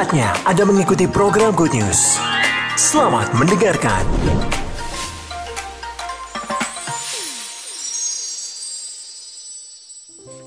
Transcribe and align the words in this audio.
Saatnya 0.00 0.32
Anda 0.48 0.64
mengikuti 0.64 1.04
program 1.04 1.52
Good 1.52 1.76
News. 1.76 2.16
Selamat 2.72 3.36
mendengarkan. 3.36 4.00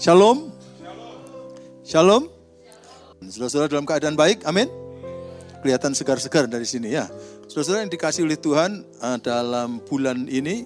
Shalom. 0.02 0.50
Shalom. 1.86 2.34
Saudara-saudara 3.22 3.70
dalam 3.70 3.86
keadaan 3.86 4.18
baik, 4.18 4.42
amin. 4.50 4.66
Kelihatan 5.62 5.94
segar-segar 5.94 6.50
dari 6.50 6.66
sini 6.66 6.90
ya. 6.90 7.06
Saudara-saudara 7.46 7.86
yang 7.86 7.94
dikasih 7.94 8.26
oleh 8.26 8.42
Tuhan 8.42 8.82
uh, 9.06 9.22
dalam 9.22 9.86
bulan 9.86 10.26
ini 10.34 10.66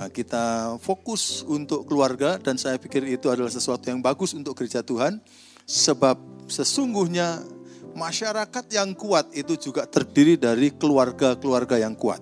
uh, 0.00 0.08
kita 0.08 0.80
fokus 0.80 1.44
untuk 1.44 1.84
keluarga 1.84 2.40
dan 2.40 2.56
saya 2.56 2.80
pikir 2.80 3.04
itu 3.12 3.28
adalah 3.28 3.52
sesuatu 3.52 3.92
yang 3.92 4.00
bagus 4.00 4.32
untuk 4.32 4.56
gereja 4.56 4.80
Tuhan 4.80 5.20
sebab 5.68 6.16
sesungguhnya 6.48 7.60
masyarakat 7.94 8.64
yang 8.72 8.92
kuat 8.96 9.30
itu 9.36 9.56
juga 9.56 9.86
terdiri 9.86 10.36
dari 10.36 10.72
keluarga-keluarga 10.74 11.80
yang 11.80 11.96
kuat. 11.96 12.20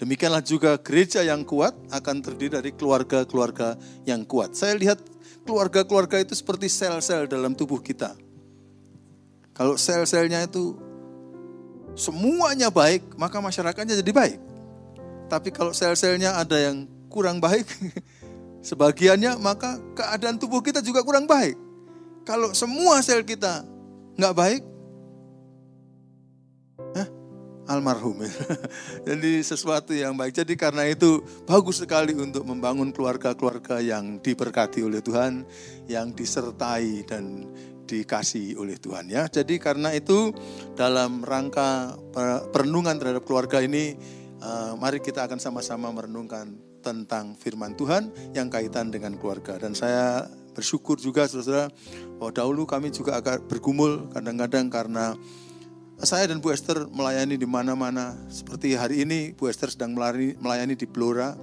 Demikianlah 0.00 0.40
juga 0.40 0.80
gereja 0.80 1.20
yang 1.20 1.44
kuat 1.44 1.76
akan 1.92 2.24
terdiri 2.24 2.56
dari 2.56 2.72
keluarga-keluarga 2.72 3.76
yang 4.08 4.24
kuat. 4.24 4.56
Saya 4.56 4.72
lihat 4.72 4.96
keluarga-keluarga 5.44 6.24
itu 6.24 6.32
seperti 6.32 6.72
sel-sel 6.72 7.28
dalam 7.28 7.52
tubuh 7.52 7.84
kita. 7.84 8.16
Kalau 9.52 9.76
sel-selnya 9.76 10.48
itu 10.48 10.72
semuanya 11.92 12.72
baik, 12.72 13.12
maka 13.20 13.44
masyarakatnya 13.44 14.00
jadi 14.00 14.12
baik. 14.12 14.38
Tapi 15.28 15.48
kalau 15.52 15.76
sel-selnya 15.76 16.32
ada 16.40 16.56
yang 16.56 16.88
kurang 17.12 17.36
baik, 17.36 17.68
sebagiannya, 18.68 19.36
maka 19.36 19.76
keadaan 19.92 20.40
tubuh 20.40 20.64
kita 20.64 20.80
juga 20.80 21.04
kurang 21.04 21.28
baik. 21.28 21.60
Kalau 22.24 22.56
semua 22.56 23.04
sel 23.04 23.20
kita 23.20 23.64
nggak 24.16 24.34
baik, 24.36 24.62
almarhum. 27.70 28.26
Jadi 29.08 29.46
sesuatu 29.46 29.94
yang 29.94 30.18
baik. 30.18 30.34
Jadi 30.34 30.58
karena 30.58 30.90
itu 30.90 31.22
bagus 31.46 31.78
sekali 31.78 32.10
untuk 32.18 32.42
membangun 32.42 32.90
keluarga-keluarga 32.90 33.78
yang 33.78 34.18
diberkati 34.18 34.82
oleh 34.82 34.98
Tuhan, 34.98 35.46
yang 35.86 36.10
disertai 36.10 37.06
dan 37.06 37.46
dikasih 37.86 38.58
oleh 38.58 38.74
Tuhan 38.78 39.06
ya. 39.06 39.30
Jadi 39.30 39.62
karena 39.62 39.94
itu 39.94 40.34
dalam 40.74 41.22
rangka 41.22 41.94
perenungan 42.50 42.98
terhadap 42.98 43.22
keluarga 43.22 43.62
ini, 43.62 43.94
uh, 44.42 44.74
mari 44.74 44.98
kita 44.98 45.30
akan 45.30 45.38
sama-sama 45.38 45.90
merenungkan 45.94 46.58
tentang 46.80 47.36
firman 47.36 47.76
Tuhan 47.78 48.34
yang 48.34 48.50
kaitan 48.50 48.90
dengan 48.90 49.14
keluarga. 49.18 49.58
Dan 49.60 49.76
saya 49.76 50.26
bersyukur 50.54 50.98
juga 50.98 51.28
saudara-saudara 51.30 51.70
bahwa 52.18 52.32
dahulu 52.34 52.62
kami 52.66 52.88
juga 52.90 53.20
agak 53.20 53.46
bergumul 53.46 54.10
kadang-kadang 54.10 54.66
karena 54.72 55.14
saya 56.00 56.32
dan 56.32 56.40
Bu 56.40 56.48
Esther 56.48 56.88
melayani 56.88 57.36
di 57.36 57.44
mana-mana. 57.44 58.16
Seperti 58.32 58.72
hari 58.72 59.04
ini 59.04 59.36
Bu 59.36 59.52
Esther 59.52 59.68
sedang 59.68 59.92
melayani 59.92 60.72
di 60.72 60.88
Blora. 60.88 61.36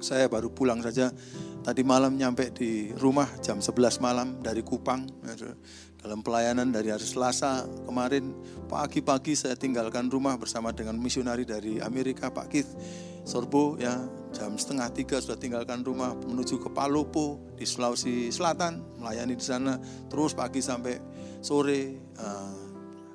Saya 0.00 0.26
baru 0.32 0.48
pulang 0.48 0.80
saja. 0.80 1.12
Tadi 1.62 1.86
malam 1.86 2.18
nyampe 2.18 2.50
di 2.50 2.90
rumah 2.98 3.28
jam 3.44 3.62
11 3.62 4.02
malam 4.02 4.40
dari 4.40 4.64
Kupang. 4.64 5.06
Dalam 6.02 6.18
pelayanan 6.24 6.74
dari 6.74 6.90
hari 6.90 7.06
Selasa 7.06 7.62
kemarin 7.86 8.34
pagi-pagi 8.66 9.38
saya 9.38 9.54
tinggalkan 9.54 10.10
rumah 10.10 10.34
bersama 10.34 10.74
dengan 10.74 10.98
misionari 10.98 11.46
dari 11.46 11.78
Amerika 11.78 12.26
Pak 12.26 12.46
Keith 12.50 12.70
Sorbo 13.22 13.78
ya 13.78 14.02
jam 14.34 14.58
setengah 14.58 14.90
tiga 14.90 15.22
sudah 15.22 15.38
tinggalkan 15.38 15.86
rumah 15.86 16.10
menuju 16.18 16.58
ke 16.58 16.74
Palopo 16.74 17.54
di 17.54 17.62
Sulawesi 17.62 18.34
Selatan 18.34 18.98
melayani 18.98 19.38
di 19.38 19.44
sana 19.46 19.78
terus 20.10 20.34
pagi 20.34 20.58
sampai 20.58 20.98
sore 21.38 22.10
uh, 22.18 22.61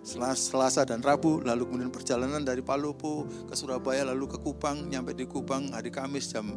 Selasa 0.07 0.87
dan 0.87 1.03
Rabu, 1.03 1.43
lalu 1.43 1.67
kemudian 1.67 1.91
perjalanan 1.91 2.39
dari 2.39 2.63
Palopo 2.63 3.27
ke 3.43 3.53
Surabaya, 3.59 4.07
lalu 4.07 4.31
ke 4.31 4.37
Kupang, 4.39 4.87
nyampe 4.87 5.11
di 5.11 5.27
Kupang 5.27 5.75
hari 5.75 5.91
Kamis 5.91 6.31
jam 6.31 6.55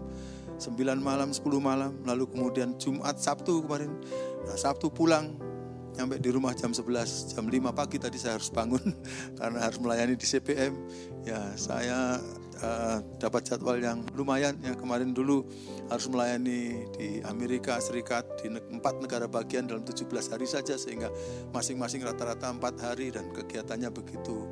9 0.62 0.78
malam, 1.02 1.34
10 1.34 1.42
malam, 1.58 1.98
lalu 2.06 2.30
kemudian 2.30 2.78
Jumat, 2.78 3.18
Sabtu 3.18 3.66
kemarin, 3.66 3.90
nah, 4.46 4.54
Sabtu 4.54 4.86
pulang, 4.94 5.34
nyampe 5.96 6.22
di 6.22 6.30
rumah 6.30 6.54
jam 6.54 6.70
11, 6.70 7.34
jam 7.34 7.44
5 7.46 7.72
pagi 7.74 7.96
tadi 7.98 8.18
saya 8.18 8.38
harus 8.38 8.50
bangun 8.50 8.82
karena 9.38 9.58
harus 9.62 9.78
melayani 9.82 10.14
di 10.14 10.26
CPM. 10.26 10.72
Ya, 11.26 11.40
saya 11.58 12.18
uh, 12.62 12.98
dapat 13.18 13.48
jadwal 13.48 13.80
yang 13.80 14.04
lumayan. 14.14 14.56
Ya 14.62 14.76
kemarin 14.76 15.12
dulu 15.16 15.44
harus 15.90 16.06
melayani 16.06 16.86
di 16.94 17.20
Amerika 17.26 17.80
Serikat 17.82 18.24
di 18.40 18.52
empat 18.52 19.02
negara 19.02 19.26
bagian 19.26 19.66
dalam 19.66 19.82
17 19.82 20.06
hari 20.32 20.46
saja 20.46 20.78
sehingga 20.78 21.10
masing-masing 21.50 22.04
rata-rata 22.06 22.52
empat 22.52 22.78
hari 22.80 23.10
dan 23.10 23.28
kegiatannya 23.34 23.90
begitu 23.90 24.46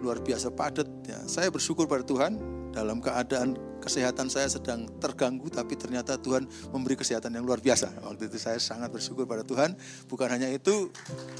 luar 0.00 0.20
biasa 0.20 0.52
padat. 0.52 0.88
Ya, 1.08 1.18
saya 1.26 1.48
bersyukur 1.48 1.88
pada 1.88 2.04
Tuhan 2.04 2.38
dalam 2.76 3.00
keadaan 3.00 3.56
kesehatan 3.86 4.26
saya 4.26 4.50
sedang 4.50 4.90
terganggu 4.98 5.46
tapi 5.46 5.78
ternyata 5.78 6.18
Tuhan 6.18 6.50
memberi 6.74 6.98
kesehatan 6.98 7.30
yang 7.38 7.46
luar 7.46 7.62
biasa. 7.62 8.02
Waktu 8.02 8.26
itu 8.26 8.42
saya 8.42 8.58
sangat 8.58 8.90
bersyukur 8.90 9.24
pada 9.24 9.46
Tuhan. 9.46 9.78
Bukan 10.10 10.26
hanya 10.26 10.50
itu, 10.50 10.90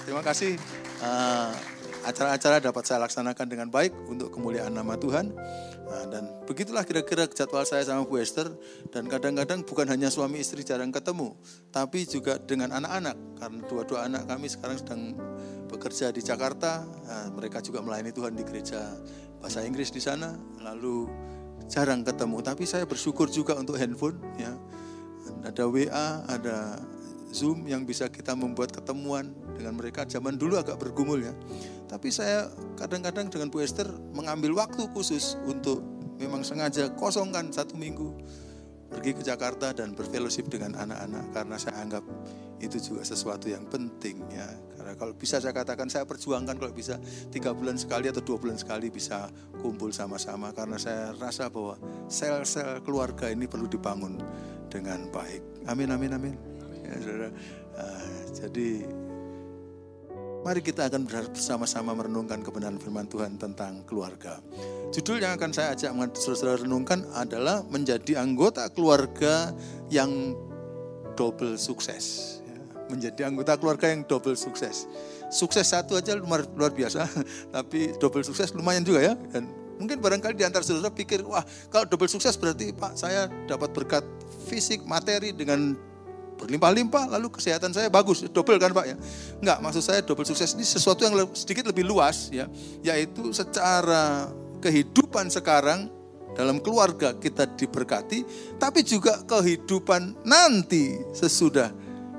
terima 0.06 0.22
kasih. 0.22 0.54
Uh, 1.02 1.50
acara-acara 2.06 2.62
dapat 2.62 2.86
saya 2.86 3.02
laksanakan 3.02 3.46
dengan 3.50 3.68
baik 3.68 3.90
untuk 4.06 4.30
kemuliaan 4.30 4.70
nama 4.70 4.94
Tuhan. 4.94 5.34
Nah, 5.86 6.04
dan 6.06 6.30
begitulah 6.46 6.86
kira-kira 6.86 7.26
jadwal 7.26 7.66
saya 7.66 7.82
sama 7.82 8.06
Bu 8.06 8.22
Esther. 8.22 8.46
Dan 8.94 9.10
kadang-kadang 9.10 9.66
bukan 9.66 9.90
hanya 9.90 10.06
suami 10.06 10.38
istri 10.38 10.62
jarang 10.62 10.94
ketemu, 10.94 11.34
tapi 11.74 12.06
juga 12.06 12.38
dengan 12.38 12.70
anak-anak. 12.78 13.16
Karena 13.42 13.60
dua-dua 13.66 14.06
anak 14.06 14.30
kami 14.30 14.46
sekarang 14.46 14.78
sedang 14.78 15.02
bekerja 15.66 16.14
di 16.14 16.22
Jakarta. 16.22 16.86
Nah, 16.86 17.26
mereka 17.34 17.58
juga 17.58 17.82
melayani 17.82 18.14
Tuhan 18.14 18.38
di 18.38 18.46
gereja 18.46 18.94
bahasa 19.42 19.66
Inggris 19.66 19.90
di 19.90 19.98
sana. 19.98 20.30
Lalu 20.62 21.10
jarang 21.66 22.06
ketemu, 22.06 22.38
tapi 22.42 22.64
saya 22.64 22.86
bersyukur 22.86 23.30
juga 23.30 23.58
untuk 23.58 23.78
handphone. 23.78 24.18
Ya, 24.38 24.54
ada 25.42 25.66
WA, 25.66 26.22
ada 26.26 26.80
Zoom 27.34 27.66
yang 27.66 27.84
bisa 27.84 28.06
kita 28.08 28.32
membuat 28.32 28.72
ketemuan 28.72 29.34
dengan 29.58 29.76
mereka. 29.76 30.06
Zaman 30.06 30.38
dulu 30.38 30.56
agak 30.56 30.78
bergumul 30.78 31.26
ya. 31.26 31.34
Tapi 31.86 32.08
saya 32.10 32.50
kadang-kadang 32.78 33.28
dengan 33.28 33.50
Bu 33.50 33.62
Esther 33.62 33.86
mengambil 34.14 34.56
waktu 34.56 34.86
khusus 34.94 35.38
untuk 35.44 35.82
memang 36.16 36.42
sengaja 36.42 36.90
kosongkan 36.96 37.52
satu 37.52 37.76
minggu 37.76 38.14
pergi 38.86 39.18
ke 39.18 39.22
Jakarta 39.26 39.74
dan 39.74 39.92
berfellowship 39.92 40.46
dengan 40.48 40.78
anak-anak 40.78 41.24
karena 41.34 41.56
saya 41.58 41.74
anggap 41.82 42.04
itu 42.62 42.80
juga 42.80 43.04
sesuatu 43.04 43.52
yang 43.52 43.68
penting 43.68 44.24
ya 44.32 44.48
karena 44.76 44.96
kalau 44.96 45.12
bisa 45.12 45.36
saya 45.42 45.52
katakan 45.52 45.92
saya 45.92 46.08
perjuangkan 46.08 46.56
kalau 46.56 46.72
bisa 46.72 46.96
tiga 47.28 47.52
bulan 47.52 47.76
sekali 47.76 48.08
atau 48.08 48.24
dua 48.24 48.40
bulan 48.40 48.56
sekali 48.56 48.88
bisa 48.88 49.28
kumpul 49.60 49.92
sama-sama 49.92 50.56
karena 50.56 50.80
saya 50.80 51.12
rasa 51.16 51.52
bahwa 51.52 51.76
sel-sel 52.08 52.80
keluarga 52.80 53.28
ini 53.28 53.44
perlu 53.44 53.68
dibangun 53.68 54.16
dengan 54.72 55.08
baik 55.12 55.68
amin 55.68 55.88
amin 55.92 56.12
amin 56.16 56.34
ya, 56.86 56.94
saudara. 57.02 57.28
Uh, 57.76 58.20
jadi 58.32 58.70
Mari 60.46 60.62
kita 60.62 60.86
akan 60.86 61.10
bersama-sama 61.10 61.90
merenungkan 61.90 62.38
kebenaran 62.38 62.78
firman 62.78 63.10
Tuhan 63.10 63.34
tentang 63.34 63.82
keluarga. 63.82 64.38
Judul 64.94 65.18
yang 65.18 65.34
akan 65.34 65.50
saya 65.50 65.74
ajak 65.74 65.90
saudara 66.14 66.62
renungkan 66.62 67.02
adalah 67.18 67.66
menjadi 67.66 68.22
anggota 68.22 68.70
keluarga 68.70 69.50
yang 69.90 70.38
double 71.18 71.58
sukses. 71.58 72.38
Menjadi 72.86 73.26
anggota 73.26 73.58
keluarga 73.58 73.90
yang 73.90 74.06
double 74.06 74.38
sukses. 74.38 74.86
Sukses 75.28 75.66
satu 75.66 75.98
aja 75.98 76.14
luar, 76.14 76.46
luar 76.54 76.70
biasa, 76.70 77.06
tapi 77.54 77.94
double 77.98 78.22
sukses 78.22 78.54
lumayan 78.54 78.86
juga 78.86 79.02
ya. 79.02 79.14
Dan 79.32 79.50
mungkin 79.76 79.98
barangkali 79.98 80.38
di 80.38 80.46
antara 80.46 80.62
saudara 80.62 80.92
pikir, 80.94 81.26
wah 81.26 81.42
kalau 81.68 81.84
double 81.84 82.08
sukses 82.08 82.38
berarti 82.38 82.70
Pak 82.70 82.94
saya 82.94 83.26
dapat 83.50 83.74
berkat 83.74 84.04
fisik, 84.46 84.86
materi 84.86 85.34
dengan 85.34 85.74
berlimpah-limpah 86.36 87.08
lalu 87.16 87.32
kesehatan 87.32 87.72
saya 87.72 87.88
bagus 87.88 88.20
double 88.28 88.60
kan 88.60 88.70
Pak 88.70 88.86
ya 88.86 88.96
enggak 89.40 89.58
maksud 89.64 89.82
saya 89.82 90.04
double 90.04 90.28
sukses 90.28 90.52
ini 90.52 90.68
sesuatu 90.68 91.08
yang 91.08 91.16
sedikit 91.32 91.64
lebih 91.64 91.88
luas 91.88 92.28
ya 92.28 92.44
yaitu 92.84 93.32
secara 93.32 94.28
kehidupan 94.60 95.32
sekarang 95.32 95.88
dalam 96.36 96.60
keluarga 96.60 97.16
kita 97.16 97.48
diberkati 97.48 98.22
tapi 98.60 98.84
juga 98.84 99.24
kehidupan 99.24 100.20
nanti 100.28 101.00
sesudah 101.16 101.72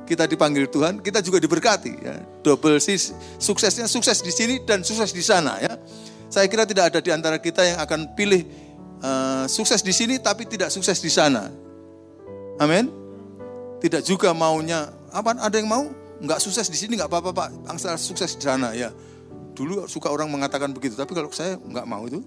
kita 0.08 0.24
dipanggil 0.24 0.72
Tuhan 0.72 1.04
kita 1.04 1.20
juga 1.20 1.44
diberkati 1.44 1.94
ya 2.00 2.16
double 2.42 2.80
sis 2.80 3.12
suksesnya 3.38 3.92
sukses 3.92 4.24
di 4.24 4.32
sini 4.32 4.64
dan 4.64 4.82
sukses 4.88 5.12
di 5.12 5.22
sana 5.22 5.60
ya 5.60 5.76
saya 6.32 6.48
kira 6.48 6.64
tidak 6.64 6.96
ada 6.96 7.00
di 7.04 7.12
antara 7.12 7.38
kita 7.38 7.68
yang 7.68 7.78
akan 7.84 8.16
pilih 8.16 8.48
uh, 9.04 9.44
sukses 9.52 9.84
di 9.84 9.92
sini 9.92 10.18
tapi 10.24 10.48
tidak 10.48 10.72
sukses 10.72 11.04
di 11.04 11.12
sana 11.12 11.52
amin 12.64 13.08
tidak 13.78 14.02
juga 14.02 14.34
maunya, 14.34 14.90
apa 15.14 15.38
ada 15.38 15.56
yang 15.58 15.70
mau? 15.70 15.86
Enggak 16.18 16.42
sukses 16.42 16.66
di 16.66 16.78
sini 16.78 16.98
enggak 16.98 17.14
apa-apa 17.14 17.30
Pak, 17.30 17.50
angsa 17.70 17.94
sukses 17.94 18.34
di 18.34 18.42
sana 18.42 18.74
ya. 18.74 18.90
Dulu 19.54 19.86
suka 19.86 20.10
orang 20.10 20.30
mengatakan 20.34 20.74
begitu, 20.74 20.98
tapi 20.98 21.14
kalau 21.14 21.30
saya 21.30 21.62
enggak 21.62 21.86
mau 21.86 22.02
itu. 22.10 22.26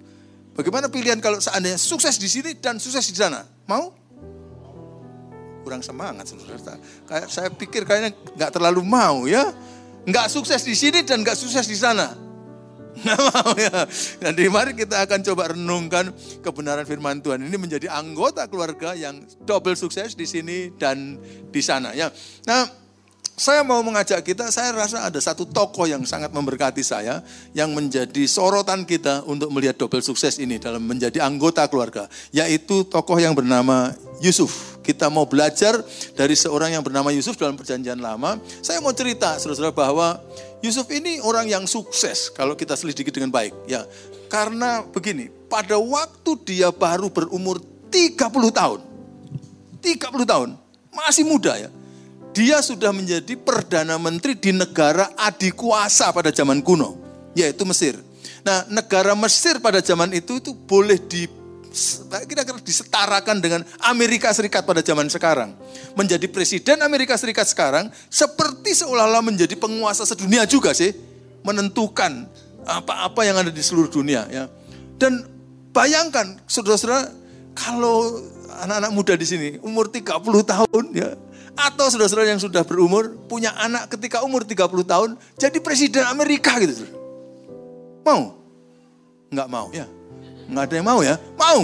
Bagaimana 0.55 0.87
pilihan 0.91 1.19
kalau 1.19 1.43
seandainya 1.43 1.79
sukses 1.79 2.19
di 2.19 2.31
sini 2.31 2.55
dan 2.59 2.79
sukses 2.79 3.07
di 3.11 3.19
sana? 3.19 3.47
Mau? 3.67 3.95
Kurang 5.71 5.87
semangat 5.87 6.27
saudara. 6.27 6.75
Kayak 7.07 7.31
saya 7.31 7.47
pikir 7.47 7.87
kayaknya 7.87 8.11
enggak 8.35 8.51
terlalu 8.51 8.83
mau 8.83 9.31
ya. 9.31 9.55
Enggak 10.03 10.27
sukses 10.27 10.67
di 10.67 10.75
sini 10.75 11.07
dan 11.07 11.23
enggak 11.23 11.39
sukses 11.39 11.63
di 11.63 11.79
sana. 11.79 12.11
Nggak 13.07 13.21
mau 13.31 13.55
ya. 13.55 13.87
Mari 14.51 14.75
kita 14.75 15.07
akan 15.07 15.23
coba 15.31 15.55
renungkan 15.55 16.11
kebenaran 16.43 16.83
firman 16.83 17.23
Tuhan. 17.23 17.47
Ini 17.47 17.55
menjadi 17.55 17.87
anggota 17.87 18.51
keluarga 18.51 18.99
yang 18.99 19.23
double 19.47 19.79
sukses 19.79 20.19
di 20.19 20.27
sini 20.27 20.75
dan 20.75 21.23
di 21.55 21.63
sana 21.63 21.95
ya. 21.95 22.11
Nah, 22.51 22.67
saya 23.39 23.63
mau 23.63 23.79
mengajak 23.87 24.27
kita, 24.27 24.51
saya 24.53 24.75
rasa 24.75 25.07
ada 25.07 25.17
satu 25.17 25.47
tokoh 25.47 25.87
yang 25.87 26.03
sangat 26.03 26.29
memberkati 26.35 26.83
saya, 26.83 27.25
yang 27.55 27.73
menjadi 27.73 28.27
sorotan 28.27 28.83
kita 28.83 29.23
untuk 29.23 29.55
melihat 29.55 29.79
double 29.79 30.03
sukses 30.03 30.37
ini 30.43 30.59
dalam 30.59 30.83
menjadi 30.83 31.23
anggota 31.23 31.65
keluarga, 31.71 32.11
yaitu 32.35 32.85
tokoh 32.85 33.23
yang 33.23 33.39
bernama 33.39 33.95
Yusuf. 34.21 34.70
Kita 34.81 35.13
mau 35.13 35.29
belajar 35.29 35.77
dari 36.17 36.33
seorang 36.33 36.73
yang 36.73 36.85
bernama 36.85 37.13
Yusuf 37.13 37.37
dalam 37.37 37.55
perjanjian 37.55 38.01
lama. 38.01 38.41
Saya 38.65 38.81
mau 38.81 38.91
cerita, 38.97 39.37
saudara-saudara, 39.37 39.77
bahwa 39.77 40.19
Yusuf 40.65 40.89
ini 40.89 41.21
orang 41.21 41.49
yang 41.49 41.65
sukses 41.69 42.33
kalau 42.33 42.57
kita 42.57 42.75
selidiki 42.75 43.13
dengan 43.13 43.29
baik. 43.29 43.53
Ya, 43.69 43.85
karena 44.33 44.83
begini, 44.89 45.29
pada 45.49 45.77
waktu 45.77 46.31
dia 46.43 46.73
baru 46.73 47.13
berumur 47.13 47.61
30 47.93 48.17
tahun, 48.51 48.81
30 49.85 50.25
tahun, 50.25 50.49
masih 50.91 51.25
muda 51.29 51.55
ya 51.61 51.71
dia 52.31 52.63
sudah 52.63 52.95
menjadi 52.95 53.35
perdana 53.35 53.99
menteri 53.99 54.39
di 54.39 54.55
negara 54.55 55.11
adikuasa 55.19 56.15
pada 56.15 56.31
zaman 56.31 56.63
kuno, 56.63 56.95
yaitu 57.35 57.67
Mesir. 57.67 57.99
Nah, 58.47 58.65
negara 58.71 59.13
Mesir 59.19 59.59
pada 59.59 59.83
zaman 59.83 60.15
itu 60.15 60.39
itu 60.39 60.55
boleh 60.55 60.97
di 60.97 61.27
kira-kira 62.27 62.59
disetarakan 62.59 63.39
dengan 63.39 63.63
Amerika 63.87 64.35
Serikat 64.35 64.67
pada 64.67 64.83
zaman 64.83 65.07
sekarang. 65.07 65.55
Menjadi 65.95 66.27
presiden 66.27 66.83
Amerika 66.83 67.15
Serikat 67.15 67.47
sekarang 67.47 67.89
seperti 68.11 68.75
seolah-olah 68.75 69.23
menjadi 69.23 69.55
penguasa 69.55 70.03
sedunia 70.03 70.45
juga 70.45 70.75
sih, 70.75 70.91
menentukan 71.47 72.27
apa-apa 72.67 73.23
yang 73.25 73.41
ada 73.41 73.51
di 73.55 73.63
seluruh 73.63 73.89
dunia 73.89 74.27
ya. 74.29 74.45
Dan 74.99 75.25
bayangkan 75.71 76.43
saudara-saudara 76.45 77.09
kalau 77.55 78.21
anak-anak 78.67 78.93
muda 78.93 79.15
di 79.17 79.27
sini 79.27 79.49
umur 79.63 79.89
30 79.89 80.21
tahun 80.45 80.85
ya 80.93 81.17
atau 81.57 81.87
saudara-saudara 81.91 82.31
yang 82.31 82.41
sudah 82.41 82.63
berumur, 82.65 83.11
punya 83.27 83.53
anak 83.59 83.91
ketika 83.93 84.23
umur 84.25 84.47
30 84.47 84.87
tahun, 84.87 85.11
jadi 85.37 85.59
presiden 85.61 86.07
Amerika 86.09 86.57
gitu. 86.63 86.87
Mau? 88.07 88.39
Enggak 89.29 89.49
mau 89.51 89.69
ya? 89.75 89.85
Enggak 90.51 90.65
ada 90.67 90.75
yang 90.75 90.87
mau 90.87 91.01
ya? 91.01 91.15
Mau? 91.39 91.61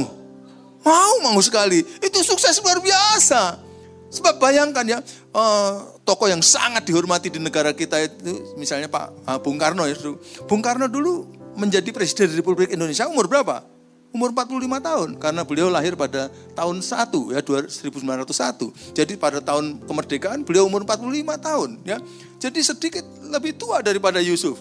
Mau, 0.87 1.15
mau 1.27 1.39
sekali. 1.43 1.83
Itu 1.99 2.23
sukses 2.23 2.63
luar 2.63 2.79
biasa. 2.79 3.59
Sebab 4.07 4.39
bayangkan 4.39 4.87
ya, 4.87 4.99
uh, 5.35 5.99
tokoh 6.07 6.31
yang 6.31 6.39
sangat 6.39 6.87
dihormati 6.87 7.27
di 7.27 7.43
negara 7.43 7.75
kita 7.75 8.07
itu, 8.07 8.55
misalnya 8.55 8.87
Pak 8.87 9.27
uh, 9.27 9.39
Bung 9.43 9.59
Karno 9.59 9.83
ya. 9.85 9.99
Bung 10.47 10.63
Karno 10.63 10.87
dulu 10.87 11.27
menjadi 11.59 11.91
presiden 11.91 12.31
Republik 12.39 12.71
Indonesia 12.71 13.11
umur 13.11 13.27
berapa? 13.27 13.77
umur 14.17 14.33
45 14.33 14.81
tahun 14.81 15.09
karena 15.21 15.43
beliau 15.45 15.69
lahir 15.69 15.93
pada 15.93 16.33
tahun 16.57 16.81
1 16.81 17.37
ya 17.37 17.41
1901. 17.45 18.97
Jadi 18.97 19.13
pada 19.21 19.45
tahun 19.45 19.85
kemerdekaan 19.85 20.41
beliau 20.41 20.65
umur 20.65 20.89
45 20.89 21.37
tahun 21.37 21.71
ya. 21.85 22.01
Jadi 22.41 22.61
sedikit 22.65 23.05
lebih 23.29 23.61
tua 23.61 23.85
daripada 23.85 24.17
Yusuf. 24.25 24.57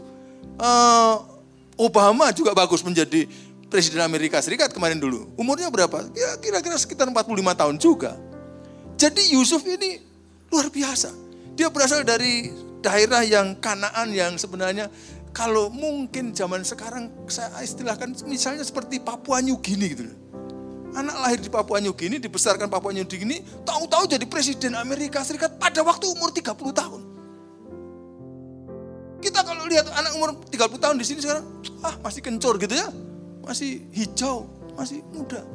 Uh, 0.60 1.36
Obama 1.75 2.31
juga 2.31 2.56
bagus 2.56 2.80
menjadi 2.83 3.28
presiden 3.75 4.00
Amerika 4.00 4.39
Serikat 4.39 4.72
kemarin 4.72 5.04
dulu. 5.04 5.36
Umurnya 5.36 5.68
berapa? 5.68 6.07
Ya 6.16 6.39
kira-kira 6.39 6.80
sekitar 6.80 7.12
45 7.12 7.27
tahun 7.60 7.75
juga. 7.75 8.16
Jadi 8.95 9.36
Yusuf 9.36 9.68
ini 9.68 10.00
luar 10.48 10.72
biasa. 10.72 11.12
Dia 11.60 11.68
berasal 11.68 12.07
dari 12.07 12.56
daerah 12.80 13.27
yang 13.27 13.60
kanaan 13.60 14.16
yang 14.16 14.39
sebenarnya 14.39 14.88
kalau 15.36 15.68
mungkin 15.68 16.31
zaman 16.31 16.63
sekarang 16.63 17.12
saya 17.27 17.51
istilahkan 17.60 18.16
misalnya 18.24 18.63
seperti 18.63 19.04
Papua 19.04 19.44
New 19.44 19.60
Guinea 19.60 19.92
gitu. 19.92 20.07
Anak 20.95 21.16
lahir 21.19 21.44
di 21.44 21.51
Papua 21.51 21.83
New 21.83 21.92
Guinea, 21.92 22.24
dibesarkan 22.24 22.71
Papua 22.71 22.95
New 22.95 23.04
Guinea, 23.04 23.44
tahu-tahu 23.68 24.07
jadi 24.07 24.24
presiden 24.24 24.80
Amerika 24.80 25.19
Serikat 25.28 25.60
pada 25.60 25.83
waktu 25.83 26.07
umur 26.07 26.31
30 26.31 26.56
tahun. 26.71 27.01
Kita 29.19 29.44
kalau 29.44 29.68
lihat 29.68 29.92
anak 29.92 30.16
umur 30.16 30.39
30 30.48 30.80
tahun 30.80 30.95
di 30.95 31.04
sini 31.04 31.19
sekarang, 31.19 31.44
ah 31.83 32.00
masih 32.00 32.24
kencur 32.24 32.56
gitu 32.56 32.71
ya. 32.71 32.88
Masih 33.45 33.86
hijau, 33.94 34.50
masih 34.74 35.06
muda. 35.13 35.45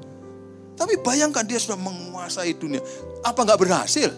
Tapi 0.79 0.97
bayangkan 1.03 1.45
dia 1.45 1.61
sudah 1.61 1.77
menguasai 1.77 2.57
dunia. 2.57 2.81
Apa 3.21 3.45
nggak 3.45 3.61
berhasil? 3.61 4.09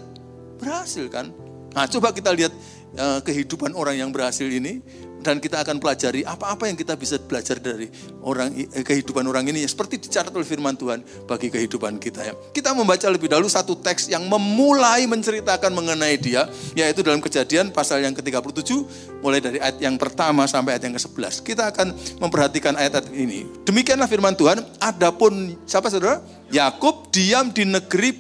Berhasil 0.61 1.11
kan? 1.11 1.33
Nah 1.73 1.89
coba 1.89 2.13
kita 2.13 2.31
lihat 2.31 2.53
uh, 3.01 3.19
kehidupan 3.25 3.73
orang 3.73 3.99
yang 3.99 4.11
berhasil 4.13 4.45
ini 4.47 4.85
dan 5.23 5.39
kita 5.39 5.63
akan 5.63 5.79
pelajari 5.79 6.27
apa-apa 6.27 6.67
yang 6.69 6.77
kita 6.77 6.99
bisa 6.99 7.17
belajar 7.23 7.63
dari 7.63 7.89
orang 8.27 8.53
eh, 8.53 8.83
kehidupan 8.83 9.23
orang 9.25 9.47
ini 9.49 9.63
seperti 9.65 10.03
dicatat 10.03 10.35
oleh 10.35 10.45
firman 10.45 10.75
Tuhan 10.75 11.01
bagi 11.25 11.49
kehidupan 11.49 11.97
kita 12.03 12.21
ya. 12.27 12.35
Kita 12.51 12.75
membaca 12.75 13.07
lebih 13.07 13.31
dahulu 13.31 13.47
satu 13.47 13.79
teks 13.79 14.11
yang 14.11 14.27
memulai 14.27 15.07
menceritakan 15.07 15.71
mengenai 15.73 16.19
dia 16.19 16.51
yaitu 16.75 17.01
dalam 17.01 17.23
Kejadian 17.23 17.71
pasal 17.71 18.03
yang 18.03 18.19
ke-37 18.19 18.75
mulai 19.23 19.39
dari 19.39 19.63
ayat 19.63 19.79
yang 19.79 19.95
pertama 19.95 20.45
sampai 20.51 20.75
ayat 20.75 20.91
yang 20.91 20.99
ke-11. 20.99 21.47
Kita 21.47 21.71
akan 21.71 21.95
memperhatikan 22.19 22.75
ayat-ayat 22.75 23.15
ini. 23.15 23.47
Demikianlah 23.63 24.11
firman 24.11 24.35
Tuhan, 24.35 24.59
adapun 24.83 25.55
siapa 25.65 25.87
Saudara? 25.87 26.19
Yakub 26.51 27.15
diam 27.15 27.55
di 27.55 27.63
negeri 27.63 28.13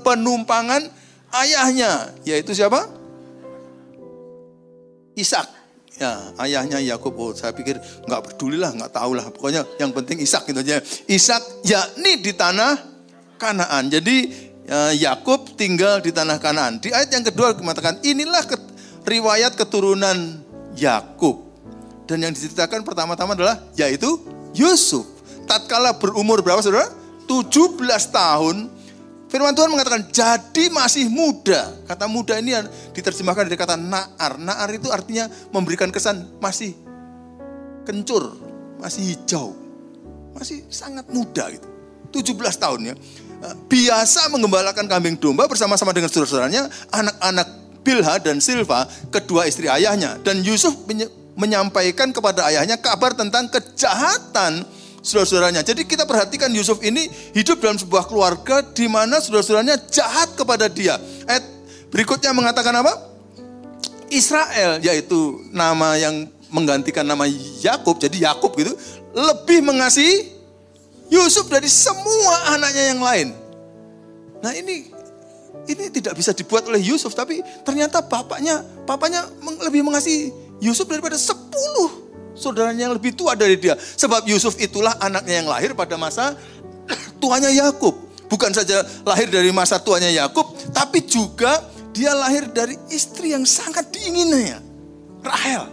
penumpangan 0.00 0.86
ayahnya 1.34 2.14
yaitu 2.22 2.54
siapa? 2.54 2.86
Ishak 5.18 5.63
Ya, 5.94 6.34
ayahnya 6.42 6.82
Yakub. 6.82 7.14
Oh, 7.14 7.30
saya 7.30 7.54
pikir 7.54 7.78
nggak 7.78 8.20
peduli 8.26 8.58
lah, 8.58 8.74
nggak 8.74 8.90
tahu 8.90 9.14
lah. 9.14 9.30
Pokoknya 9.30 9.62
yang 9.78 9.94
penting 9.94 10.18
Ishak 10.18 10.50
gitu 10.50 10.58
aja. 10.58 10.82
Ishak 11.06 11.62
yakni 11.62 12.18
di 12.18 12.34
tanah 12.34 12.74
Kanaan. 13.38 13.86
Jadi 13.90 14.16
ya, 14.66 14.90
Yakub 14.90 15.54
tinggal 15.54 16.02
di 16.02 16.10
tanah 16.10 16.42
Kanaan. 16.42 16.82
Di 16.82 16.90
ayat 16.90 17.14
yang 17.14 17.22
kedua 17.22 17.54
mengatakan 17.62 18.02
inilah 18.02 18.42
ke, 18.42 18.58
riwayat 19.06 19.54
keturunan 19.54 20.42
Yakub. 20.74 21.46
Dan 22.10 22.26
yang 22.26 22.34
diceritakan 22.34 22.82
pertama-tama 22.82 23.38
adalah 23.38 23.62
yaitu 23.78 24.18
Yusuf. 24.50 25.06
Tatkala 25.46 25.94
berumur 25.94 26.42
berapa 26.42 26.58
saudara? 26.58 26.90
17 27.30 27.78
tahun 28.10 28.68
Firman 29.34 29.50
Tuhan 29.50 29.66
mengatakan 29.66 30.06
jadi 30.14 30.70
masih 30.70 31.10
muda. 31.10 31.74
Kata 31.90 32.06
muda 32.06 32.38
ini 32.38 32.54
diterjemahkan 32.94 33.50
dari 33.50 33.58
kata 33.58 33.74
naar. 33.74 34.38
Naar 34.38 34.70
itu 34.70 34.94
artinya 34.94 35.26
memberikan 35.50 35.90
kesan 35.90 36.38
masih 36.38 36.70
kencur, 37.82 38.30
masih 38.78 39.02
hijau. 39.02 39.58
Masih 40.38 40.62
sangat 40.70 41.10
muda 41.10 41.50
gitu. 41.50 41.66
17 42.14 42.62
tahun 42.62 42.80
ya. 42.86 42.94
Eh, 42.94 43.54
biasa 43.66 44.30
mengembalakan 44.30 44.86
kambing 44.86 45.18
domba 45.18 45.50
bersama-sama 45.50 45.90
dengan 45.90 46.14
saudara-saudaranya, 46.14 46.70
anak-anak 46.94 47.48
Bilha 47.82 48.22
dan 48.22 48.38
Silva, 48.38 48.86
kedua 49.10 49.50
istri 49.50 49.66
ayahnya. 49.66 50.14
Dan 50.22 50.46
Yusuf 50.46 50.78
menyampaikan 51.34 52.14
kepada 52.14 52.46
ayahnya 52.54 52.78
kabar 52.78 53.18
tentang 53.18 53.50
kejahatan 53.50 54.62
saudara-saudaranya. 55.04 55.60
Jadi 55.60 55.84
kita 55.84 56.08
perhatikan 56.08 56.48
Yusuf 56.56 56.80
ini 56.80 57.06
hidup 57.36 57.60
dalam 57.60 57.76
sebuah 57.76 58.08
keluarga 58.08 58.64
di 58.72 58.88
mana 58.88 59.20
saudara-saudaranya 59.20 59.76
jahat 59.92 60.32
kepada 60.32 60.66
dia. 60.72 60.96
Ayat 61.28 61.44
berikutnya 61.92 62.32
mengatakan 62.32 62.72
apa? 62.80 63.12
Israel 64.08 64.80
yaitu 64.80 65.44
nama 65.52 66.00
yang 66.00 66.26
menggantikan 66.48 67.04
nama 67.04 67.26
Yakub 67.60 67.98
jadi 67.98 68.30
Yakub 68.30 68.54
gitu 68.54 68.72
lebih 69.12 69.60
mengasihi 69.60 70.32
Yusuf 71.12 71.46
dari 71.52 71.68
semua 71.68 72.56
anaknya 72.56 72.84
yang 72.94 73.00
lain. 73.02 73.28
Nah 74.40 74.52
ini 74.56 74.88
ini 75.64 75.84
tidak 75.92 76.16
bisa 76.16 76.32
dibuat 76.36 76.64
oleh 76.68 76.80
Yusuf 76.80 77.12
tapi 77.12 77.40
ternyata 77.64 78.04
bapaknya 78.04 78.62
bapaknya 78.84 79.26
lebih 79.64 79.84
mengasihi 79.84 80.32
Yusuf 80.62 80.88
daripada 80.88 81.18
sepuluh 81.18 82.03
saudaranya 82.34 82.90
yang 82.90 82.94
lebih 82.94 83.14
tua 83.14 83.38
dari 83.38 83.56
dia. 83.56 83.78
Sebab 83.78 84.26
Yusuf 84.26 84.58
itulah 84.58 84.94
anaknya 85.00 85.42
yang 85.42 85.48
lahir 85.48 85.72
pada 85.72 85.94
masa 85.94 86.34
tuanya 87.22 87.50
Yakub. 87.50 87.94
Bukan 88.28 88.50
saja 88.50 88.82
lahir 89.06 89.30
dari 89.30 89.54
masa 89.54 89.78
tuanya 89.78 90.10
Yakub, 90.10 90.58
tapi 90.74 91.06
juga 91.06 91.62
dia 91.94 92.10
lahir 92.10 92.50
dari 92.50 92.74
istri 92.90 93.30
yang 93.30 93.46
sangat 93.46 93.86
diinginnya, 93.94 94.58
Rahel. 95.22 95.70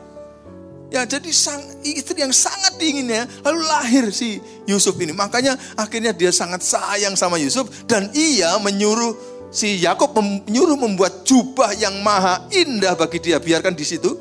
Ya, 0.91 1.07
jadi 1.07 1.31
sang 1.31 1.63
istri 1.87 2.19
yang 2.19 2.35
sangat 2.35 2.75
diinginnya, 2.75 3.23
lalu 3.47 3.63
lahir 3.63 4.03
si 4.11 4.43
Yusuf 4.67 4.99
ini. 4.99 5.15
Makanya 5.15 5.55
akhirnya 5.79 6.11
dia 6.11 6.29
sangat 6.35 6.61
sayang 6.61 7.15
sama 7.15 7.39
Yusuf 7.39 7.65
dan 7.87 8.11
ia 8.11 8.59
menyuruh 8.59 9.15
si 9.55 9.79
Yakub 9.79 10.11
menyuruh 10.19 10.75
membuat 10.75 11.23
jubah 11.23 11.71
yang 11.79 11.95
maha 12.03 12.43
indah 12.51 12.93
bagi 12.99 13.23
dia. 13.23 13.39
Biarkan 13.39 13.71
di 13.71 13.87
situ 13.87 14.19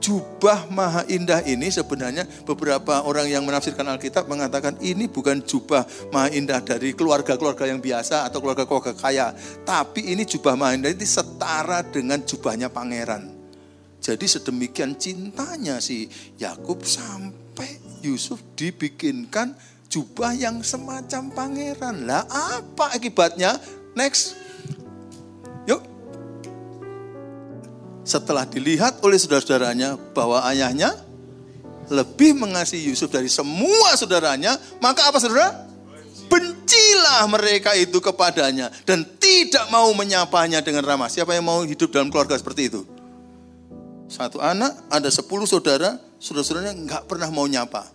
jubah 0.00 0.66
maha 0.72 1.04
indah 1.06 1.44
ini 1.44 1.68
sebenarnya 1.68 2.24
beberapa 2.48 3.04
orang 3.04 3.28
yang 3.28 3.44
menafsirkan 3.44 3.84
Alkitab 3.84 4.26
mengatakan 4.26 4.80
ini 4.80 5.06
bukan 5.06 5.44
jubah 5.44 5.84
maha 6.10 6.32
indah 6.32 6.58
dari 6.64 6.96
keluarga-keluarga 6.96 7.68
yang 7.68 7.78
biasa 7.78 8.26
atau 8.26 8.40
keluarga-keluarga 8.40 8.96
kaya. 8.96 9.36
Tapi 9.62 10.10
ini 10.10 10.24
jubah 10.24 10.56
maha 10.56 10.80
indah 10.80 10.90
ini 10.90 11.06
setara 11.06 11.84
dengan 11.84 12.24
jubahnya 12.24 12.72
pangeran. 12.72 13.28
Jadi 14.00 14.24
sedemikian 14.24 14.96
cintanya 14.96 15.76
si 15.78 16.08
Yakub 16.40 16.80
sampai 16.88 18.00
Yusuf 18.00 18.40
dibikinkan 18.56 19.52
jubah 19.92 20.32
yang 20.32 20.64
semacam 20.64 21.28
pangeran. 21.28 22.08
Lah 22.08 22.24
apa 22.24 22.96
akibatnya? 22.96 23.60
Next. 23.92 24.49
Setelah 28.02 28.48
dilihat 28.48 29.04
oleh 29.04 29.20
saudara-saudaranya 29.20 30.00
bahwa 30.16 30.40
ayahnya 30.48 30.96
lebih 31.90 32.38
mengasihi 32.38 32.88
Yusuf 32.88 33.10
dari 33.10 33.26
semua 33.26 33.98
saudaranya, 33.98 34.56
maka 34.78 35.10
apa 35.10 35.18
saudara? 35.18 35.66
Bencilah 36.30 37.26
mereka 37.26 37.74
itu 37.74 37.98
kepadanya 37.98 38.70
dan 38.86 39.02
tidak 39.18 39.66
mau 39.74 39.90
menyapanya 39.90 40.62
dengan 40.62 40.86
ramah. 40.86 41.10
Siapa 41.10 41.34
yang 41.34 41.42
mau 41.42 41.66
hidup 41.66 41.90
dalam 41.90 42.06
keluarga 42.06 42.38
seperti 42.38 42.70
itu? 42.70 42.86
Satu 44.06 44.38
anak, 44.38 44.86
ada 44.86 45.10
sepuluh 45.10 45.46
saudara, 45.50 45.98
saudara-saudaranya 46.22 46.74
nggak 46.78 47.02
pernah 47.10 47.26
mau 47.34 47.50
nyapa. 47.50 47.90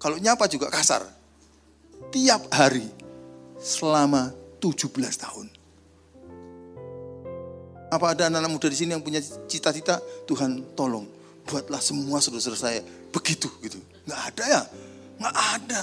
Kalau 0.00 0.16
nyapa 0.20 0.48
juga 0.48 0.68
kasar. 0.68 1.04
Tiap 2.12 2.48
hari 2.52 2.88
selama 3.60 4.32
17 4.60 4.88
tahun. 5.20 5.59
Apa 7.90 8.14
ada 8.14 8.30
anak-anak 8.30 8.50
muda 8.54 8.66
di 8.70 8.78
sini 8.78 8.94
yang 8.94 9.02
punya 9.02 9.18
cita-cita, 9.50 9.98
Tuhan 10.30 10.74
tolong 10.78 11.04
buatlah 11.42 11.82
semua 11.82 12.22
saudara-saudara 12.22 12.60
saya 12.78 12.80
begitu 13.10 13.50
gitu. 13.66 13.82
Nggak 14.06 14.20
ada 14.30 14.44
ya? 14.46 14.62
Nggak 15.18 15.36
ada. 15.58 15.80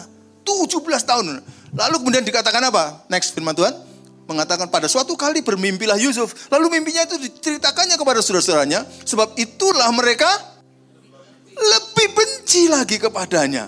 17 0.47 1.03
tahun. 1.03 1.25
Lalu 1.75 1.95
kemudian 1.99 2.23
dikatakan 2.23 2.63
apa? 2.71 3.03
Next 3.11 3.35
firman 3.35 3.51
Tuhan. 3.51 3.75
Mengatakan 4.27 4.67
pada 4.71 4.87
suatu 4.87 5.15
kali 5.19 5.43
bermimpilah 5.43 5.99
Yusuf. 5.99 6.47
Lalu 6.51 6.79
mimpinya 6.79 7.03
itu 7.03 7.19
diceritakannya 7.19 7.99
kepada 7.99 8.23
saudara-saudaranya. 8.23 8.87
Sebab 9.03 9.35
itulah 9.35 9.87
mereka 9.91 10.27
lebih 11.51 12.07
benci 12.15 12.71
lagi 12.71 12.95
kepadanya. 12.99 13.67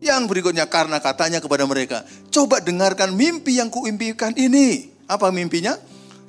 Yang 0.00 0.22
berikutnya 0.28 0.68
karena 0.68 1.00
katanya 1.00 1.40
kepada 1.40 1.64
mereka, 1.64 2.04
coba 2.28 2.60
dengarkan 2.60 3.16
mimpi 3.16 3.56
yang 3.56 3.72
kuimpikan 3.72 4.36
ini. 4.36 4.92
Apa 5.08 5.32
mimpinya? 5.32 5.76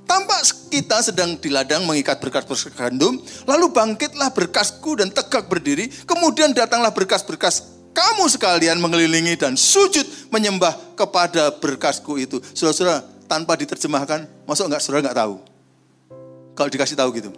Tampak 0.07 0.39
kita 0.71 1.03
sedang 1.03 1.35
di 1.35 1.51
ladang 1.51 1.83
mengikat 1.83 2.23
berkas-berkas 2.23 2.71
gandum, 2.71 3.19
lalu 3.43 3.67
bangkitlah 3.75 4.31
berkasku 4.31 4.95
dan 4.95 5.11
tegak 5.11 5.51
berdiri, 5.51 5.91
kemudian 6.07 6.55
datanglah 6.55 6.95
berkas-berkas 6.95 7.75
kamu 7.91 8.29
sekalian 8.29 8.77
mengelilingi 8.77 9.35
dan 9.35 9.57
sujud 9.57 10.05
menyembah 10.31 10.95
kepada 10.95 11.51
berkasku 11.59 12.15
itu. 12.21 12.37
Saudara-saudara, 12.53 13.01
tanpa 13.27 13.59
diterjemahkan, 13.59 14.29
masuk 14.47 14.71
enggak 14.71 14.81
saudara 14.85 15.01
enggak 15.03 15.17
tahu? 15.17 15.35
Kalau 16.53 16.69
dikasih 16.71 16.95
tahu 16.95 17.09
gitu. 17.17 17.29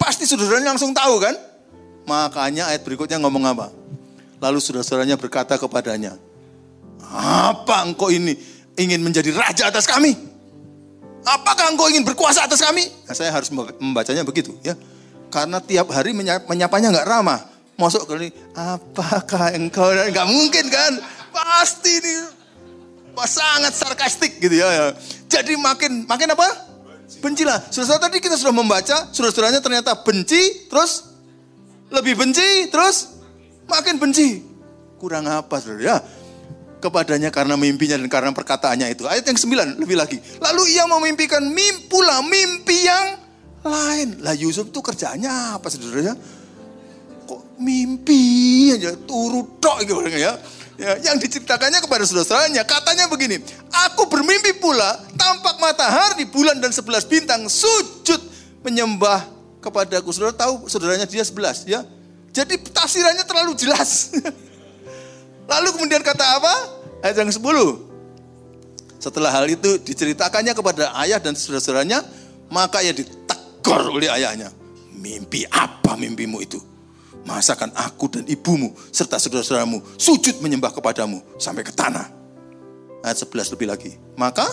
Pasti 0.00 0.24
saudaranya 0.24 0.72
langsung 0.72 0.96
tahu 0.96 1.18
kan? 1.18 1.34
Makanya 2.08 2.72
ayat 2.72 2.86
berikutnya 2.86 3.20
ngomong 3.20 3.44
apa? 3.52 3.68
Lalu 4.40 4.58
saudara-saudaranya 4.62 5.20
berkata 5.20 5.58
kepadanya, 5.60 6.14
apa 7.10 7.84
engkau 7.84 8.08
ini 8.08 8.38
ingin 8.78 9.02
menjadi 9.02 9.34
raja 9.34 9.68
atas 9.68 9.84
kami? 9.84 10.33
Apakah 11.24 11.72
engkau 11.72 11.88
ingin 11.88 12.04
berkuasa 12.04 12.44
atas 12.44 12.60
kami? 12.60 12.84
Nah, 13.08 13.16
saya 13.16 13.32
harus 13.32 13.48
membacanya 13.80 14.22
begitu 14.22 14.52
ya. 14.60 14.76
Karena 15.32 15.58
tiap 15.58 15.88
hari 15.90 16.12
menyapanya 16.14 16.92
nggak 16.94 17.08
ramah. 17.08 17.40
Masuk 17.74 18.06
ke 18.06 18.12
ini, 18.22 18.28
apakah 18.54 19.50
engkau, 19.50 19.90
nggak 19.90 20.28
mungkin 20.30 20.70
kan? 20.70 20.92
Pasti 21.34 21.90
ini 21.90 22.14
sangat 23.22 23.72
sarkastik 23.74 24.38
gitu 24.38 24.62
ya. 24.62 24.68
ya. 24.70 24.86
Jadi 25.26 25.58
makin 25.58 26.06
makin 26.06 26.34
apa? 26.34 26.46
Bencilah. 27.18 27.58
Saudara 27.72 28.06
tadi 28.06 28.22
kita 28.22 28.38
sudah 28.38 28.54
membaca, 28.54 29.10
saudara-saudaranya 29.10 29.62
ternyata 29.64 29.96
benci, 30.02 30.68
terus 30.70 31.14
lebih 31.90 32.14
benci, 32.18 32.68
terus 32.68 33.16
makin 33.66 33.98
benci. 33.98 34.42
Kurang 34.98 35.26
apa 35.26 35.58
saudara 35.58 35.82
ya? 35.82 35.96
Kepadanya 36.84 37.32
karena 37.32 37.56
mimpinya 37.56 37.96
dan 37.96 38.12
karena 38.12 38.36
perkataannya 38.36 38.92
itu. 38.92 39.08
Ayat 39.08 39.24
yang 39.24 39.40
sembilan 39.40 39.80
lebih 39.80 39.96
lagi. 39.96 40.20
Lalu 40.36 40.76
ia 40.76 40.84
memimpikan 40.84 41.40
mimpi 41.40 41.88
pula 41.88 42.20
mimpi 42.20 42.76
yang 42.84 43.06
lain. 43.64 44.20
Lah 44.20 44.36
Yusuf 44.36 44.68
tuh 44.68 44.84
kerjanya 44.84 45.56
apa 45.56 45.72
saudara 45.72 46.12
ya? 46.12 46.14
Kok 47.24 47.56
mimpi 47.56 48.68
aja 48.76 48.92
turu 49.00 49.56
tok 49.56 49.80
gitu 49.88 50.04
ya. 50.12 50.36
Ya, 50.74 50.98
yang 51.06 51.22
diceritakannya 51.22 51.86
kepada 51.86 52.02
saudara-saudaranya 52.02 52.66
katanya 52.66 53.06
begini 53.06 53.38
aku 53.86 54.10
bermimpi 54.10 54.58
pula 54.58 54.98
tampak 55.14 55.62
matahari 55.62 56.26
bulan 56.26 56.58
dan 56.58 56.74
sebelas 56.74 57.06
bintang 57.06 57.46
sujud 57.46 58.18
menyembah 58.66 59.22
kepadaku 59.62 60.10
saudara 60.10 60.34
tahu 60.34 60.66
saudaranya 60.66 61.06
dia 61.06 61.22
sebelas 61.22 61.62
ya 61.62 61.86
jadi 62.34 62.58
tafsirannya 62.58 63.22
terlalu 63.22 63.54
jelas. 63.54 64.10
Lalu 65.44 65.68
kemudian 65.76 66.00
kata 66.00 66.24
apa? 66.40 66.54
Ayat 67.04 67.20
yang 67.20 67.28
10. 67.28 67.40
Setelah 68.96 69.28
hal 69.28 69.44
itu 69.52 69.76
diceritakannya 69.84 70.56
kepada 70.56 70.96
ayah 71.04 71.20
dan 71.20 71.36
saudara-saudaranya, 71.36 72.00
maka 72.48 72.80
ia 72.80 72.96
ditegur 72.96 73.92
oleh 73.92 74.08
ayahnya. 74.08 74.48
Mimpi 74.96 75.44
apa 75.52 76.00
mimpimu 76.00 76.40
itu? 76.40 76.56
Masakan 77.28 77.72
aku 77.76 78.08
dan 78.08 78.24
ibumu 78.24 78.72
serta 78.88 79.20
saudara-saudaramu 79.20 79.80
sujud 80.00 80.40
menyembah 80.40 80.72
kepadamu 80.72 81.20
sampai 81.36 81.60
ke 81.60 81.72
tanah. 81.76 82.08
Ayat 83.04 83.20
11 83.20 83.52
lebih 83.52 83.68
lagi. 83.68 83.92
Maka 84.16 84.48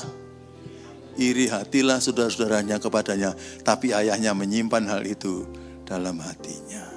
iri 1.16 1.48
hatilah 1.48 2.04
saudara-saudaranya 2.04 2.84
kepadanya, 2.84 3.32
tapi 3.64 3.96
ayahnya 3.96 4.36
menyimpan 4.36 4.84
hal 4.92 5.08
itu 5.08 5.48
dalam 5.88 6.20
hatinya. 6.20 6.91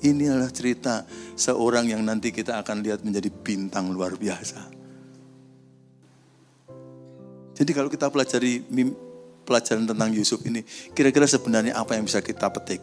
Ini 0.00 0.32
adalah 0.32 0.48
cerita 0.48 1.04
seorang 1.36 1.92
yang 1.92 2.00
nanti 2.00 2.32
kita 2.32 2.56
akan 2.64 2.80
lihat 2.80 3.04
menjadi 3.04 3.28
bintang 3.28 3.92
luar 3.92 4.16
biasa. 4.16 4.80
Jadi 7.60 7.70
kalau 7.76 7.92
kita 7.92 8.08
pelajari 8.08 8.64
pelajaran 9.44 9.84
tentang 9.84 10.08
Yusuf 10.16 10.40
ini, 10.48 10.64
kira-kira 10.96 11.28
sebenarnya 11.28 11.76
apa 11.76 11.92
yang 11.92 12.08
bisa 12.08 12.24
kita 12.24 12.48
petik? 12.48 12.80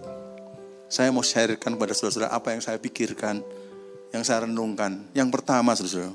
Saya 0.86 1.10
mau 1.10 1.26
sharekan 1.26 1.74
kepada 1.74 1.98
saudara-saudara 1.98 2.30
apa 2.30 2.54
yang 2.54 2.62
saya 2.62 2.78
pikirkan, 2.78 3.42
yang 4.14 4.22
saya 4.22 4.46
renungkan. 4.46 5.10
Yang 5.18 5.34
pertama, 5.34 5.74
saudara, 5.74 6.14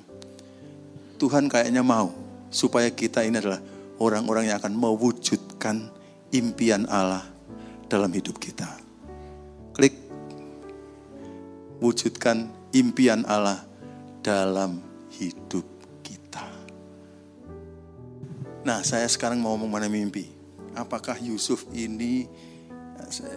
Tuhan 1.18 1.50
kayaknya 1.50 1.82
mau 1.82 2.14
supaya 2.54 2.86
kita 2.94 3.26
ini 3.26 3.42
adalah 3.42 3.58
orang-orang 3.98 4.54
yang 4.54 4.62
akan 4.62 4.74
mewujudkan 4.78 5.90
impian 6.30 6.86
Allah 6.86 7.26
dalam 7.90 8.14
hidup 8.14 8.38
kita. 8.38 8.66
Klik 9.74 10.01
wujudkan 11.82 12.46
impian 12.70 13.26
Allah 13.26 13.66
dalam 14.22 14.78
hidup 15.18 15.66
kita. 16.06 16.46
Nah, 18.62 18.86
saya 18.86 19.10
sekarang 19.10 19.42
mau 19.42 19.58
ngomong 19.58 19.74
mana 19.74 19.90
mimpi. 19.90 20.30
Apakah 20.78 21.18
Yusuf 21.18 21.66
ini 21.74 22.24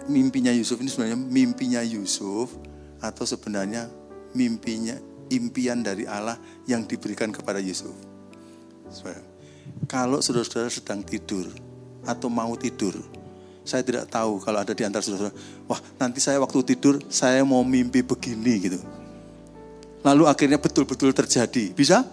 mimpinya 0.06 0.54
Yusuf 0.54 0.78
ini 0.78 0.88
sebenarnya 0.88 1.18
mimpinya 1.18 1.82
Yusuf 1.82 2.54
atau 3.02 3.26
sebenarnya 3.26 3.90
mimpinya 4.32 4.94
impian 5.28 5.82
dari 5.82 6.06
Allah 6.06 6.38
yang 6.70 6.86
diberikan 6.86 7.34
kepada 7.34 7.58
Yusuf? 7.58 7.92
Kalau 9.90 10.22
saudara-saudara 10.22 10.70
sedang 10.70 11.02
tidur 11.02 11.50
atau 12.06 12.30
mau 12.30 12.54
tidur, 12.54 12.94
saya 13.66 13.82
tidak 13.82 14.06
tahu 14.06 14.38
kalau 14.38 14.62
ada 14.62 14.70
di 14.70 14.86
antara 14.86 15.02
saudara, 15.02 15.34
wah 15.66 15.82
nanti 15.98 16.22
saya 16.22 16.38
waktu 16.38 16.62
tidur 16.62 17.02
saya 17.10 17.42
mau 17.42 17.66
mimpi 17.66 18.06
begini 18.06 18.54
gitu. 18.62 18.78
Lalu 20.06 20.30
akhirnya 20.30 20.62
betul-betul 20.62 21.10
terjadi. 21.10 21.74
Bisa? 21.74 22.06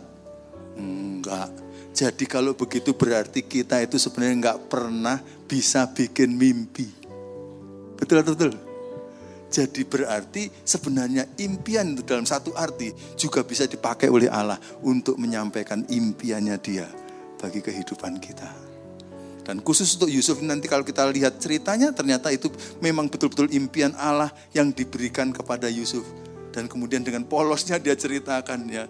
Enggak. 0.73 1.53
Jadi 1.93 2.25
kalau 2.25 2.57
begitu 2.57 2.97
berarti 2.97 3.45
kita 3.45 3.77
itu 3.85 4.01
sebenarnya 4.01 4.33
enggak 4.33 4.59
pernah 4.65 5.21
bisa 5.45 5.85
bikin 5.93 6.33
mimpi. 6.33 6.89
Betul 8.01 8.25
betul. 8.25 8.57
Jadi 9.53 9.85
berarti 9.85 10.49
sebenarnya 10.65 11.29
impian 11.37 11.93
itu 11.93 12.01
dalam 12.01 12.25
satu 12.25 12.57
arti 12.57 12.89
juga 13.13 13.45
bisa 13.45 13.69
dipakai 13.69 14.09
oleh 14.09 14.25
Allah 14.25 14.57
untuk 14.81 15.21
menyampaikan 15.21 15.85
impiannya 15.85 16.57
dia 16.57 16.89
bagi 17.37 17.61
kehidupan 17.61 18.17
kita. 18.17 18.72
Dan 19.43 19.59
khusus 19.59 19.99
untuk 19.99 20.07
Yusuf 20.07 20.39
nanti 20.39 20.71
kalau 20.71 20.87
kita 20.87 21.03
lihat 21.11 21.35
ceritanya 21.35 21.91
ternyata 21.91 22.31
itu 22.31 22.47
memang 22.79 23.11
betul-betul 23.11 23.51
impian 23.51 23.91
Allah 23.99 24.31
yang 24.55 24.71
diberikan 24.71 25.35
kepada 25.35 25.67
Yusuf. 25.67 26.07
Dan 26.55 26.71
kemudian 26.71 27.03
dengan 27.03 27.27
polosnya 27.27 27.75
dia 27.75 27.91
ceritakan 27.91 28.59
ya 28.71 28.87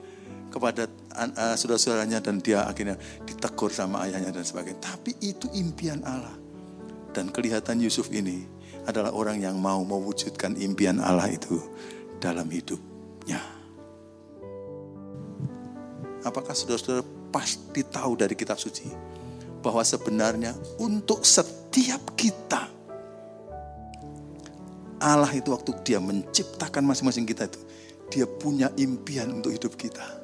kepada 0.53 0.85
uh, 1.17 1.57
saudara-saudaranya 1.57 2.21
dan 2.21 2.37
dia 2.37 2.69
akhirnya 2.69 3.01
ditegur 3.25 3.73
sama 3.73 4.05
ayahnya 4.05 4.29
dan 4.29 4.45
sebagainya. 4.45 4.93
Tapi 4.93 5.17
itu 5.25 5.49
impian 5.57 6.05
Allah. 6.05 6.37
Dan 7.09 7.33
kelihatan 7.33 7.81
Yusuf 7.81 8.13
ini 8.13 8.45
adalah 8.85 9.09
orang 9.09 9.41
yang 9.41 9.57
mau 9.57 9.81
mewujudkan 9.81 10.53
impian 10.61 11.01
Allah 11.01 11.33
itu 11.33 11.57
dalam 12.21 12.45
hidupnya. 12.45 13.41
Apakah 16.23 16.53
saudara-saudara 16.53 17.01
pasti 17.33 17.81
tahu 17.83 18.13
dari 18.15 18.37
kitab 18.37 18.61
suci? 18.61 19.12
Bahwa 19.63 19.79
sebenarnya 19.81 20.51
untuk 20.77 21.23
setiap 21.23 22.13
kita 22.19 22.73
Allah 25.03 25.35
itu 25.35 25.51
waktu 25.51 25.75
dia 25.83 25.99
menciptakan 25.99 26.87
masing-masing 26.87 27.27
kita 27.27 27.51
itu, 27.51 27.59
dia 28.07 28.23
punya 28.23 28.71
impian 28.79 29.35
untuk 29.35 29.51
hidup 29.51 29.75
kita. 29.75 30.23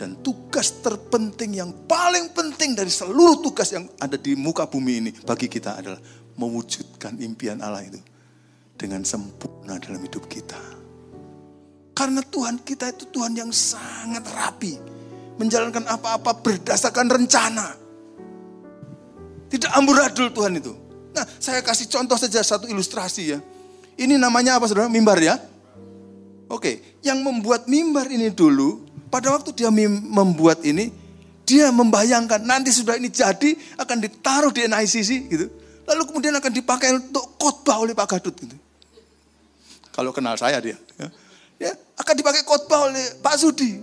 Dan 0.00 0.16
tugas 0.24 0.80
terpenting 0.80 1.60
yang 1.60 1.84
paling 1.84 2.32
penting 2.32 2.72
dari 2.72 2.88
seluruh 2.88 3.44
tugas 3.44 3.68
yang 3.76 3.84
ada 4.00 4.16
di 4.16 4.32
muka 4.32 4.64
bumi 4.64 5.04
ini 5.04 5.10
bagi 5.12 5.52
kita 5.52 5.76
adalah 5.76 6.00
mewujudkan 6.40 7.20
impian 7.20 7.60
Allah 7.60 7.84
itu 7.84 8.00
dengan 8.80 9.04
sempurna 9.04 9.76
dalam 9.76 10.00
hidup 10.00 10.24
kita. 10.24 10.56
Karena 11.92 12.24
Tuhan 12.24 12.64
kita 12.64 12.96
itu 12.96 13.12
Tuhan 13.12 13.36
yang 13.36 13.52
sangat 13.52 14.24
rapi. 14.32 14.89
Menjalankan 15.40 15.88
apa-apa 15.88 16.44
berdasarkan 16.44 17.08
rencana. 17.08 17.72
Tidak 19.48 19.72
amburadul 19.72 20.28
Tuhan 20.36 20.60
itu. 20.60 20.76
Nah, 21.16 21.24
saya 21.40 21.64
kasih 21.64 21.88
contoh 21.88 22.20
saja 22.20 22.44
satu 22.44 22.68
ilustrasi 22.68 23.22
ya. 23.32 23.38
Ini 23.96 24.20
namanya 24.20 24.60
apa 24.60 24.68
saudara? 24.68 24.92
Mimbar 24.92 25.16
ya? 25.16 25.40
Oke, 26.50 27.00
yang 27.00 27.24
membuat 27.24 27.70
mimbar 27.70 28.10
ini 28.12 28.28
dulu, 28.28 28.84
pada 29.08 29.32
waktu 29.32 29.54
dia 29.56 29.72
membuat 29.72 30.62
ini, 30.62 30.92
dia 31.48 31.70
membayangkan 31.74 32.42
nanti 32.46 32.70
sudah 32.70 32.94
ini 32.94 33.10
jadi 33.10 33.56
akan 33.80 33.96
ditaruh 33.98 34.54
di 34.54 34.68
NICC 34.70 35.10
gitu. 35.30 35.46
Lalu 35.90 36.02
kemudian 36.06 36.34
akan 36.38 36.52
dipakai 36.54 36.94
untuk 36.94 37.34
khotbah 37.34 37.82
oleh 37.82 37.90
Pak 37.90 38.06
Gadut 38.06 38.34
gitu. 38.38 38.54
Kalau 39.90 40.14
kenal 40.14 40.38
saya 40.38 40.62
dia. 40.62 40.78
Ya, 40.94 41.08
ya 41.58 41.72
akan 41.98 42.14
dipakai 42.14 42.46
khotbah 42.46 42.86
oleh 42.86 43.02
Pak 43.18 43.34
Sudi, 43.34 43.82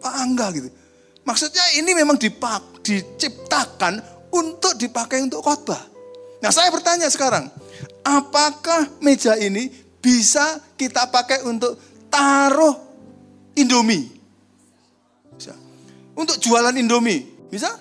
Pak 0.00 0.50
gitu. 0.54 0.68
Maksudnya 1.26 1.82
ini 1.82 1.90
memang 1.90 2.14
dipak, 2.14 2.86
diciptakan 2.86 3.98
untuk 4.30 4.78
dipakai 4.78 5.26
untuk 5.26 5.42
khotbah. 5.42 5.82
Nah 6.38 6.54
saya 6.54 6.70
bertanya 6.70 7.10
sekarang, 7.10 7.50
apakah 8.06 8.86
meja 9.02 9.34
ini 9.34 9.66
bisa 9.98 10.62
kita 10.78 11.10
pakai 11.10 11.42
untuk 11.42 11.74
taruh 12.06 12.78
Indomie? 13.58 14.06
Bisa. 15.34 15.50
Untuk 16.14 16.38
jualan 16.38 16.78
Indomie, 16.78 17.26
bisa? 17.50 17.74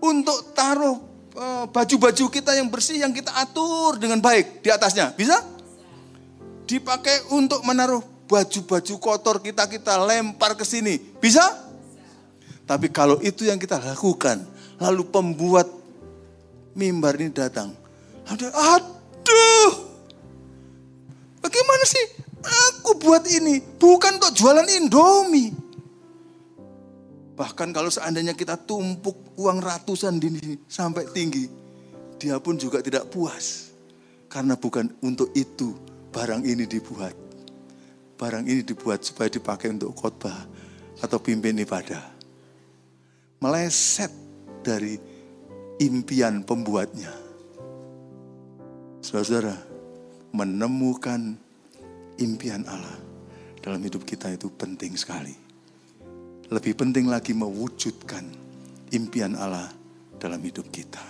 Untuk 0.00 0.56
taruh 0.56 0.96
eh, 1.36 1.64
baju-baju 1.68 2.24
kita 2.32 2.56
yang 2.56 2.72
bersih 2.72 3.04
yang 3.04 3.12
kita 3.12 3.36
atur 3.36 4.00
dengan 4.00 4.24
baik 4.24 4.64
di 4.64 4.72
atasnya, 4.72 5.12
bisa? 5.12 5.44
Dipakai 6.64 7.28
untuk 7.36 7.60
menaruh 7.68 8.11
baju-baju 8.32 8.94
kotor 8.96 9.36
kita 9.44 9.68
kita 9.68 10.00
lempar 10.00 10.56
ke 10.56 10.64
sini, 10.64 10.96
bisa? 11.20 11.44
Tapi 12.64 12.88
kalau 12.88 13.20
itu 13.20 13.44
yang 13.44 13.60
kita 13.60 13.76
lakukan, 13.76 14.40
lalu 14.80 15.04
pembuat 15.04 15.68
mimbar 16.72 17.20
ini 17.20 17.28
datang, 17.28 17.76
ada, 18.24 18.48
aduh, 18.48 19.72
bagaimana 21.44 21.84
sih? 21.84 22.06
Aku 22.42 22.96
buat 22.98 23.28
ini 23.28 23.60
bukan 23.76 24.18
untuk 24.18 24.32
jualan 24.34 24.66
Indomie. 24.80 25.52
Bahkan 27.38 27.68
kalau 27.70 27.92
seandainya 27.92 28.34
kita 28.34 28.56
tumpuk 28.56 29.36
uang 29.38 29.62
ratusan 29.62 30.18
di 30.18 30.28
sini 30.32 30.54
sampai 30.66 31.06
tinggi, 31.12 31.46
dia 32.18 32.40
pun 32.42 32.56
juga 32.56 32.82
tidak 32.82 33.12
puas. 33.12 33.70
Karena 34.26 34.56
bukan 34.56 34.88
untuk 35.04 35.30
itu 35.36 35.76
barang 36.10 36.42
ini 36.42 36.64
dibuat. 36.64 37.31
Barang 38.16 38.46
ini 38.46 38.62
dibuat 38.62 39.02
supaya 39.02 39.26
dipakai 39.32 39.72
untuk 39.74 39.92
khotbah 39.98 40.46
atau 41.02 41.18
pimpin 41.18 41.58
ibadah. 41.58 42.02
Meleset 43.42 44.14
dari 44.62 44.94
impian 45.82 46.46
pembuatnya. 46.46 47.10
Saudara-saudara, 49.02 49.58
menemukan 50.30 51.34
impian 52.22 52.62
Allah 52.70 53.02
dalam 53.58 53.82
hidup 53.82 54.06
kita 54.06 54.30
itu 54.30 54.46
penting 54.54 54.94
sekali. 54.94 55.34
Lebih 56.46 56.78
penting 56.78 57.10
lagi 57.10 57.34
mewujudkan 57.34 58.22
impian 58.94 59.34
Allah 59.34 59.74
dalam 60.22 60.38
hidup 60.38 60.70
kita. 60.70 61.02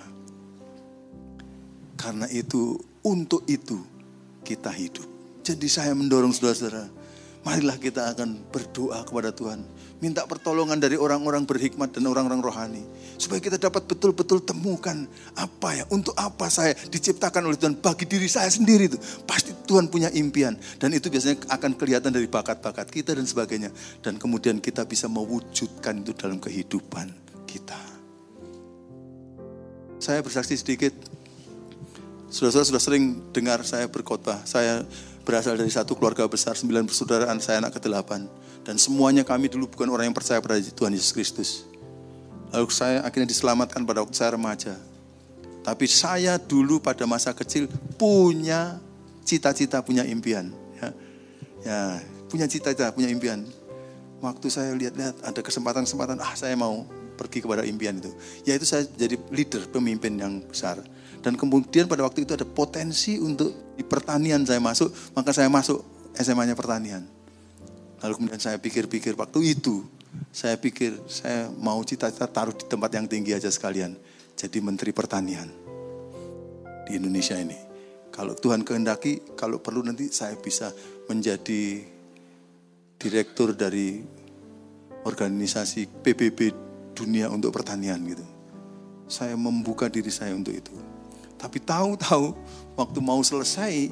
Karena 2.01 2.25
itu, 2.33 2.81
untuk 3.05 3.45
itu 3.45 3.77
kita 4.41 4.73
hidup. 4.73 5.12
Jadi 5.43 5.67
saya 5.67 5.91
mendorong 5.93 6.31
saudara-saudara, 6.31 6.87
marilah 7.43 7.75
kita 7.79 8.15
akan 8.15 8.47
berdoa 8.55 9.03
kepada 9.03 9.35
Tuhan 9.35 9.67
minta 10.03 10.27
pertolongan 10.27 10.83
dari 10.83 10.99
orang-orang 10.99 11.47
berhikmat 11.47 11.95
dan 11.95 12.11
orang-orang 12.11 12.43
rohani. 12.43 12.83
Supaya 13.15 13.39
kita 13.39 13.55
dapat 13.55 13.87
betul-betul 13.87 14.43
temukan 14.43 15.07
apa 15.39 15.79
ya, 15.79 15.87
untuk 15.95 16.11
apa 16.19 16.51
saya 16.51 16.75
diciptakan 16.75 17.47
oleh 17.47 17.55
Tuhan 17.55 17.79
bagi 17.79 18.11
diri 18.11 18.27
saya 18.27 18.51
sendiri 18.51 18.91
itu. 18.91 18.99
Pasti 19.23 19.55
Tuhan 19.55 19.87
punya 19.87 20.11
impian. 20.11 20.59
Dan 20.83 20.91
itu 20.91 21.07
biasanya 21.07 21.47
akan 21.47 21.79
kelihatan 21.79 22.11
dari 22.11 22.27
bakat-bakat 22.27 22.91
kita 22.91 23.15
dan 23.15 23.23
sebagainya. 23.31 23.71
Dan 24.03 24.19
kemudian 24.19 24.59
kita 24.59 24.83
bisa 24.83 25.07
mewujudkan 25.07 26.03
itu 26.03 26.11
dalam 26.19 26.43
kehidupan 26.43 27.07
kita. 27.47 27.79
Saya 30.03 30.19
bersaksi 30.19 30.59
sedikit. 30.59 30.91
Saudara-saudara 32.27 32.75
sudah 32.75 32.83
sering 32.83 33.23
dengar 33.31 33.63
saya 33.63 33.87
berkhotbah. 33.87 34.43
Saya 34.43 34.83
berasal 35.23 35.55
dari 35.55 35.71
satu 35.71 35.95
keluarga 35.95 36.27
besar, 36.27 36.59
sembilan 36.59 36.87
persaudaraan, 36.87 37.39
saya 37.39 37.63
anak 37.63 37.79
ke-8 37.79 38.43
dan 38.63 38.79
semuanya 38.79 39.27
kami 39.27 39.51
dulu 39.51 39.67
bukan 39.67 39.91
orang 39.91 40.11
yang 40.11 40.17
percaya 40.17 40.39
pada 40.39 40.59
Tuhan 40.59 40.95
Yesus 40.95 41.11
Kristus. 41.11 41.51
Lalu 42.55 42.69
saya 42.71 43.03
akhirnya 43.03 43.27
diselamatkan 43.27 43.83
pada 43.83 44.07
waktu 44.07 44.15
saya 44.15 44.39
remaja. 44.39 44.75
Tapi 45.63 45.87
saya 45.87 46.39
dulu 46.39 46.83
pada 46.83 47.07
masa 47.07 47.31
kecil 47.35 47.71
punya 47.99 48.79
cita-cita, 49.23 49.83
punya 49.83 50.03
impian. 50.07 50.51
Ya, 50.79 50.89
ya 51.63 51.79
punya 52.31 52.47
cita-cita, 52.47 52.91
punya 52.95 53.11
impian. 53.11 53.47
Waktu 54.23 54.47
saya 54.51 54.71
lihat-lihat 54.75 55.27
ada 55.27 55.41
kesempatan-kesempatan, 55.43 56.23
ah 56.23 56.35
saya 56.39 56.55
mau 56.55 56.87
pergi 57.19 57.43
kepada 57.43 57.67
impian 57.67 57.99
itu. 57.99 58.11
Yaitu 58.47 58.67
saya 58.67 58.87
jadi 58.87 59.19
leader, 59.31 59.67
pemimpin 59.71 60.19
yang 60.19 60.43
besar. 60.47 60.83
Dan 61.23 61.39
kemudian 61.39 61.87
pada 61.87 62.03
waktu 62.03 62.27
itu 62.27 62.35
ada 62.35 62.43
potensi 62.43 63.17
untuk 63.23 63.79
di 63.79 63.87
pertanian 63.87 64.43
saya 64.43 64.59
masuk, 64.59 64.91
maka 65.15 65.31
saya 65.31 65.47
masuk 65.47 65.79
SMA-nya 66.19 66.59
pertanian. 66.59 67.07
Lalu 68.03 68.13
kemudian 68.19 68.43
saya 68.43 68.59
pikir-pikir 68.59 69.15
waktu 69.15 69.55
itu, 69.55 69.87
saya 70.35 70.59
pikir 70.59 70.99
saya 71.07 71.47
mau 71.55 71.79
cita-cita 71.87 72.27
taruh 72.27 72.53
di 72.53 72.67
tempat 72.67 72.91
yang 72.99 73.07
tinggi 73.07 73.33
aja 73.33 73.49
sekalian. 73.49 73.95
Jadi 74.35 74.59
Menteri 74.59 74.91
Pertanian 74.91 75.47
di 76.89 76.99
Indonesia 76.99 77.39
ini. 77.39 77.55
Kalau 78.13 78.35
Tuhan 78.37 78.67
kehendaki, 78.67 79.39
kalau 79.39 79.63
perlu 79.63 79.87
nanti 79.87 80.11
saya 80.11 80.37
bisa 80.37 80.75
menjadi 81.09 81.81
direktur 82.99 83.57
dari 83.57 84.03
organisasi 85.07 86.03
PBB 86.03 86.39
dunia 86.93 87.33
untuk 87.33 87.55
pertanian 87.55 88.03
gitu. 88.05 88.27
Saya 89.09 89.39
membuka 89.39 89.89
diri 89.89 90.13
saya 90.13 90.37
untuk 90.37 90.53
itu. 90.53 90.92
Tapi 91.43 91.59
tahu-tahu 91.59 92.39
waktu 92.79 92.99
mau 93.03 93.19
selesai 93.19 93.91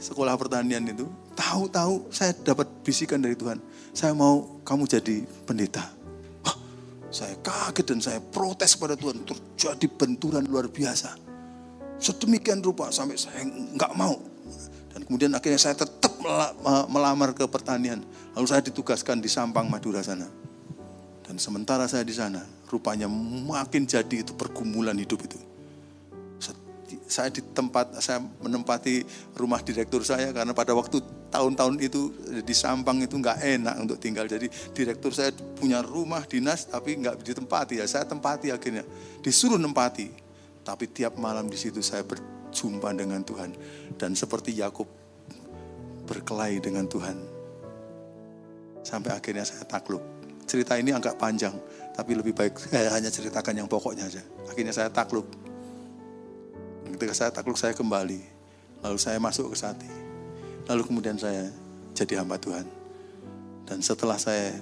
sekolah 0.00 0.32
pertanian 0.40 0.80
itu, 0.88 1.04
tahu-tahu 1.36 2.08
saya 2.08 2.32
dapat 2.32 2.64
bisikan 2.80 3.20
dari 3.20 3.36
Tuhan. 3.36 3.60
Saya 3.92 4.16
mau 4.16 4.56
kamu 4.64 4.88
jadi 4.88 5.20
pendeta. 5.44 5.84
Wah, 6.40 6.56
saya 7.12 7.36
kaget 7.44 7.84
dan 7.92 8.00
saya 8.00 8.18
protes 8.24 8.72
pada 8.80 8.96
Tuhan. 8.96 9.20
Terjadi 9.20 9.86
benturan 9.92 10.48
luar 10.48 10.72
biasa. 10.72 11.12
Sedemikian 12.00 12.64
rupa 12.64 12.88
sampai 12.88 13.20
saya 13.20 13.44
nggak 13.44 13.92
mau. 13.92 14.16
Dan 14.96 15.04
kemudian 15.04 15.36
akhirnya 15.36 15.60
saya 15.60 15.76
tetap 15.76 16.16
melamar 16.88 17.36
ke 17.36 17.44
pertanian. 17.52 18.00
Lalu 18.32 18.46
saya 18.48 18.64
ditugaskan 18.64 19.20
di 19.20 19.28
Sampang, 19.28 19.68
Madura 19.68 20.00
sana. 20.00 20.24
Dan 21.20 21.36
sementara 21.36 21.84
saya 21.84 22.00
di 22.00 22.16
sana, 22.16 22.40
rupanya 22.72 23.12
makin 23.12 23.84
jadi 23.84 24.24
itu 24.24 24.32
pergumulan 24.32 24.96
hidup 24.96 25.20
itu 25.28 25.51
saya 27.12 27.28
di 27.28 27.44
tempat 27.44 28.00
saya 28.00 28.24
menempati 28.24 29.04
rumah 29.36 29.60
direktur 29.60 30.00
saya 30.00 30.32
karena 30.32 30.56
pada 30.56 30.72
waktu 30.72 31.04
tahun-tahun 31.28 31.76
itu 31.84 32.08
di 32.40 32.54
Sampang 32.56 33.04
itu 33.04 33.20
nggak 33.20 33.38
enak 33.60 33.74
untuk 33.84 34.00
tinggal. 34.00 34.24
Jadi 34.24 34.48
direktur 34.72 35.12
saya 35.12 35.28
punya 35.32 35.84
rumah 35.84 36.24
dinas 36.24 36.64
tapi 36.64 36.96
nggak 36.96 37.20
ditempati 37.20 37.84
ya. 37.84 37.86
Saya 37.88 38.08
tempati 38.08 38.48
akhirnya 38.48 38.88
disuruh 39.20 39.60
nempati. 39.60 40.08
Tapi 40.62 40.88
tiap 40.88 41.20
malam 41.20 41.50
di 41.52 41.58
situ 41.60 41.84
saya 41.84 42.00
berjumpa 42.06 42.94
dengan 42.96 43.20
Tuhan 43.20 43.52
dan 44.00 44.16
seperti 44.16 44.56
Yakub 44.56 44.88
berkelahi 46.08 46.62
dengan 46.62 46.88
Tuhan. 46.88 47.18
Sampai 48.80 49.12
akhirnya 49.12 49.44
saya 49.44 49.68
takluk. 49.68 50.00
Cerita 50.42 50.74
ini 50.74 50.90
agak 50.90 51.18
panjang, 51.18 51.54
tapi 51.94 52.18
lebih 52.18 52.34
baik 52.34 52.58
saya 52.58 52.90
hanya 52.94 53.10
ceritakan 53.10 53.62
yang 53.62 53.68
pokoknya 53.70 54.06
aja. 54.06 54.22
Akhirnya 54.50 54.74
saya 54.74 54.90
takluk 54.90 55.41
Ketika 56.92 57.12
saya 57.16 57.30
takluk 57.32 57.56
saya 57.56 57.72
kembali. 57.72 58.20
Lalu 58.82 58.98
saya 58.98 59.16
masuk 59.16 59.54
ke 59.54 59.56
Sati. 59.56 59.90
Lalu 60.68 60.82
kemudian 60.84 61.16
saya 61.16 61.48
jadi 61.96 62.20
hamba 62.20 62.36
Tuhan. 62.36 62.66
Dan 63.64 63.80
setelah 63.80 64.18
saya 64.20 64.52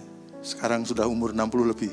sekarang 0.40 0.86
sudah 0.86 1.04
umur 1.10 1.34
60 1.34 1.72
lebih. 1.72 1.92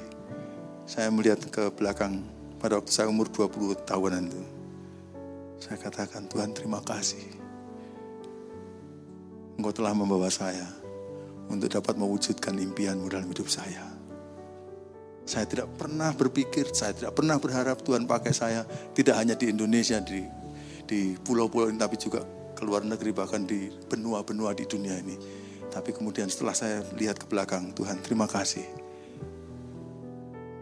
Saya 0.88 1.12
melihat 1.12 1.42
ke 1.52 1.74
belakang 1.74 2.24
pada 2.62 2.80
waktu 2.80 2.92
saya 2.94 3.10
umur 3.10 3.28
20 3.28 3.76
tahunan 3.84 4.24
itu. 4.30 4.44
Saya 5.58 5.78
katakan, 5.82 6.30
Tuhan 6.30 6.54
terima 6.54 6.80
kasih. 6.86 7.26
Engkau 9.58 9.74
telah 9.74 9.98
membawa 9.98 10.30
saya 10.30 10.70
untuk 11.50 11.74
dapat 11.74 11.98
mewujudkan 11.98 12.54
impianmu 12.54 13.10
dalam 13.10 13.26
hidup 13.34 13.50
saya. 13.50 13.97
Saya 15.28 15.44
tidak 15.44 15.68
pernah 15.76 16.16
berpikir, 16.16 16.72
saya 16.72 16.96
tidak 16.96 17.12
pernah 17.20 17.36
berharap 17.36 17.84
Tuhan 17.84 18.08
pakai 18.08 18.32
saya 18.32 18.64
tidak 18.96 19.20
hanya 19.20 19.36
di 19.36 19.52
Indonesia, 19.52 20.00
di 20.00 20.24
di 20.88 21.20
pulau-pulau 21.20 21.68
ini, 21.68 21.76
tapi 21.76 22.00
juga 22.00 22.24
ke 22.56 22.64
luar 22.64 22.88
negeri, 22.88 23.12
bahkan 23.12 23.44
di 23.44 23.68
benua-benua 23.92 24.56
di 24.56 24.64
dunia 24.64 24.96
ini. 24.98 25.20
Tapi 25.68 25.92
kemudian 25.92 26.32
setelah 26.32 26.56
saya 26.56 26.80
lihat 26.96 27.20
ke 27.20 27.28
belakang, 27.28 27.76
Tuhan 27.76 28.00
terima 28.00 28.26
kasih. 28.26 28.64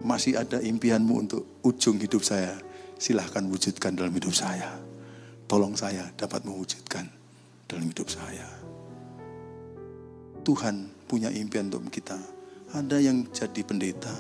Masih 0.01 0.36
ada 0.36 0.58
impianmu 0.58 1.13
untuk 1.13 1.45
ujung 1.62 2.01
hidup 2.01 2.25
saya, 2.25 2.58
silahkan 2.97 3.45
wujudkan 3.45 3.93
dalam 3.93 4.12
hidup 4.12 4.34
saya. 4.34 4.82
Tolong 5.45 5.78
saya 5.78 6.10
dapat 6.17 6.41
mewujudkan 6.41 7.06
dalam 7.69 7.86
hidup 7.86 8.10
saya. 8.10 8.49
Tuhan 10.41 10.89
punya 11.06 11.30
impian 11.30 11.69
untuk 11.69 11.89
kita. 11.89 12.17
Ada 12.73 12.97
yang 12.97 13.30
jadi 13.30 13.62
pendeta, 13.62 14.13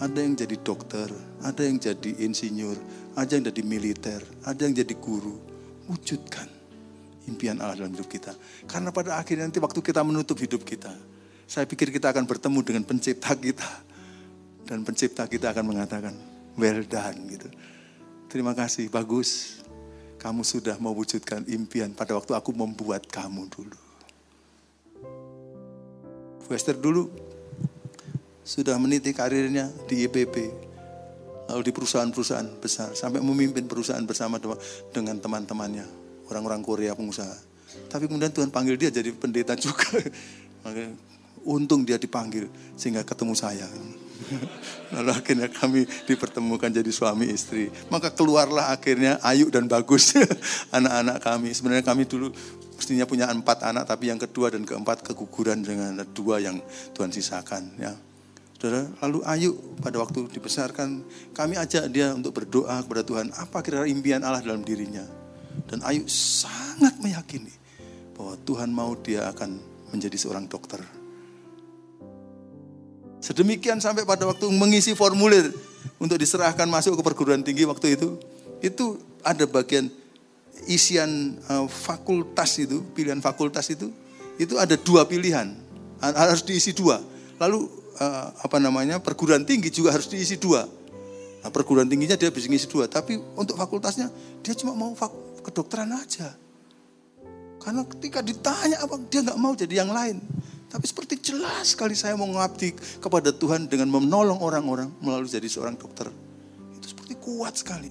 ada 0.00 0.18
yang 0.24 0.32
jadi 0.32 0.56
dokter, 0.64 1.12
ada 1.44 1.60
yang 1.60 1.76
jadi 1.76 2.24
insinyur, 2.24 2.76
ada 3.12 3.36
yang 3.36 3.44
jadi 3.52 3.62
militer, 3.62 4.20
ada 4.48 4.60
yang 4.64 4.72
jadi 4.72 4.96
guru. 4.96 5.36
Wujudkan 5.92 6.48
impian 7.28 7.60
Allah 7.60 7.76
dalam 7.76 7.92
hidup 7.92 8.08
kita. 8.08 8.32
Karena 8.64 8.88
pada 8.88 9.20
akhirnya 9.20 9.44
nanti 9.44 9.60
waktu 9.60 9.78
kita 9.84 10.00
menutup 10.00 10.40
hidup 10.40 10.64
kita, 10.64 10.90
saya 11.44 11.68
pikir 11.68 11.92
kita 11.92 12.16
akan 12.16 12.24
bertemu 12.24 12.60
dengan 12.64 12.82
pencipta 12.88 13.36
kita. 13.36 13.68
Dan 14.64 14.86
pencipta 14.86 15.28
kita 15.28 15.52
akan 15.52 15.64
mengatakan, 15.66 16.14
well 16.56 16.80
done 16.86 17.18
gitu. 17.28 17.48
Terima 18.30 18.54
kasih, 18.54 18.88
bagus. 18.88 19.60
Kamu 20.16 20.46
sudah 20.46 20.78
mewujudkan 20.78 21.44
impian 21.50 21.92
pada 21.92 22.16
waktu 22.16 22.32
aku 22.38 22.54
membuat 22.54 23.04
kamu 23.10 23.50
dulu. 23.50 23.78
Wester 26.50 26.74
dulu 26.74 27.29
sudah 28.42 28.76
meniti 28.80 29.12
karirnya 29.12 29.68
di 29.86 30.08
IPB, 30.08 30.34
lalu 31.50 31.62
di 31.66 31.72
perusahaan-perusahaan 31.74 32.48
besar, 32.58 32.92
sampai 32.94 33.20
memimpin 33.22 33.66
perusahaan 33.66 34.02
bersama 34.02 34.40
dengan 34.90 35.18
teman-temannya, 35.20 35.86
orang-orang 36.30 36.60
Korea 36.64 36.92
pengusaha. 36.96 37.36
Tapi 37.86 38.10
kemudian 38.10 38.34
Tuhan 38.34 38.50
panggil 38.50 38.74
dia 38.74 38.90
jadi 38.90 39.10
pendeta 39.14 39.54
juga. 39.54 39.86
untung 41.44 41.88
dia 41.88 41.96
dipanggil 41.96 42.48
sehingga 42.76 43.00
ketemu 43.04 43.32
saya. 43.32 43.64
Lalu 44.94 45.10
akhirnya 45.10 45.48
kami 45.48 45.88
dipertemukan 46.04 46.68
jadi 46.68 46.90
suami 46.92 47.32
istri. 47.32 47.72
Maka 47.88 48.12
keluarlah 48.12 48.72
akhirnya 48.74 49.16
Ayu 49.24 49.48
dan 49.48 49.64
Bagus 49.64 50.16
anak-anak 50.76 51.18
kami. 51.24 51.50
Sebenarnya 51.56 51.84
kami 51.84 52.04
dulu 52.04 52.28
mestinya 52.76 53.04
punya 53.08 53.28
empat 53.28 53.64
anak, 53.64 53.88
tapi 53.88 54.12
yang 54.12 54.20
kedua 54.20 54.52
dan 54.52 54.64
keempat 54.64 55.04
keguguran 55.04 55.64
dengan 55.64 56.00
dua 56.12 56.40
yang 56.40 56.60
Tuhan 56.92 57.12
sisakan. 57.12 57.72
Ya. 57.80 57.92
Saudara, 58.60 58.84
lalu 59.00 59.24
Ayu 59.24 59.50
pada 59.80 59.96
waktu 60.04 60.28
dibesarkan, 60.28 61.00
kami 61.32 61.56
ajak 61.56 61.88
dia 61.88 62.12
untuk 62.12 62.36
berdoa 62.36 62.84
kepada 62.84 63.00
Tuhan, 63.00 63.32
apa 63.32 63.64
kira-kira 63.64 63.88
impian 63.88 64.20
Allah 64.20 64.44
dalam 64.44 64.60
dirinya. 64.60 65.00
Dan 65.64 65.80
Ayu 65.80 66.04
sangat 66.04 67.00
meyakini 67.00 67.56
bahwa 68.12 68.36
Tuhan 68.44 68.68
mau 68.68 68.92
dia 69.00 69.32
akan 69.32 69.56
menjadi 69.96 70.12
seorang 70.20 70.44
dokter. 70.44 70.76
Sedemikian 73.24 73.80
sampai 73.80 74.04
pada 74.04 74.28
waktu 74.28 74.44
mengisi 74.52 74.92
formulir 74.92 75.48
untuk 75.96 76.20
diserahkan 76.20 76.68
masuk 76.68 77.00
ke 77.00 77.02
perguruan 77.02 77.40
tinggi 77.40 77.64
waktu 77.64 77.96
itu, 77.96 78.20
itu 78.60 79.00
ada 79.24 79.48
bagian 79.48 79.88
isian 80.68 81.40
uh, 81.48 81.64
fakultas 81.64 82.60
itu, 82.60 82.84
pilihan 82.92 83.24
fakultas 83.24 83.72
itu, 83.72 83.88
itu 84.36 84.60
ada 84.60 84.76
dua 84.76 85.08
pilihan, 85.08 85.48
harus 86.04 86.44
diisi 86.44 86.76
dua. 86.76 87.00
Lalu 87.40 87.80
uh, 88.00 88.26
apa 88.40 88.56
namanya 88.56 88.98
perguruan 88.98 89.44
tinggi 89.44 89.68
juga 89.68 89.92
harus 89.92 90.08
diisi 90.08 90.40
dua. 90.40 90.64
Nah, 91.40 91.48
perguruan 91.48 91.88
tingginya 91.88 92.16
dia 92.16 92.28
bisa 92.28 92.48
ngisi 92.48 92.68
dua, 92.68 92.84
tapi 92.88 93.16
untuk 93.36 93.56
fakultasnya 93.56 94.12
dia 94.44 94.52
cuma 94.56 94.76
mau 94.76 94.92
kedokteran 95.40 95.88
aja. 95.96 96.36
Karena 97.60 97.84
ketika 97.84 98.24
ditanya 98.24 98.80
apa 98.80 98.96
dia 99.08 99.20
nggak 99.24 99.38
mau 99.40 99.52
jadi 99.52 99.84
yang 99.84 99.92
lain. 99.92 100.20
Tapi 100.70 100.86
seperti 100.86 101.18
jelas 101.18 101.74
sekali 101.74 101.98
saya 101.98 102.14
mau 102.14 102.30
mengabdi 102.30 102.70
kepada 103.02 103.34
Tuhan 103.34 103.66
dengan 103.66 103.90
menolong 103.90 104.38
orang-orang 104.38 104.86
melalui 105.02 105.26
jadi 105.26 105.50
seorang 105.50 105.74
dokter. 105.74 106.06
Itu 106.78 106.86
seperti 106.94 107.18
kuat 107.18 107.58
sekali. 107.58 107.90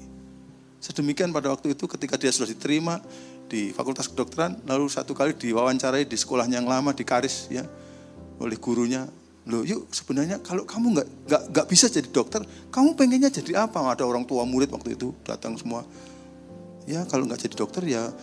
Sedemikian 0.79 1.35
pada 1.35 1.51
waktu 1.51 1.75
itu 1.75 1.85
ketika 1.91 2.15
dia 2.15 2.31
sudah 2.31 2.47
diterima 2.47 3.03
di 3.51 3.75
Fakultas 3.75 4.07
Kedokteran, 4.07 4.63
lalu 4.63 4.87
satu 4.87 5.11
kali 5.11 5.35
diwawancarai 5.35 6.07
di 6.07 6.15
sekolahnya 6.15 6.63
yang 6.63 6.71
lama 6.71 6.95
di 6.95 7.03
Karis 7.03 7.51
ya 7.51 7.67
oleh 8.39 8.55
gurunya. 8.55 9.18
Loh, 9.49 9.65
yuk 9.65 9.89
sebenarnya 9.89 10.37
kalau 10.45 10.61
kamu 10.61 10.93
nggak 10.93 11.07
nggak 11.25 11.43
nggak 11.49 11.67
bisa 11.67 11.89
jadi 11.89 12.05
dokter, 12.13 12.45
kamu 12.69 12.93
pengennya 12.93 13.33
jadi 13.33 13.65
apa? 13.65 13.81
Ada 13.97 14.05
orang 14.05 14.21
tua 14.29 14.45
murid 14.45 14.69
waktu 14.69 14.93
itu 14.93 15.09
datang 15.25 15.57
semua. 15.57 15.81
Ya 16.85 17.01
kalau 17.09 17.25
nggak 17.25 17.49
jadi 17.49 17.55
dokter 17.57 17.81
ya 17.89 18.13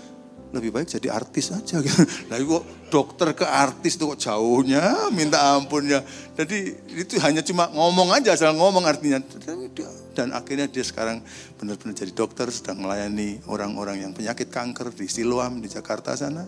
lebih 0.55 0.71
baik 0.71 0.87
jadi 0.87 1.11
artis 1.11 1.51
aja 1.51 1.81
gitu. 1.85 2.03
Nah 2.31 2.39
kok 2.39 2.65
dokter 2.95 3.29
ke 3.35 3.43
artis 3.43 3.99
itu 3.99 4.07
kok 4.07 4.21
jauhnya 4.23 5.11
minta 5.11 5.59
ampunnya. 5.59 6.07
Jadi 6.39 6.79
itu 6.95 7.19
hanya 7.19 7.43
cuma 7.43 7.67
ngomong 7.75 8.15
aja 8.15 8.39
asal 8.39 8.55
ngomong 8.55 8.87
artinya. 8.87 9.19
Dan 10.15 10.31
akhirnya 10.31 10.71
dia 10.71 10.87
sekarang 10.87 11.21
benar-benar 11.59 11.99
jadi 11.99 12.13
dokter 12.15 12.47
sedang 12.55 12.87
melayani 12.87 13.43
orang-orang 13.51 14.07
yang 14.07 14.13
penyakit 14.15 14.47
kanker 14.49 14.95
di 14.95 15.11
Siloam 15.11 15.59
di 15.59 15.67
Jakarta 15.67 16.15
sana. 16.15 16.47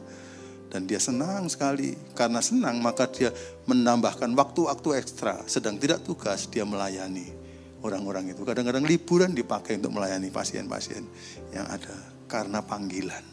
Dan 0.68 0.84
dia 0.84 1.00
senang 1.00 1.48
sekali. 1.48 1.96
Karena 2.12 2.44
senang 2.44 2.80
maka 2.80 3.08
dia 3.08 3.32
menambahkan 3.64 4.32
waktu-waktu 4.36 4.88
ekstra. 5.00 5.44
Sedang 5.48 5.80
tidak 5.80 6.04
tugas 6.04 6.48
dia 6.48 6.68
melayani 6.68 7.28
orang-orang 7.82 8.32
itu. 8.36 8.42
Kadang-kadang 8.44 8.84
liburan 8.84 9.32
dipakai 9.32 9.80
untuk 9.80 9.96
melayani 9.96 10.28
pasien-pasien 10.28 11.04
yang 11.52 11.66
ada 11.68 11.96
karena 12.28 12.60
panggilan 12.60 13.24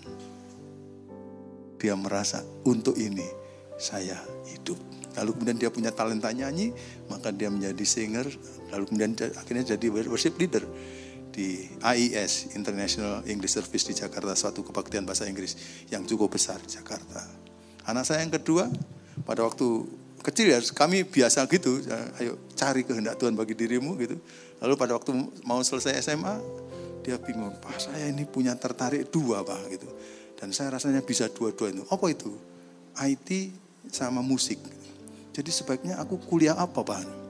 dia 1.85 1.93
merasa 1.93 2.41
untuk 2.65 2.95
ini 2.97 3.27
saya 3.75 4.17
hidup. 4.49 4.79
Lalu 5.15 5.29
kemudian 5.37 5.57
dia 5.61 5.69
punya 5.71 5.91
talenta 5.95 6.27
nyanyi, 6.33 6.75
maka 7.07 7.31
dia 7.31 7.47
menjadi 7.47 7.85
singer, 7.87 8.27
lalu 8.73 8.83
kemudian 8.89 9.13
akhirnya 9.37 9.75
jadi 9.75 9.87
worship 10.09 10.35
leader 10.35 10.65
di 11.35 11.67
AIS 11.83 12.55
International 12.55 13.19
English 13.27 13.59
Service 13.59 13.83
di 13.83 13.91
Jakarta, 13.91 14.31
suatu 14.39 14.63
kebaktian 14.63 15.03
bahasa 15.03 15.27
Inggris 15.27 15.59
yang 15.91 16.07
cukup 16.07 16.31
besar 16.39 16.63
di 16.63 16.71
Jakarta. 16.71 17.19
Anak 17.83 18.07
saya 18.07 18.23
yang 18.23 18.31
kedua, 18.31 18.71
pada 19.27 19.43
waktu 19.43 19.83
kecil 20.23 20.55
ya 20.55 20.63
kami 20.71 21.03
biasa 21.03 21.43
gitu, 21.51 21.83
ya, 21.83 21.99
ayo 22.23 22.39
cari 22.55 22.87
kehendak 22.87 23.19
Tuhan 23.19 23.35
bagi 23.35 23.51
dirimu 23.51 23.99
gitu. 23.99 24.15
Lalu 24.63 24.73
pada 24.79 24.95
waktu 24.95 25.11
mau 25.43 25.59
selesai 25.59 25.99
SMA, 25.99 26.39
dia 27.03 27.19
bingung, 27.19 27.51
pak 27.59 27.83
saya 27.83 28.07
ini 28.07 28.23
punya 28.23 28.55
tertarik 28.55 29.11
dua 29.11 29.43
pak 29.43 29.59
gitu. 29.75 29.91
Dan 30.39 30.55
saya 30.55 30.71
rasanya 30.71 31.03
bisa 31.03 31.27
dua-dua 31.27 31.75
itu. 31.75 31.83
Apa 31.91 32.07
itu? 32.11 32.31
IT 32.95 33.51
sama 33.91 34.23
musik. 34.23 34.59
Jadi 35.35 35.51
sebaiknya 35.51 35.99
aku 35.99 36.15
kuliah 36.15 36.55
apa 36.55 36.79
Pak? 36.79 37.24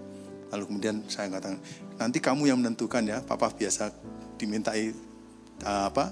Lalu 0.56 0.72
kemudian 0.72 1.04
saya 1.12 1.28
katakan, 1.28 1.60
nanti 2.00 2.24
kamu 2.24 2.48
yang 2.48 2.64
menentukan 2.64 3.04
ya, 3.04 3.20
Papa 3.20 3.52
biasa 3.52 3.92
dimintai 4.40 4.96
apa 5.64 6.12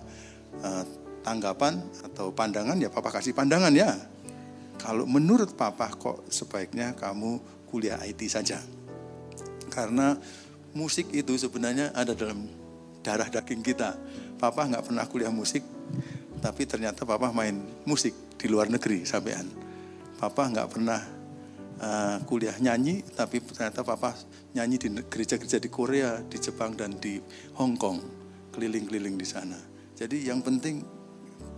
uh, 0.63 0.83
tanggapan 1.23 1.79
atau 2.03 2.31
pandangan 2.31 2.79
ya 2.79 2.91
Papa 2.91 3.11
kasih 3.11 3.31
pandangan 3.31 3.71
ya. 3.71 3.95
Kalau 4.83 5.07
menurut 5.07 5.55
Papa 5.55 5.87
kok 5.95 6.27
sebaiknya 6.27 6.91
kamu 6.91 7.39
kuliah 7.71 8.03
IT 8.03 8.19
saja. 8.27 8.59
Karena 9.71 10.19
musik 10.75 11.09
itu 11.15 11.39
sebenarnya 11.39 11.95
ada 11.95 12.11
dalam 12.11 12.45
darah 13.01 13.31
daging 13.31 13.63
kita. 13.63 13.95
Papa 14.37 14.67
nggak 14.67 14.91
pernah 14.91 15.07
kuliah 15.07 15.31
musik, 15.31 15.63
tapi 16.43 16.67
ternyata 16.67 17.07
papa 17.07 17.31
main 17.31 17.55
musik 17.87 18.11
di 18.35 18.51
luar 18.51 18.67
negeri 18.67 19.07
sampean. 19.07 19.47
Papa 20.19 20.51
nggak 20.51 20.67
pernah 20.67 20.99
uh, 21.79 22.17
kuliah 22.27 22.53
nyanyi, 22.59 23.01
tapi 23.15 23.41
ternyata 23.41 23.81
papa 23.81 24.13
nyanyi 24.53 24.77
di 24.77 24.87
gereja-gereja 25.07 25.57
di 25.57 25.69
Korea, 25.71 26.21
di 26.21 26.37
Jepang 26.37 26.77
dan 26.77 26.97
di 26.99 27.17
Hong 27.57 27.77
Kong, 27.79 27.99
keliling-keliling 28.53 29.15
di 29.17 29.27
sana. 29.27 29.57
Jadi 29.93 30.27
yang 30.27 30.43
penting 30.43 30.83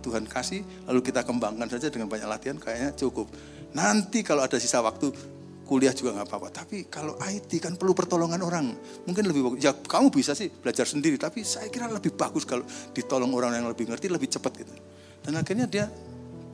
Tuhan 0.00 0.24
kasih, 0.28 0.62
lalu 0.86 1.00
kita 1.02 1.26
kembangkan 1.26 1.66
saja 1.66 1.90
dengan 1.90 2.06
banyak 2.06 2.28
latihan, 2.30 2.56
kayaknya 2.56 2.94
cukup. 2.94 3.26
Nanti 3.74 4.22
kalau 4.22 4.46
ada 4.46 4.56
sisa 4.56 4.78
waktu, 4.78 5.10
kuliah 5.66 5.90
juga 5.90 6.14
nggak 6.14 6.26
apa-apa. 6.30 6.48
Tapi 6.62 6.86
kalau 6.86 7.18
IT 7.18 7.58
kan 7.58 7.74
perlu 7.74 7.92
pertolongan 7.92 8.40
orang. 8.40 8.66
Mungkin 9.04 9.26
lebih 9.26 9.42
bagus. 9.42 9.58
Ya 9.60 9.74
kamu 9.74 10.14
bisa 10.14 10.32
sih 10.32 10.48
belajar 10.48 10.86
sendiri. 10.86 11.18
Tapi 11.18 11.42
saya 11.42 11.66
kira 11.66 11.90
lebih 11.90 12.14
bagus 12.14 12.46
kalau 12.46 12.62
ditolong 12.94 13.34
orang 13.34 13.58
yang 13.58 13.66
lebih 13.66 13.90
ngerti, 13.90 14.06
lebih 14.06 14.30
cepat 14.30 14.62
gitu. 14.62 14.72
Dan 15.26 15.42
akhirnya 15.42 15.66
dia 15.66 15.90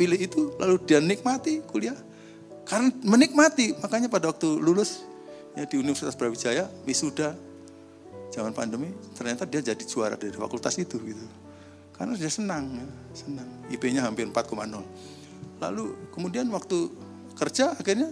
pilih 0.00 0.16
itu, 0.16 0.56
lalu 0.56 0.80
dia 0.88 0.98
nikmati 0.98 1.60
kuliah. 1.68 1.94
Karena 2.62 2.88
menikmati, 3.02 3.74
makanya 3.82 4.06
pada 4.06 4.30
waktu 4.30 4.46
lulus 4.58 5.02
ya 5.58 5.66
di 5.66 5.76
Universitas 5.76 6.14
Brawijaya, 6.14 6.70
wisuda, 6.86 7.34
zaman 8.32 8.56
pandemi, 8.56 8.88
ternyata 9.12 9.44
dia 9.44 9.60
jadi 9.60 9.84
juara 9.84 10.16
dari 10.16 10.32
fakultas 10.32 10.78
itu 10.80 10.96
gitu. 11.02 11.26
Karena 11.92 12.16
dia 12.16 12.32
senang, 12.32 12.72
ya, 12.72 12.86
senang. 13.12 13.48
IP-nya 13.68 14.08
hampir 14.08 14.24
4,0. 14.24 14.80
Lalu 15.60 15.84
kemudian 16.10 16.48
waktu 16.48 16.88
kerja 17.36 17.76
akhirnya 17.76 18.08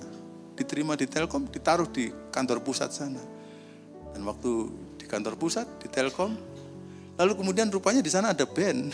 diterima 0.54 0.94
di 0.94 1.08
Telkom, 1.08 1.48
ditaruh 1.48 1.88
di 1.88 2.12
kantor 2.28 2.60
pusat 2.60 2.92
sana. 2.92 3.22
Dan 4.12 4.26
waktu 4.28 4.68
di 5.00 5.06
kantor 5.08 5.40
pusat 5.40 5.64
di 5.80 5.88
Telkom, 5.88 6.36
lalu 7.16 7.32
kemudian 7.40 7.72
rupanya 7.72 8.04
di 8.04 8.12
sana 8.12 8.36
ada 8.36 8.44
band. 8.44 8.92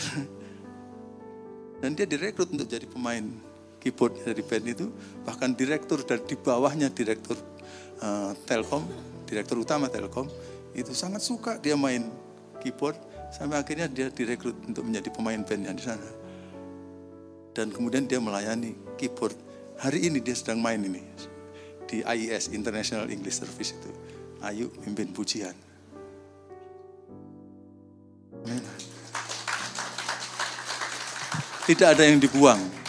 Dan 1.83 1.93
dia 1.93 2.09
direkrut 2.09 2.49
untuk 2.49 2.65
jadi 2.65 2.89
pemain 2.89 3.21
keyboard 3.87 4.19
dari 4.19 4.43
band 4.43 4.65
itu, 4.67 4.91
bahkan 5.23 5.55
direktur 5.55 6.03
dan 6.03 6.19
di 6.27 6.35
bawahnya 6.35 6.91
direktur 6.91 7.39
uh, 8.03 8.35
Telkom, 8.43 8.83
direktur 9.23 9.63
utama 9.63 9.87
Telkom, 9.87 10.27
itu 10.75 10.91
sangat 10.91 11.23
suka 11.23 11.55
dia 11.55 11.79
main 11.79 12.11
keyboard 12.59 12.99
sampai 13.31 13.63
akhirnya 13.63 13.87
dia 13.87 14.11
direkrut 14.11 14.59
untuk 14.67 14.83
menjadi 14.83 15.07
pemain 15.15 15.39
band 15.39 15.63
yang 15.71 15.77
di 15.79 15.87
sana. 15.87 16.09
Dan 17.55 17.71
kemudian 17.71 18.03
dia 18.03 18.19
melayani 18.19 18.75
keyboard. 18.99 19.39
Hari 19.79 20.11
ini 20.11 20.19
dia 20.19 20.35
sedang 20.35 20.59
main 20.59 20.83
ini 20.83 20.99
di 21.87 22.03
IES 22.03 22.51
International 22.51 23.07
English 23.07 23.39
Service 23.39 23.71
itu. 23.71 23.91
Ayu 24.43 24.67
pimpin 24.83 25.15
pujian. 25.15 25.55
Tidak 31.67 31.87
ada 31.87 32.03
yang 32.03 32.19
dibuang 32.19 32.86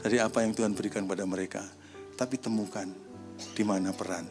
dari 0.00 0.16
apa 0.20 0.40
yang 0.40 0.56
Tuhan 0.56 0.72
berikan 0.72 1.04
pada 1.04 1.24
mereka. 1.28 1.64
Tapi 2.16 2.36
temukan 2.36 2.88
di 3.56 3.64
mana 3.64 3.92
peran. 3.96 4.28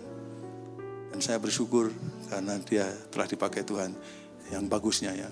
Dan 1.10 1.20
saya 1.22 1.42
bersyukur 1.42 1.90
karena 2.30 2.62
dia 2.62 2.86
telah 3.10 3.26
dipakai 3.26 3.66
Tuhan 3.66 3.92
yang 4.54 4.70
bagusnya 4.70 5.14
ya. 5.18 5.30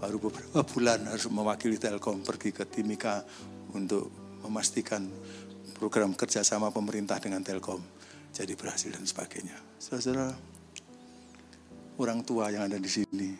Baru 0.00 0.18
beberapa 0.18 0.64
bulan 0.64 1.04
harus 1.08 1.28
mewakili 1.28 1.76
Telkom 1.76 2.24
pergi 2.24 2.50
ke 2.50 2.64
Timika 2.64 3.22
untuk 3.76 4.08
memastikan 4.42 5.04
program 5.76 6.16
kerjasama 6.16 6.74
pemerintah 6.74 7.20
dengan 7.22 7.44
Telkom 7.44 7.80
jadi 8.32 8.56
berhasil 8.56 8.88
dan 8.88 9.04
sebagainya. 9.04 9.54
Saudara, 9.76 10.32
orang 12.00 12.24
tua 12.24 12.48
yang 12.48 12.64
ada 12.64 12.80
di 12.80 12.88
sini, 12.88 13.30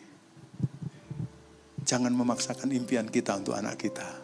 jangan 1.81 2.13
memaksakan 2.13 2.69
impian 2.71 3.09
kita 3.09 3.41
untuk 3.41 3.57
anak 3.57 3.81
kita. 3.81 4.22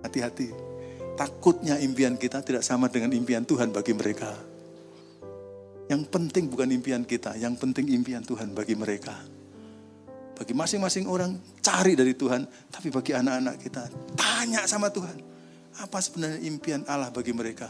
Hati-hati. 0.00 0.70
Takutnya 1.20 1.76
impian 1.76 2.16
kita 2.16 2.40
tidak 2.40 2.64
sama 2.64 2.88
dengan 2.88 3.12
impian 3.12 3.44
Tuhan 3.44 3.68
bagi 3.68 3.92
mereka. 3.92 4.32
Yang 5.92 6.08
penting 6.08 6.48
bukan 6.48 6.70
impian 6.72 7.04
kita, 7.04 7.36
yang 7.36 7.58
penting 7.60 7.92
impian 7.92 8.24
Tuhan 8.24 8.56
bagi 8.56 8.72
mereka. 8.72 9.12
Bagi 10.32 10.56
masing-masing 10.56 11.04
orang 11.04 11.36
cari 11.60 11.92
dari 11.92 12.16
Tuhan, 12.16 12.48
tapi 12.72 12.88
bagi 12.88 13.12
anak-anak 13.12 13.60
kita 13.60 13.82
tanya 14.16 14.64
sama 14.64 14.88
Tuhan. 14.88 15.20
Apa 15.84 16.00
sebenarnya 16.00 16.40
impian 16.48 16.88
Allah 16.88 17.12
bagi 17.12 17.36
mereka? 17.36 17.68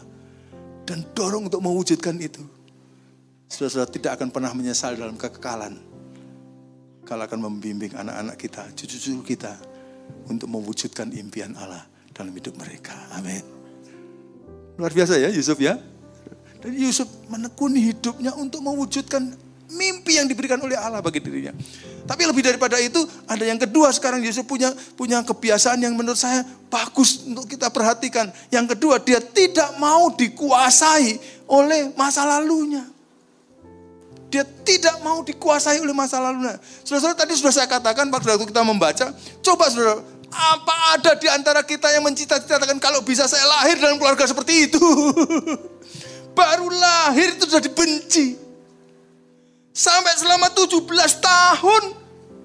Dan 0.86 1.10
dorong 1.10 1.50
untuk 1.50 1.58
mewujudkan 1.58 2.14
itu. 2.22 2.46
Saudara-saudara 3.50 3.90
tidak 3.90 4.12
akan 4.14 4.30
pernah 4.30 4.54
menyesal 4.54 4.94
dalam 4.94 5.18
kekekalan. 5.18 5.74
Kalau 7.02 7.26
akan 7.26 7.40
membimbing 7.50 7.90
anak-anak 7.98 8.38
kita, 8.38 8.62
cucu-cucu 8.78 9.34
kita 9.34 9.58
untuk 10.30 10.46
mewujudkan 10.46 11.10
impian 11.10 11.58
Allah 11.58 11.82
dalam 12.20 12.36
hidup 12.36 12.52
mereka. 12.60 12.92
Amin. 13.16 13.40
Luar 14.76 14.92
biasa 14.92 15.16
ya 15.16 15.32
Yusuf 15.32 15.56
ya. 15.56 15.80
Dan 16.60 16.76
Yusuf 16.76 17.08
menekuni 17.32 17.80
hidupnya 17.88 18.36
untuk 18.36 18.60
mewujudkan 18.60 19.32
mimpi 19.72 20.20
yang 20.20 20.28
diberikan 20.28 20.60
oleh 20.60 20.76
Allah 20.76 21.00
bagi 21.00 21.24
dirinya. 21.24 21.56
Tapi 22.04 22.22
lebih 22.28 22.44
daripada 22.44 22.76
itu, 22.76 23.00
ada 23.24 23.40
yang 23.40 23.56
kedua 23.56 23.88
sekarang 23.94 24.20
Yusuf 24.20 24.44
punya 24.44 24.68
punya 24.98 25.24
kebiasaan 25.24 25.80
yang 25.80 25.96
menurut 25.96 26.18
saya 26.18 26.44
bagus 26.68 27.24
untuk 27.24 27.48
kita 27.48 27.72
perhatikan. 27.72 28.28
Yang 28.52 28.76
kedua, 28.76 29.00
dia 29.00 29.22
tidak 29.22 29.78
mau 29.80 30.12
dikuasai 30.12 31.16
oleh 31.48 31.94
masa 31.96 32.28
lalunya. 32.28 32.84
Dia 34.30 34.46
tidak 34.46 35.00
mau 35.02 35.22
dikuasai 35.24 35.80
oleh 35.80 35.94
masa 35.94 36.20
lalunya. 36.20 36.58
Saudara-saudara 36.84 37.18
tadi 37.24 37.32
sudah 37.38 37.54
saya 37.54 37.68
katakan 37.70 38.10
waktu 38.10 38.46
kita 38.46 38.62
membaca, 38.62 39.14
coba 39.42 39.64
saudara 39.70 40.02
apa 40.30 40.74
ada 40.94 41.12
di 41.18 41.26
antara 41.26 41.60
kita 41.66 41.90
yang 41.90 42.06
mencita-citakan 42.06 42.78
kalau 42.78 43.02
bisa 43.02 43.26
saya 43.26 43.42
lahir 43.46 43.76
dalam 43.82 43.98
keluarga 43.98 44.22
seperti 44.30 44.70
itu? 44.70 44.78
Baru 46.38 46.70
lahir 46.70 47.34
itu 47.34 47.50
sudah 47.50 47.62
dibenci. 47.62 48.38
Sampai 49.74 50.14
selama 50.14 50.54
17 50.54 50.86
tahun 51.18 51.82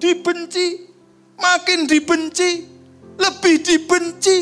dibenci. 0.02 0.82
Makin 1.38 1.86
dibenci. 1.86 2.50
Lebih 3.16 3.54
dibenci. 3.62 4.36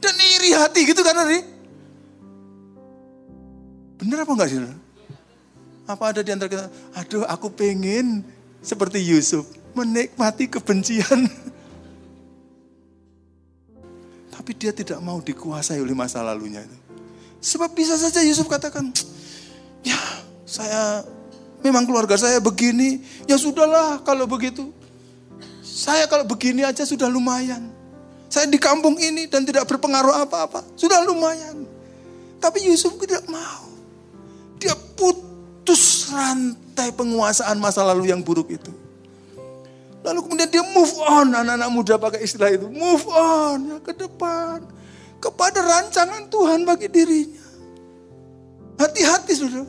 Dan 0.00 0.14
iri 0.16 0.50
hati 0.56 0.80
gitu 0.88 1.04
kan 1.06 1.14
hari? 1.14 1.46
Benar 4.00 4.24
apa 4.24 4.32
enggak 4.34 4.48
sih? 4.50 4.58
Apa 5.86 6.10
ada 6.10 6.20
di 6.24 6.30
antara 6.32 6.48
kita? 6.50 6.66
Aduh 6.96 7.22
aku 7.28 7.52
pengen 7.52 8.26
seperti 8.64 8.98
Yusuf. 8.98 9.46
Menikmati 9.78 10.50
kebencian. 10.50 11.30
Tapi 14.40 14.56
dia 14.56 14.72
tidak 14.72 15.04
mau 15.04 15.20
dikuasai 15.20 15.84
oleh 15.84 15.92
masa 15.92 16.24
lalunya 16.24 16.64
itu. 16.64 16.78
Sebab 17.44 17.76
bisa 17.76 17.92
saja 18.00 18.24
Yusuf 18.24 18.48
katakan, 18.48 18.88
ya 19.84 20.00
saya 20.48 21.04
memang 21.60 21.84
keluarga 21.84 22.16
saya 22.16 22.40
begini, 22.40 23.04
ya 23.28 23.36
sudahlah 23.36 24.00
kalau 24.00 24.24
begitu. 24.24 24.72
Saya 25.60 26.08
kalau 26.08 26.24
begini 26.24 26.64
aja 26.64 26.88
sudah 26.88 27.04
lumayan. 27.12 27.68
Saya 28.32 28.48
di 28.48 28.56
kampung 28.56 28.96
ini 28.96 29.28
dan 29.28 29.44
tidak 29.44 29.68
berpengaruh 29.68 30.24
apa-apa, 30.24 30.64
sudah 30.72 31.04
lumayan. 31.04 31.68
Tapi 32.40 32.64
Yusuf 32.64 32.96
tidak 32.96 33.28
mau. 33.28 33.68
Dia 34.56 34.72
putus 34.96 36.08
rantai 36.08 36.96
penguasaan 36.96 37.60
masa 37.60 37.84
lalu 37.84 38.08
yang 38.08 38.24
buruk 38.24 38.56
itu. 38.56 38.72
Lalu 40.00 40.18
kemudian 40.24 40.48
dia 40.48 40.64
move 40.72 40.94
on, 41.04 41.28
anak-anak 41.28 41.68
muda 41.68 41.94
pakai 42.00 42.24
istilah 42.24 42.48
itu. 42.48 42.66
Move 42.72 43.04
on 43.12 43.58
ya 43.68 43.76
ke 43.84 43.92
depan. 43.92 44.64
Kepada 45.20 45.60
rancangan 45.60 46.32
Tuhan 46.32 46.64
bagi 46.64 46.88
dirinya. 46.88 47.44
Hati-hati 48.80 49.32
saudara. 49.36 49.68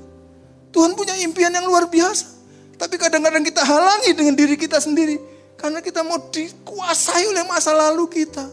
Tuhan 0.72 0.96
punya 0.96 1.20
impian 1.20 1.52
yang 1.52 1.68
luar 1.68 1.92
biasa. 1.92 2.32
Tapi 2.80 2.96
kadang-kadang 2.96 3.44
kita 3.44 3.60
halangi 3.60 4.16
dengan 4.16 4.40
diri 4.40 4.56
kita 4.56 4.80
sendiri. 4.80 5.20
Karena 5.60 5.84
kita 5.84 6.00
mau 6.02 6.18
dikuasai 6.32 7.28
oleh 7.28 7.44
masa 7.44 7.76
lalu 7.76 8.08
kita. 8.08 8.48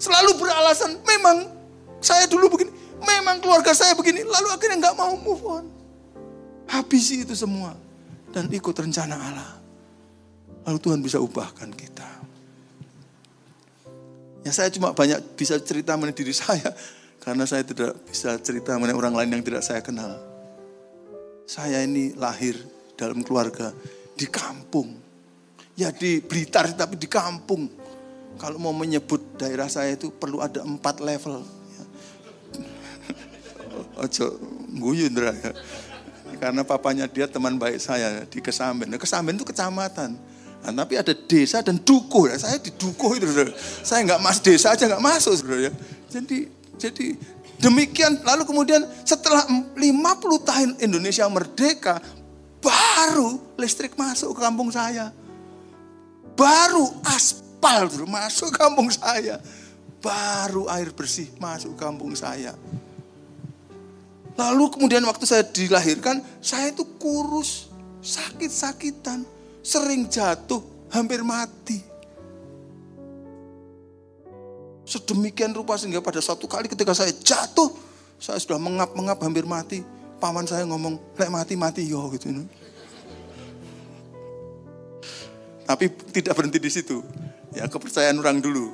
Selalu 0.00 0.40
beralasan, 0.40 0.96
memang 1.04 1.52
saya 2.00 2.24
dulu 2.24 2.56
begini. 2.56 2.72
Memang 3.04 3.44
keluarga 3.44 3.76
saya 3.76 3.92
begini. 3.92 4.24
Lalu 4.24 4.48
akhirnya 4.56 4.88
nggak 4.88 4.96
mau 4.96 5.14
move 5.20 5.44
on. 5.44 5.64
Habisi 6.72 7.28
itu 7.28 7.36
semua. 7.36 7.76
Dan 8.32 8.48
ikut 8.48 8.72
rencana 8.72 9.14
Allah. 9.20 9.61
Lalu 10.62 10.78
Tuhan 10.78 11.00
bisa 11.02 11.18
ubahkan 11.18 11.70
kita. 11.74 12.08
Ya 14.42 14.50
saya 14.50 14.70
cuma 14.74 14.90
banyak 14.90 15.22
bisa 15.38 15.58
cerita 15.62 15.94
mengenai 15.94 16.14
diri 16.14 16.34
saya. 16.34 16.70
Karena 17.24 17.46
saya 17.46 17.62
tidak 17.62 18.02
bisa 18.10 18.34
cerita 18.42 18.74
mengenai 18.74 18.98
orang 18.98 19.14
lain 19.14 19.30
yang 19.38 19.42
tidak 19.46 19.62
saya 19.62 19.78
kenal. 19.78 20.18
Saya 21.46 21.82
ini 21.86 22.14
lahir 22.18 22.58
dalam 22.98 23.22
keluarga 23.22 23.70
di 24.18 24.26
kampung. 24.26 24.98
Ya 25.78 25.94
di 25.94 26.18
Blitar 26.18 26.70
tapi 26.74 26.98
di 26.98 27.06
kampung. 27.06 27.70
Kalau 28.38 28.58
mau 28.58 28.74
menyebut 28.74 29.38
daerah 29.38 29.70
saya 29.70 29.94
itu 29.94 30.10
perlu 30.10 30.42
ada 30.42 30.66
empat 30.66 30.98
level. 30.98 31.46
Ojo 34.02 34.26
guyu 34.74 35.06
ya. 35.06 35.54
Karena 36.42 36.66
papanya 36.66 37.06
dia 37.06 37.30
teman 37.30 37.54
baik 37.54 37.78
saya 37.78 38.26
di 38.26 38.42
Kesamben. 38.42 38.90
Nah, 38.90 38.98
Kesamben 38.98 39.38
itu 39.38 39.46
kecamatan. 39.46 40.31
Nah, 40.62 40.86
tapi 40.86 40.94
ada 40.94 41.10
desa 41.10 41.58
dan 41.58 41.82
dukuh. 41.82 42.30
Ya, 42.30 42.38
saya 42.38 42.62
di 42.62 42.70
dukuh 42.70 43.18
itu, 43.18 43.26
saudara. 43.26 43.52
Saya 43.82 44.00
nggak 44.06 44.20
mas 44.22 44.38
desa 44.38 44.70
aja 44.70 44.86
nggak 44.86 45.02
masuk, 45.02 45.34
saudara. 45.34 45.66
Ya. 45.66 45.72
Jadi, 46.06 46.46
jadi 46.78 47.06
demikian. 47.58 48.22
Lalu 48.22 48.46
kemudian 48.46 48.86
setelah 49.02 49.42
50 49.50 49.82
tahun 50.46 50.70
Indonesia 50.78 51.26
merdeka, 51.26 51.98
baru 52.62 53.42
listrik 53.58 53.98
masuk 53.98 54.38
ke 54.38 54.40
kampung 54.40 54.70
saya. 54.70 55.10
Baru 56.38 56.94
aspal 57.02 57.90
saudara, 57.90 58.06
masuk 58.06 58.54
kampung 58.54 58.86
saya. 58.94 59.42
Baru 59.98 60.70
air 60.70 60.94
bersih 60.94 61.26
masuk 61.42 61.74
kampung 61.74 62.14
saya. 62.14 62.54
Lalu 64.38 64.64
kemudian 64.78 65.02
waktu 65.10 65.26
saya 65.26 65.42
dilahirkan, 65.42 66.22
saya 66.38 66.70
itu 66.70 66.86
kurus, 66.96 67.68
sakit-sakitan 68.00 69.26
sering 69.62 70.10
jatuh, 70.10 70.60
hampir 70.90 71.22
mati. 71.22 71.78
Sedemikian 74.82 75.54
rupa 75.54 75.78
sehingga 75.78 76.02
pada 76.02 76.18
suatu 76.18 76.50
kali 76.50 76.66
ketika 76.66 76.92
saya 76.92 77.14
jatuh, 77.14 77.70
saya 78.18 78.36
sudah 78.42 78.58
mengap-mengap 78.58 79.22
hampir 79.22 79.46
mati. 79.46 79.80
Paman 80.18 80.46
saya 80.46 80.66
ngomong, 80.66 81.18
lek 81.18 81.30
mati-mati 81.30 81.86
yo 81.86 82.10
gitu. 82.14 82.30
Tapi 85.66 85.84
tidak 86.12 86.34
berhenti 86.36 86.58
di 86.58 86.70
situ. 86.70 87.02
Ya 87.54 87.66
kepercayaan 87.70 88.18
orang 88.18 88.38
dulu. 88.42 88.70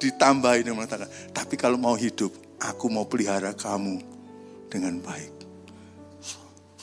Ditambahin 0.00 0.66
yang 0.66 0.76
mengatakan, 0.76 1.08
tapi 1.32 1.56
kalau 1.56 1.78
mau 1.78 1.94
hidup, 1.94 2.32
aku 2.58 2.90
mau 2.92 3.06
pelihara 3.06 3.56
kamu 3.56 4.00
dengan 4.68 4.98
baik. 5.00 5.32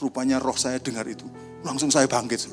Rupanya 0.00 0.40
roh 0.40 0.56
saya 0.56 0.80
dengar 0.80 1.04
itu. 1.04 1.28
Langsung 1.60 1.92
saya 1.92 2.08
bangkit. 2.08 2.48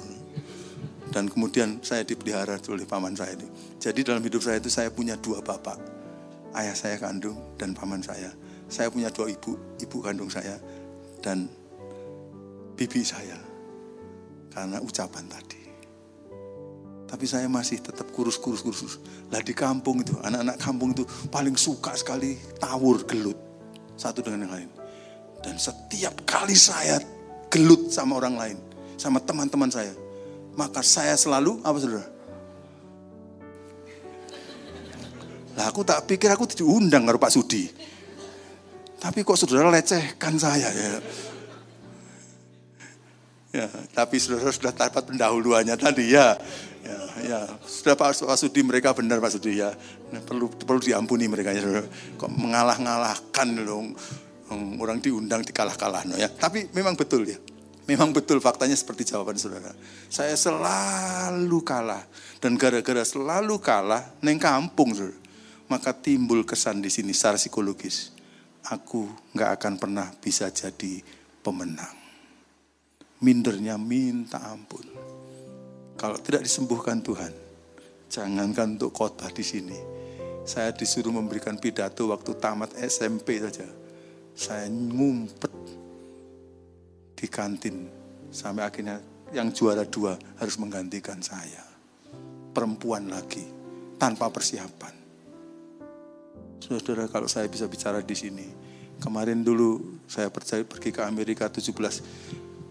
Dan 1.12 1.32
kemudian 1.32 1.80
saya 1.82 2.04
dipelihara 2.04 2.60
oleh 2.67 2.84
paman 2.84 3.15
saya 3.15 3.36
ini. 3.39 3.48
Jadi 3.80 4.04
dalam 4.04 4.20
hidup 4.22 4.43
saya 4.43 4.60
itu 4.60 4.67
saya 4.67 4.91
punya 4.91 5.15
dua 5.15 5.39
bapak. 5.39 5.80
Ayah 6.58 6.76
saya 6.76 7.00
kandung 7.00 7.38
dan 7.56 7.72
paman 7.72 8.04
saya. 8.04 8.34
Saya 8.67 8.91
punya 8.91 9.08
dua 9.08 9.32
ibu, 9.32 9.56
ibu 9.80 9.98
kandung 10.04 10.28
saya 10.28 10.60
dan 11.24 11.48
bibi 12.76 13.02
saya. 13.04 13.39
Karena 14.52 14.82
ucapan 14.84 15.26
tadi. 15.32 15.63
Tapi 17.08 17.24
saya 17.24 17.48
masih 17.48 17.80
tetap 17.80 18.12
kurus-kurus 18.12 18.60
kurus. 18.60 19.00
Lah 19.32 19.39
di 19.39 19.56
kampung 19.56 20.04
itu, 20.04 20.20
anak-anak 20.20 20.60
kampung 20.60 20.91
itu 20.91 21.08
paling 21.32 21.56
suka 21.56 21.96
sekali 21.96 22.36
tawur 22.60 23.08
gelut. 23.08 23.39
Satu 23.96 24.20
dengan 24.20 24.43
yang 24.43 24.54
lain. 24.54 24.70
Dan 25.39 25.56
setiap 25.56 26.28
kali 26.28 26.58
saya 26.58 27.00
gelut 27.48 27.88
sama 27.96 28.20
orang 28.20 28.36
lain, 28.36 28.58
sama 29.00 29.24
teman-teman 29.24 29.72
saya, 29.72 29.96
maka 30.58 30.82
saya 30.82 31.13
selalu, 31.13 31.62
apa 31.62 31.78
saudara? 31.78 32.08
Lah 35.58 35.65
aku 35.70 35.82
tak 35.82 36.06
pikir 36.06 36.30
aku 36.34 36.50
diundang 36.50 37.06
karo 37.06 37.17
Pak 37.17 37.34
Sudi. 37.34 37.65
Tapi 38.98 39.22
kok 39.22 39.38
saudara 39.38 39.70
lecehkan 39.70 40.38
saya 40.38 40.70
ya. 40.70 41.02
Ya, 43.54 43.65
tapi 43.89 44.22
saudara 44.22 44.54
sudah 44.54 44.74
dapat 44.74 45.10
pendahuluannya 45.10 45.74
tadi 45.78 46.13
ya. 46.13 46.38
Ya, 46.86 47.00
ya. 47.26 47.39
Sudah 47.65 47.98
Pak, 47.98 48.22
Pak 48.22 48.38
Sudi 48.38 48.62
mereka 48.62 48.93
benar 48.93 49.17
Pak 49.17 49.34
Sudi 49.34 49.58
ya. 49.58 49.74
Nah, 50.13 50.22
perlu 50.22 50.50
perlu 50.50 50.78
diampuni 50.78 51.26
mereka 51.26 51.54
ya. 51.54 51.65
Saudara. 51.65 51.89
Kok 52.17 52.32
mengalah-ngalahkan 52.38 53.48
dong 53.65 53.98
orang 54.78 55.02
diundang 55.02 55.41
dikalah-kalah 55.41 56.06
no 56.06 56.22
ya. 56.22 56.30
Tapi 56.30 56.70
memang 56.70 56.93
betul 56.93 57.26
ya. 57.26 57.38
Memang 57.88 58.12
betul 58.12 58.43
faktanya 58.43 58.76
seperti 58.76 59.08
jawaban 59.08 59.39
saudara. 59.39 59.71
Saya 60.12 60.36
selalu 60.36 61.63
kalah. 61.63 62.04
Dan 62.43 62.60
gara-gara 62.60 63.02
selalu 63.08 63.58
kalah, 63.63 64.04
neng 64.19 64.38
kampung 64.38 64.91
saudara. 64.91 65.15
Maka 65.71 65.95
timbul 65.95 66.43
kesan 66.43 66.84
di 66.84 66.91
sini 66.91 67.15
secara 67.15 67.39
psikologis. 67.39 68.12
Aku 68.67 69.08
nggak 69.32 69.52
akan 69.60 69.73
pernah 69.80 70.08
bisa 70.19 70.52
jadi 70.52 71.00
pemenang. 71.39 71.95
Mindernya 73.23 73.80
minta 73.80 74.43
ampun. 74.52 74.84
Kalau 75.95 76.19
tidak 76.21 76.45
disembuhkan 76.45 77.02
Tuhan, 77.02 77.34
jangankan 78.12 78.78
untuk 78.78 78.91
kota 78.93 79.32
di 79.32 79.41
sini. 79.41 79.80
Saya 80.45 80.76
disuruh 80.76 81.12
memberikan 81.12 81.58
pidato 81.60 82.08
waktu 82.12 82.36
tamat 82.38 82.76
SMP 82.78 83.41
saja. 83.41 83.65
Saya 84.38 84.69
ngumpet 84.69 85.57
di 87.17 87.25
kantin 87.25 87.89
sampai 88.30 88.62
akhirnya 88.62 89.01
yang 89.34 89.49
juara 89.49 89.84
dua 89.89 90.13
harus 90.38 90.56
menggantikan 90.62 91.17
saya. 91.19 91.65
Perempuan 92.53 93.10
lagi 93.10 93.43
tanpa 93.97 94.30
persiapan. 94.30 94.93
Saudara 96.62 97.10
kalau 97.10 97.25
saya 97.25 97.49
bisa 97.49 97.65
bicara 97.65 98.06
di 98.06 98.13
sini, 98.13 98.47
kemarin 99.01 99.41
dulu 99.41 99.99
saya 100.06 100.30
pergi 100.30 100.89
ke 100.93 101.01
Amerika 101.01 101.49
17 101.49 101.73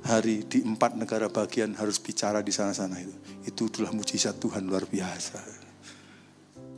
hari 0.07 0.47
di 0.47 0.63
empat 0.63 0.95
negara 0.95 1.27
bagian 1.27 1.75
harus 1.75 1.99
bicara 1.99 2.39
di 2.43 2.55
sana-sana 2.55 3.03
itu. 3.03 3.15
Itu 3.47 3.67
adalah 3.67 3.91
mujizat 3.95 4.39
Tuhan 4.39 4.67
luar 4.67 4.87
biasa. 4.87 5.43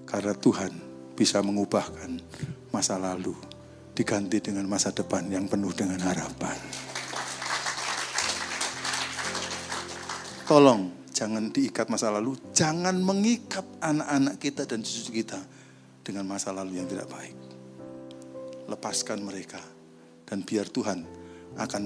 Karena 0.08 0.32
Tuhan 0.32 0.72
bisa 1.12 1.44
mengubahkan 1.44 2.16
masa 2.72 2.96
lalu 2.96 3.36
diganti 3.92 4.38
dengan 4.38 4.64
masa 4.70 4.94
depan 4.94 5.26
yang 5.28 5.50
penuh 5.50 5.74
dengan 5.74 5.98
harapan. 6.00 6.87
Tolong 10.48 11.12
jangan 11.12 11.52
diikat 11.52 11.92
masa 11.92 12.08
lalu, 12.08 12.32
jangan 12.56 12.96
mengikat 12.96 13.68
anak-anak 13.84 14.40
kita 14.40 14.64
dan 14.64 14.80
cucu 14.80 15.20
kita 15.20 15.36
dengan 16.00 16.24
masa 16.24 16.56
lalu 16.56 16.80
yang 16.80 16.88
tidak 16.88 17.04
baik. 17.12 17.36
Lepaskan 18.64 19.20
mereka 19.20 19.60
dan 20.24 20.40
biar 20.40 20.72
Tuhan 20.72 21.04
akan 21.60 21.84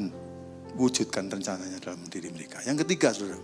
wujudkan 0.78 1.26
rencananya 1.26 1.82
dalam 1.82 2.06
diri 2.06 2.30
mereka. 2.30 2.62
Yang 2.62 2.86
ketiga, 2.86 3.10
saudara, 3.10 3.42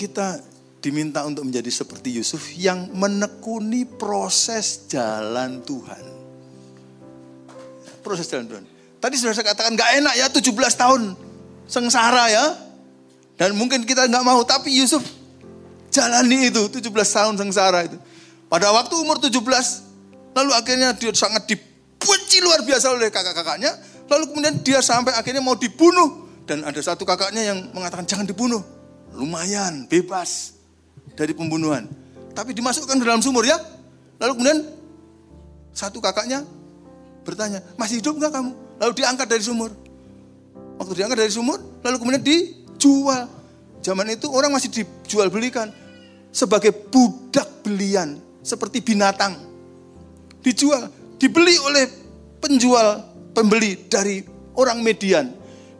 kita 0.00 0.40
diminta 0.80 1.24
untuk 1.28 1.44
menjadi 1.44 1.68
seperti 1.68 2.12
Yusuf 2.12 2.56
yang 2.56 2.88
menekuni 2.92 3.84
proses 3.84 4.88
jalan 4.88 5.60
Tuhan. 5.60 6.04
Proses 8.04 8.28
jalan 8.32 8.48
Tuhan. 8.48 8.64
Tadi 9.00 9.14
sudah 9.20 9.36
saya 9.36 9.52
katakan 9.52 9.76
gak 9.76 10.00
enak 10.00 10.14
ya 10.16 10.28
17 10.32 10.56
tahun 10.56 11.02
sengsara 11.68 12.32
ya. 12.32 12.63
Dan 13.34 13.58
mungkin 13.58 13.82
kita 13.82 14.06
nggak 14.06 14.24
mau, 14.24 14.40
tapi 14.46 14.70
Yusuf 14.70 15.02
jalani 15.90 16.50
itu 16.50 16.70
17 16.70 16.90
tahun 16.90 17.34
sengsara 17.38 17.86
itu. 17.86 17.98
Pada 18.46 18.70
waktu 18.70 18.94
umur 18.98 19.18
17, 19.18 19.34
lalu 20.34 20.50
akhirnya 20.54 20.94
dia 20.94 21.10
sangat 21.14 21.46
dibenci 21.50 22.38
luar 22.38 22.62
biasa 22.62 22.94
oleh 22.94 23.10
kakak-kakaknya. 23.10 23.74
Lalu 24.06 24.24
kemudian 24.30 24.54
dia 24.62 24.78
sampai 24.78 25.14
akhirnya 25.14 25.42
mau 25.42 25.58
dibunuh. 25.58 26.26
Dan 26.44 26.60
ada 26.62 26.76
satu 26.78 27.08
kakaknya 27.08 27.54
yang 27.54 27.58
mengatakan 27.72 28.04
jangan 28.04 28.28
dibunuh. 28.28 28.60
Lumayan, 29.16 29.90
bebas 29.90 30.54
dari 31.18 31.32
pembunuhan. 31.32 31.88
Tapi 32.34 32.54
dimasukkan 32.54 32.98
ke 32.98 33.04
dalam 33.06 33.22
sumur 33.22 33.46
ya. 33.46 33.56
Lalu 34.18 34.32
kemudian 34.38 34.58
satu 35.74 35.98
kakaknya 35.98 36.46
bertanya, 37.26 37.64
masih 37.74 37.98
hidup 37.98 38.14
nggak 38.20 38.30
kamu? 38.30 38.52
Lalu 38.78 38.92
diangkat 39.00 39.26
dari 39.26 39.42
sumur. 39.42 39.70
Waktu 40.78 40.92
diangkat 40.98 41.18
dari 41.18 41.32
sumur, 41.32 41.58
lalu 41.82 41.96
kemudian 42.02 42.22
di 42.22 42.63
jual. 42.78 43.28
Zaman 43.84 44.16
itu 44.16 44.26
orang 44.32 44.48
masih 44.54 44.72
dijual 44.72 45.28
belikan 45.28 45.68
sebagai 46.34 46.72
budak 46.72 47.62
belian, 47.62 48.16
seperti 48.40 48.80
binatang. 48.80 49.36
Dijual, 50.40 50.88
dibeli 51.20 51.56
oleh 51.60 51.84
penjual 52.40 53.04
pembeli 53.32 53.86
dari 53.86 54.24
orang 54.56 54.80
Median. 54.80 55.30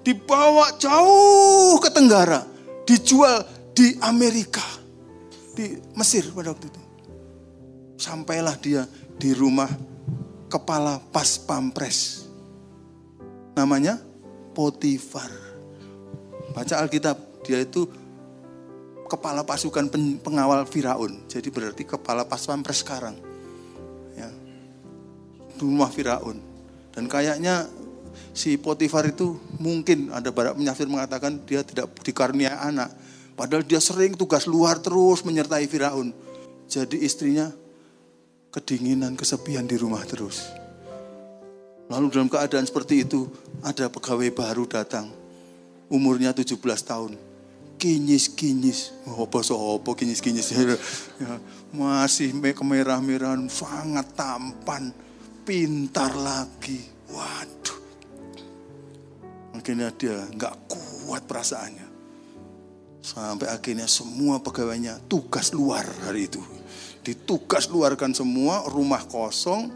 Dibawa 0.04 0.76
jauh 0.76 1.80
ke 1.80 1.88
Tenggara, 1.88 2.44
dijual 2.84 3.40
di 3.72 3.96
Amerika, 4.04 4.62
di 5.56 5.80
Mesir 5.96 6.28
pada 6.30 6.52
waktu 6.52 6.68
itu. 6.68 6.82
Sampailah 7.96 8.56
dia 8.60 8.84
di 9.16 9.32
rumah 9.32 9.70
kepala 10.52 11.00
pas 11.08 11.40
pampres. 11.40 12.28
Namanya 13.56 13.96
Potifar. 14.52 15.43
Baca 16.54 16.74
Alkitab, 16.78 17.42
dia 17.42 17.58
itu 17.58 17.90
kepala 19.10 19.42
pasukan 19.42 19.90
pengawal 20.22 20.62
Firaun. 20.70 21.26
Jadi 21.26 21.50
berarti 21.50 21.82
kepala 21.82 22.22
pas 22.22 22.38
pampres 22.46 22.86
sekarang. 22.86 23.18
Ya. 24.14 24.30
Rumah 25.58 25.90
Firaun. 25.90 26.38
Dan 26.94 27.10
kayaknya 27.10 27.66
si 28.30 28.54
Potifar 28.54 29.10
itu 29.10 29.34
mungkin 29.58 30.14
ada 30.14 30.30
banyak 30.30 30.62
penyafir 30.62 30.86
mengatakan 30.86 31.42
dia 31.42 31.66
tidak 31.66 31.90
dikarnia 32.06 32.62
anak. 32.62 32.94
Padahal 33.34 33.66
dia 33.66 33.82
sering 33.82 34.14
tugas 34.14 34.46
luar 34.46 34.78
terus 34.78 35.26
menyertai 35.26 35.66
Firaun. 35.66 36.14
Jadi 36.70 37.02
istrinya 37.02 37.50
kedinginan, 38.54 39.18
kesepian 39.18 39.66
di 39.66 39.74
rumah 39.74 40.06
terus. 40.06 40.54
Lalu 41.90 42.14
dalam 42.14 42.30
keadaan 42.30 42.62
seperti 42.62 43.02
itu 43.02 43.26
ada 43.66 43.90
pegawai 43.90 44.30
baru 44.30 44.64
datang 44.70 45.23
umurnya 45.88 46.32
17 46.32 46.60
tahun. 46.84 47.12
Kinyis-kinyis. 47.74 48.94
Oh, 49.10 49.26
apa 49.26 49.42
apa 49.42 49.90
kinyis-kinyis. 49.92 50.48
Ya, 51.14 51.38
masih 51.74 52.34
kemerah-merahan, 52.34 53.50
sangat 53.50 54.14
tampan. 54.16 54.94
Pintar 55.44 56.16
lagi. 56.16 56.80
Waduh. 57.12 57.78
Akhirnya 59.54 59.92
dia 59.92 60.16
nggak 60.32 60.54
kuat 60.70 61.28
perasaannya. 61.28 61.88
Sampai 63.04 63.52
akhirnya 63.52 63.84
semua 63.84 64.40
pegawainya 64.40 64.96
tugas 65.04 65.52
luar 65.52 65.84
hari 66.08 66.24
itu. 66.24 66.40
Ditugas 67.04 67.68
luarkan 67.68 68.16
semua, 68.16 68.64
rumah 68.64 69.04
kosong. 69.04 69.68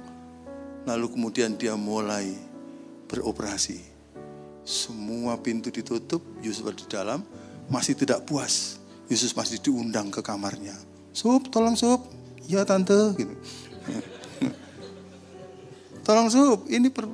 Lalu 0.88 1.06
kemudian 1.12 1.60
dia 1.60 1.76
mulai 1.76 2.32
beroperasi 3.04 3.87
semua 4.68 5.40
pintu 5.40 5.72
ditutup, 5.72 6.20
Yusuf 6.44 6.68
ada 6.68 6.76
di 6.76 6.84
dalam, 6.92 7.20
masih 7.72 7.96
tidak 7.96 8.28
puas. 8.28 8.76
Yesus 9.08 9.32
masih 9.32 9.56
diundang 9.64 10.12
ke 10.12 10.20
kamarnya. 10.20 10.76
Sup, 11.16 11.48
tolong 11.48 11.72
sup. 11.72 12.04
Ya 12.44 12.68
tante, 12.68 13.16
gitu. 13.16 13.32
tolong 16.06 16.28
sup, 16.28 16.68
ini 16.68 16.92
per, 16.92 17.08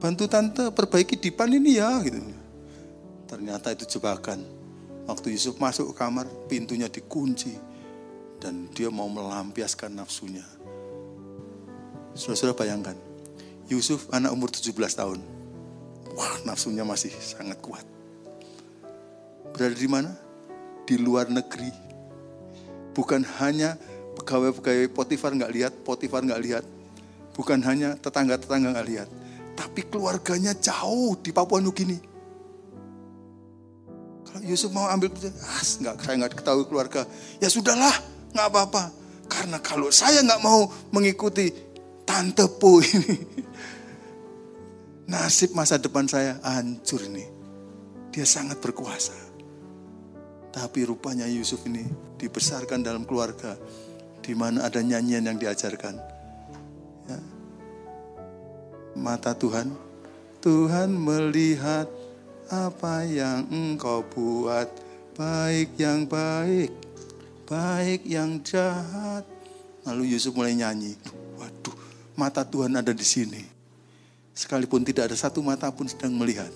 bantu 0.00 0.24
tante 0.24 0.72
perbaiki 0.72 1.20
dipan 1.20 1.52
ini 1.52 1.76
ya, 1.76 2.00
gitu. 2.00 2.16
Ternyata 3.28 3.76
itu 3.76 3.84
jebakan. 3.84 4.40
Waktu 5.04 5.36
Yusuf 5.36 5.60
masuk 5.60 5.92
ke 5.92 5.94
kamar, 6.00 6.24
pintunya 6.48 6.88
dikunci. 6.88 7.52
Dan 8.40 8.72
dia 8.72 8.88
mau 8.88 9.12
melampiaskan 9.12 10.00
nafsunya. 10.00 10.44
Saudara-saudara 12.16 12.56
bayangkan, 12.56 12.96
Yusuf 13.68 14.08
anak 14.12 14.32
umur 14.32 14.48
17 14.48 14.72
tahun. 14.96 15.31
Wah, 16.12 16.34
nafsunya 16.44 16.84
masih 16.84 17.12
sangat 17.20 17.56
kuat. 17.64 17.84
Berada 19.52 19.76
di 19.76 19.88
mana? 19.88 20.12
Di 20.84 21.00
luar 21.00 21.28
negeri. 21.28 21.72
Bukan 22.92 23.24
hanya 23.40 23.80
pegawai-pegawai 24.20 24.92
Potifar 24.92 25.32
nggak 25.32 25.52
lihat, 25.52 25.72
Potifar 25.84 26.20
nggak 26.24 26.42
lihat. 26.44 26.64
Bukan 27.32 27.64
hanya 27.64 27.96
tetangga-tetangga 27.96 28.76
nggak 28.76 28.88
lihat. 28.88 29.08
Tapi 29.56 29.88
keluarganya 29.88 30.52
jauh 30.56 31.16
di 31.16 31.32
Papua 31.32 31.60
Nugini. 31.60 31.96
Kalau 34.28 34.40
Yusuf 34.48 34.72
mau 34.72 34.88
ambil 34.88 35.12
ah, 35.12 35.60
nggak 35.60 35.96
saya 36.00 36.16
nggak 36.20 36.32
ketahui 36.40 36.64
keluarga. 36.68 37.04
Ya 37.40 37.48
sudahlah, 37.52 37.92
nggak 38.32 38.48
apa-apa. 38.48 38.84
Karena 39.28 39.60
kalau 39.60 39.88
saya 39.88 40.20
nggak 40.24 40.40
mau 40.44 40.68
mengikuti 40.92 41.52
tante 42.04 42.44
Po 42.48 42.80
ini, 42.80 43.16
nasib 45.06 45.54
masa 45.56 45.78
depan 45.78 46.06
saya 46.06 46.38
hancur 46.42 47.02
ini. 47.06 47.26
Dia 48.12 48.28
sangat 48.28 48.60
berkuasa. 48.60 49.16
Tapi 50.52 50.84
rupanya 50.84 51.24
Yusuf 51.24 51.64
ini 51.64 51.88
dibesarkan 52.20 52.84
dalam 52.84 53.08
keluarga 53.08 53.56
di 54.20 54.36
mana 54.36 54.68
ada 54.68 54.84
nyanyian 54.84 55.24
yang 55.32 55.38
diajarkan. 55.40 55.96
Ya. 57.08 57.18
Mata 58.92 59.32
Tuhan, 59.32 59.72
Tuhan 60.44 60.92
melihat 60.92 61.88
apa 62.52 63.02
yang 63.08 63.48
engkau 63.48 64.04
buat, 64.04 64.68
baik 65.16 65.72
yang 65.80 66.04
baik, 66.04 66.70
baik 67.48 68.04
yang 68.04 68.44
jahat. 68.44 69.24
Lalu 69.88 70.14
Yusuf 70.14 70.36
mulai 70.36 70.54
nyanyi, 70.54 70.94
waduh 71.40 71.74
mata 72.14 72.44
Tuhan 72.44 72.76
ada 72.76 72.92
di 72.92 73.02
sini. 73.02 73.61
Sekalipun 74.32 74.80
tidak 74.80 75.12
ada 75.12 75.16
satu 75.16 75.44
mata 75.44 75.68
pun 75.68 75.84
sedang 75.84 76.16
melihat, 76.16 76.48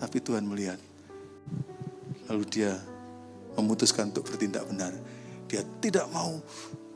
tapi 0.00 0.24
Tuhan 0.24 0.40
melihat. 0.44 0.80
Lalu 2.32 2.44
dia 2.48 2.80
memutuskan 3.60 4.08
untuk 4.08 4.24
bertindak 4.24 4.64
benar. 4.64 4.96
Dia 5.44 5.60
tidak 5.84 6.08
mau 6.08 6.40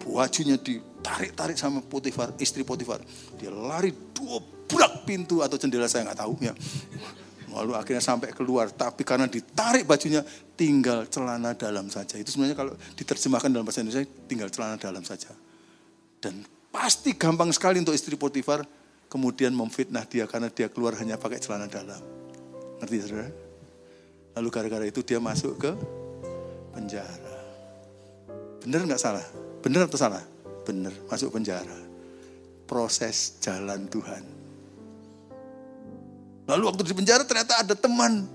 bajunya 0.01 0.57
ditarik-tarik 0.57 1.61
sama 1.61 1.85
Potifar, 1.85 2.33
istri 2.41 2.65
Potifar. 2.65 3.05
Dia 3.37 3.53
lari 3.53 3.93
dua 4.17 4.41
blak 4.65 5.05
pintu 5.05 5.45
atau 5.45 5.61
jendela 5.61 5.85
saya 5.91 6.09
nggak 6.09 6.21
tahu 6.25 6.35
ya. 6.41 6.55
Lalu 7.55 7.73
akhirnya 7.79 8.03
sampai 8.03 8.35
keluar, 8.35 8.73
tapi 8.73 9.07
karena 9.07 9.31
ditarik 9.31 9.87
bajunya 9.87 10.25
tinggal 10.59 11.07
celana 11.07 11.55
dalam 11.55 11.87
saja. 11.87 12.19
Itu 12.19 12.35
sebenarnya 12.35 12.59
kalau 12.59 12.73
diterjemahkan 12.99 13.51
dalam 13.53 13.63
bahasa 13.63 13.85
Indonesia 13.85 14.09
tinggal 14.27 14.49
celana 14.51 14.75
dalam 14.75 15.05
saja. 15.07 15.31
Dan 16.19 16.43
pasti 16.73 17.15
gampang 17.15 17.53
sekali 17.55 17.79
untuk 17.79 17.95
istri 17.95 18.19
Potifar 18.19 18.67
kemudian 19.15 19.55
memfitnah 19.55 20.03
dia 20.11 20.27
karena 20.27 20.51
dia 20.51 20.67
keluar 20.67 20.99
hanya 20.99 21.15
pakai 21.15 21.39
celana 21.39 21.71
dalam. 21.71 22.03
Ngerti 22.83 22.97
saudara? 23.07 23.31
Lalu 24.35 24.49
gara-gara 24.51 24.85
itu 24.91 25.07
dia 25.07 25.23
masuk 25.23 25.55
ke 25.55 25.71
penjara. 26.75 27.39
Benar 28.67 28.91
nggak 28.91 28.99
salah? 28.99 29.23
Benar 29.63 29.87
atau 29.87 29.95
salah? 29.95 30.25
Benar, 30.67 30.91
masuk 31.07 31.31
penjara. 31.31 31.79
Proses 32.67 33.39
jalan 33.39 33.87
Tuhan. 33.87 34.25
Lalu 36.51 36.63
waktu 36.67 36.83
di 36.83 36.95
penjara 36.99 37.23
ternyata 37.23 37.63
ada 37.63 37.79
teman 37.79 38.27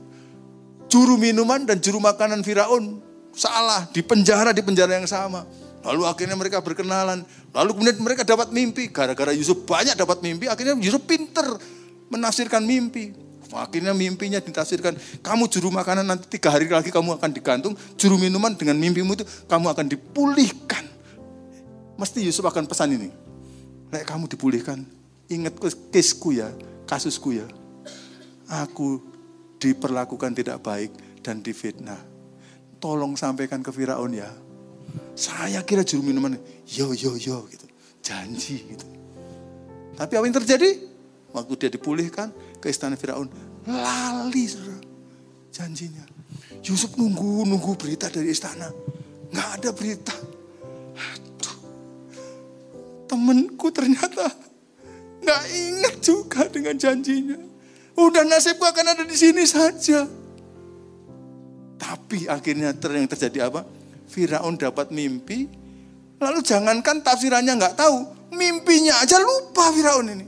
juru 0.87 1.19
minuman 1.19 1.67
dan 1.67 1.83
juru 1.83 1.99
makanan 1.99 2.39
Firaun 2.39 3.03
salah 3.35 3.83
di 3.91 3.99
penjara 3.99 4.55
di 4.55 4.63
penjara 4.63 4.95
yang 4.95 5.09
sama. 5.11 5.43
Lalu 5.79 6.03
akhirnya 6.03 6.35
mereka 6.35 6.59
berkenalan. 6.59 7.23
Lalu 7.55 7.69
kemudian 7.75 7.97
mereka 8.03 8.21
dapat 8.27 8.51
mimpi. 8.51 8.91
Gara-gara 8.91 9.31
Yusuf 9.31 9.63
banyak 9.63 9.95
dapat 9.95 10.19
mimpi, 10.19 10.51
akhirnya 10.51 10.75
Yusuf 10.75 11.03
pinter 11.07 11.45
menafsirkan 12.11 12.63
mimpi. 12.63 13.29
Akhirnya 13.49 13.97
mimpinya 13.97 14.37
ditafsirkan, 14.37 14.93
kamu 15.25 15.49
juru 15.49 15.73
makanan 15.73 16.05
nanti 16.05 16.29
tiga 16.37 16.53
hari 16.53 16.69
lagi 16.69 16.93
kamu 16.93 17.17
akan 17.17 17.33
digantung, 17.33 17.73
juru 17.97 18.21
minuman 18.21 18.53
dengan 18.53 18.77
mimpimu 18.77 19.17
itu 19.17 19.25
kamu 19.49 19.73
akan 19.73 19.89
dipulihkan. 19.89 20.85
Mesti 21.97 22.29
Yusuf 22.29 22.45
akan 22.45 22.69
pesan 22.69 22.93
ini. 22.93 23.09
Lek 23.89 24.05
kamu 24.05 24.29
dipulihkan, 24.29 24.85
ingat 25.33 25.57
kisku 25.89 26.37
ya, 26.37 26.53
kasusku 26.85 27.41
ya. 27.41 27.47
Aku 28.45 29.01
diperlakukan 29.57 30.37
tidak 30.37 30.61
baik 30.61 30.93
dan 31.25 31.41
difitnah. 31.41 31.97
Tolong 32.77 33.17
sampaikan 33.17 33.65
ke 33.65 33.73
Firaun 33.73 34.13
ya. 34.13 34.29
Saya 35.19 35.59
kira 35.67 35.83
juru 35.83 36.07
minuman, 36.07 36.39
yo 36.63 36.95
yo 36.95 37.19
yo 37.19 37.43
gitu. 37.51 37.65
Janji 37.99 38.63
gitu. 38.63 38.87
Tapi 39.99 40.13
apa 40.15 40.23
yang 40.23 40.37
terjadi? 40.39 40.69
Waktu 41.35 41.53
dia 41.59 41.69
dipulihkan 41.69 42.31
ke 42.57 42.71
istana 42.71 42.95
Firaun, 42.95 43.29
lali 43.67 44.47
saudara. 44.47 44.79
Janjinya. 45.51 46.05
Yusuf 46.63 46.95
nunggu 46.95 47.45
nunggu 47.45 47.75
berita 47.75 48.07
dari 48.07 48.31
istana. 48.31 48.71
Nggak 49.29 49.49
ada 49.59 49.69
berita. 49.75 50.15
Aduh. 50.95 51.57
Temenku 53.05 53.67
ternyata 53.75 54.25
nggak 55.19 55.43
ingat 55.51 55.95
juga 55.99 56.47
dengan 56.47 56.79
janjinya. 56.79 57.37
Udah 57.99 58.23
nasibku 58.23 58.63
akan 58.63 58.95
ada 58.95 59.03
di 59.03 59.17
sini 59.19 59.43
saja. 59.43 60.07
Tapi 61.79 62.25
akhirnya 62.31 62.71
yang 62.71 63.11
terjadi 63.11 63.51
apa? 63.51 63.67
Firaun 64.09 64.57
dapat 64.57 64.89
mimpi, 64.89 65.45
lalu 66.17 66.41
jangankan 66.41 67.05
tafsirannya 67.05 67.53
nggak 67.61 67.77
tahu, 67.77 67.97
mimpinya 68.33 68.97
aja 69.05 69.21
lupa 69.21 69.69
Firaun 69.69 70.09
ini. 70.09 70.25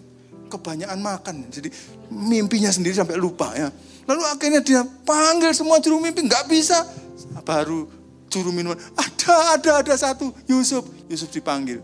Kebanyakan 0.52 1.00
makan, 1.02 1.36
jadi 1.50 1.74
mimpinya 2.14 2.70
sendiri 2.70 2.94
sampai 2.94 3.18
lupa 3.18 3.50
ya. 3.58 3.74
Lalu 4.06 4.22
akhirnya 4.28 4.62
dia 4.62 4.86
panggil 4.86 5.50
semua 5.56 5.82
juru 5.82 5.98
mimpi, 5.98 6.22
nggak 6.28 6.46
bisa. 6.46 6.86
Baru 7.42 7.90
juru 8.30 8.54
minuman, 8.54 8.78
ada, 8.94 9.58
ada, 9.58 9.72
ada 9.82 9.96
satu, 9.98 10.30
Yusuf. 10.46 10.86
Yusuf 11.10 11.34
dipanggil. 11.34 11.82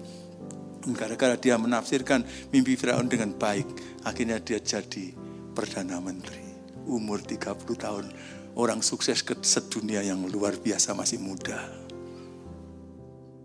Gara-gara 0.95 1.35
dia 1.35 1.59
menafsirkan 1.59 2.23
mimpi 2.53 2.79
Firaun 2.79 3.11
dengan 3.11 3.35
baik, 3.35 3.67
akhirnya 4.07 4.39
dia 4.39 4.61
jadi 4.61 5.11
Perdana 5.51 5.99
Menteri. 5.99 6.45
Umur 6.87 7.19
30 7.19 7.59
tahun, 7.75 8.05
orang 8.55 8.79
sukses 8.79 9.19
ke 9.19 9.35
sedunia 9.43 9.99
yang 9.99 10.23
luar 10.31 10.55
biasa 10.55 10.95
masih 10.95 11.19
muda. 11.19 11.86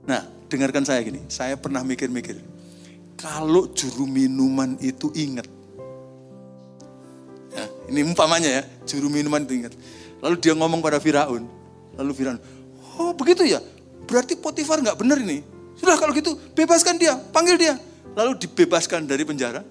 Nah, 0.02 0.26
dengarkan 0.50 0.82
saya 0.82 0.98
gini, 1.06 1.22
saya 1.30 1.54
pernah 1.54 1.80
mikir-mikir, 1.86 2.42
kalau 3.14 3.70
juru 3.70 4.02
minuman 4.02 4.74
itu 4.82 5.14
ingat, 5.14 5.46
ya, 7.54 7.64
ini 7.86 8.02
umpamanya 8.02 8.50
ya, 8.50 8.62
juru 8.82 9.06
minuman 9.06 9.46
itu 9.46 9.62
ingat. 9.62 9.72
Lalu 10.18 10.36
dia 10.42 10.54
ngomong 10.58 10.82
pada 10.82 10.98
Firaun, 10.98 11.46
lalu 11.94 12.12
Firaun, 12.18 12.38
oh 12.98 13.14
begitu 13.14 13.46
ya, 13.46 13.62
berarti 14.10 14.34
Potifar 14.34 14.82
nggak 14.82 14.98
benar 14.98 15.22
ini. 15.22 15.46
Sudah 15.78 15.94
kalau 15.98 16.10
gitu, 16.14 16.34
bebaskan 16.54 16.98
dia, 16.98 17.14
panggil 17.30 17.58
dia. 17.58 17.74
Lalu 18.12 18.42
dibebaskan 18.42 19.06
dari 19.08 19.22
penjara, 19.22 19.64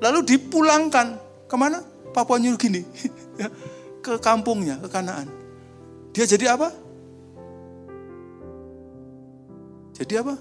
lalu 0.00 0.24
dipulangkan 0.24 1.20
ke 1.50 1.56
mana? 1.58 1.84
Papua 2.12 2.38
New 2.38 2.54
Guinea, 2.54 2.84
ke 4.04 4.20
kampungnya, 4.20 4.78
ke 4.78 4.88
Kanaan. 4.88 5.28
Dia 6.12 6.28
jadi 6.28 6.54
apa? 6.54 6.81
Jadi 9.92 10.14
apa? 10.16 10.34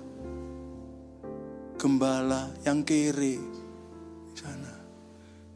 Gembala 1.76 2.48
yang 2.64 2.88
kere 2.88 3.36
di 4.32 4.38
sana. 4.38 4.74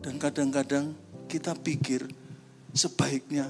Dan 0.03 0.19
kadang-kadang 0.19 0.91
kita 1.25 1.55
pikir 1.55 2.05
sebaiknya 2.75 3.47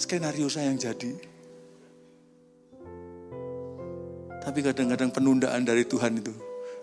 skenario 0.00 0.48
saya 0.48 0.72
yang 0.72 0.80
jadi. 0.80 1.12
Tapi 4.40 4.58
kadang-kadang 4.64 5.12
penundaan 5.12 5.68
dari 5.68 5.84
Tuhan 5.84 6.16
itu, 6.16 6.32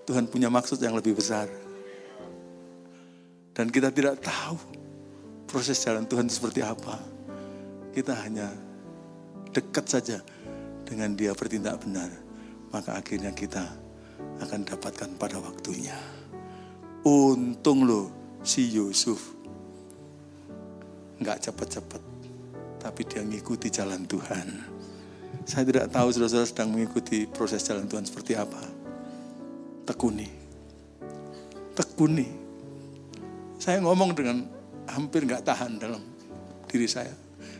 Tuhan 0.05 0.29
punya 0.29 0.47
maksud 0.47 0.77
yang 0.77 0.93
lebih 0.93 1.17
besar. 1.17 1.49
Dan 3.57 3.73
kita 3.73 3.89
tidak 3.89 4.21
tahu 4.21 4.55
proses 5.49 5.81
jalan 5.81 6.05
Tuhan 6.05 6.29
seperti 6.29 6.61
apa. 6.61 7.01
Kita 7.89 8.13
hanya 8.21 8.53
dekat 9.49 9.89
saja 9.89 10.21
dengan 10.85 11.17
dia 11.17 11.33
bertindak 11.33 11.81
benar. 11.81 12.26
Maka 12.77 12.93
akhirnya 12.93 13.33
kita 13.33 13.65
akan 14.37 14.61
dapatkan 14.61 15.17
pada 15.17 15.41
waktunya. 15.41 15.97
Untung 17.01 17.89
loh 17.89 18.13
si 18.45 18.69
Yusuf. 18.69 19.33
Nggak 21.17 21.49
cepat-cepat. 21.49 22.01
Tapi 22.77 23.01
dia 23.09 23.25
ngikuti 23.25 23.73
jalan 23.73 24.05
Tuhan. 24.05 24.77
Saya 25.49 25.65
tidak 25.65 25.89
tahu 25.89 26.13
saudara-saudara 26.13 26.45
sedang 26.45 26.69
mengikuti 26.69 27.25
proses 27.25 27.65
jalan 27.65 27.89
Tuhan 27.89 28.05
seperti 28.05 28.37
apa. 28.37 28.61
Tekuni. 29.89 30.29
Tekuni 31.73 32.29
saya 33.57 33.81
ngomong 33.81 34.13
dengan 34.13 34.45
hampir 34.85 35.25
nggak 35.25 35.41
tahan 35.41 35.81
dalam 35.81 35.99
diri 36.69 36.85
saya. 36.85 37.11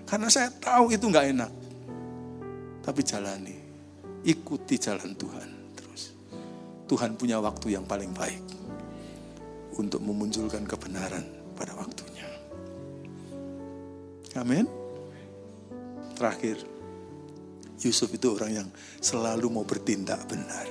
Karena 0.05 0.29
saya 0.29 0.53
tahu 0.53 0.93
itu 0.93 1.09
nggak 1.09 1.27
enak. 1.33 1.51
Tapi 2.85 3.01
jalani. 3.01 3.66
Ikuti 4.27 4.75
jalan 4.75 5.15
Tuhan 5.15 5.49
terus. 5.71 6.11
Tuhan 6.91 7.15
punya 7.15 7.39
waktu 7.39 7.79
yang 7.79 7.87
paling 7.87 8.11
baik 8.11 8.43
untuk 9.79 10.03
memunculkan 10.03 10.67
kebenaran 10.67 11.23
pada 11.55 11.71
waktunya. 11.79 12.27
Amin. 14.35 14.67
Terakhir, 16.19 16.59
Yusuf 17.79 18.09
itu 18.11 18.35
orang 18.35 18.51
yang 18.51 18.67
selalu 18.99 19.47
mau 19.47 19.63
bertindak 19.63 20.27
benar. 20.27 20.67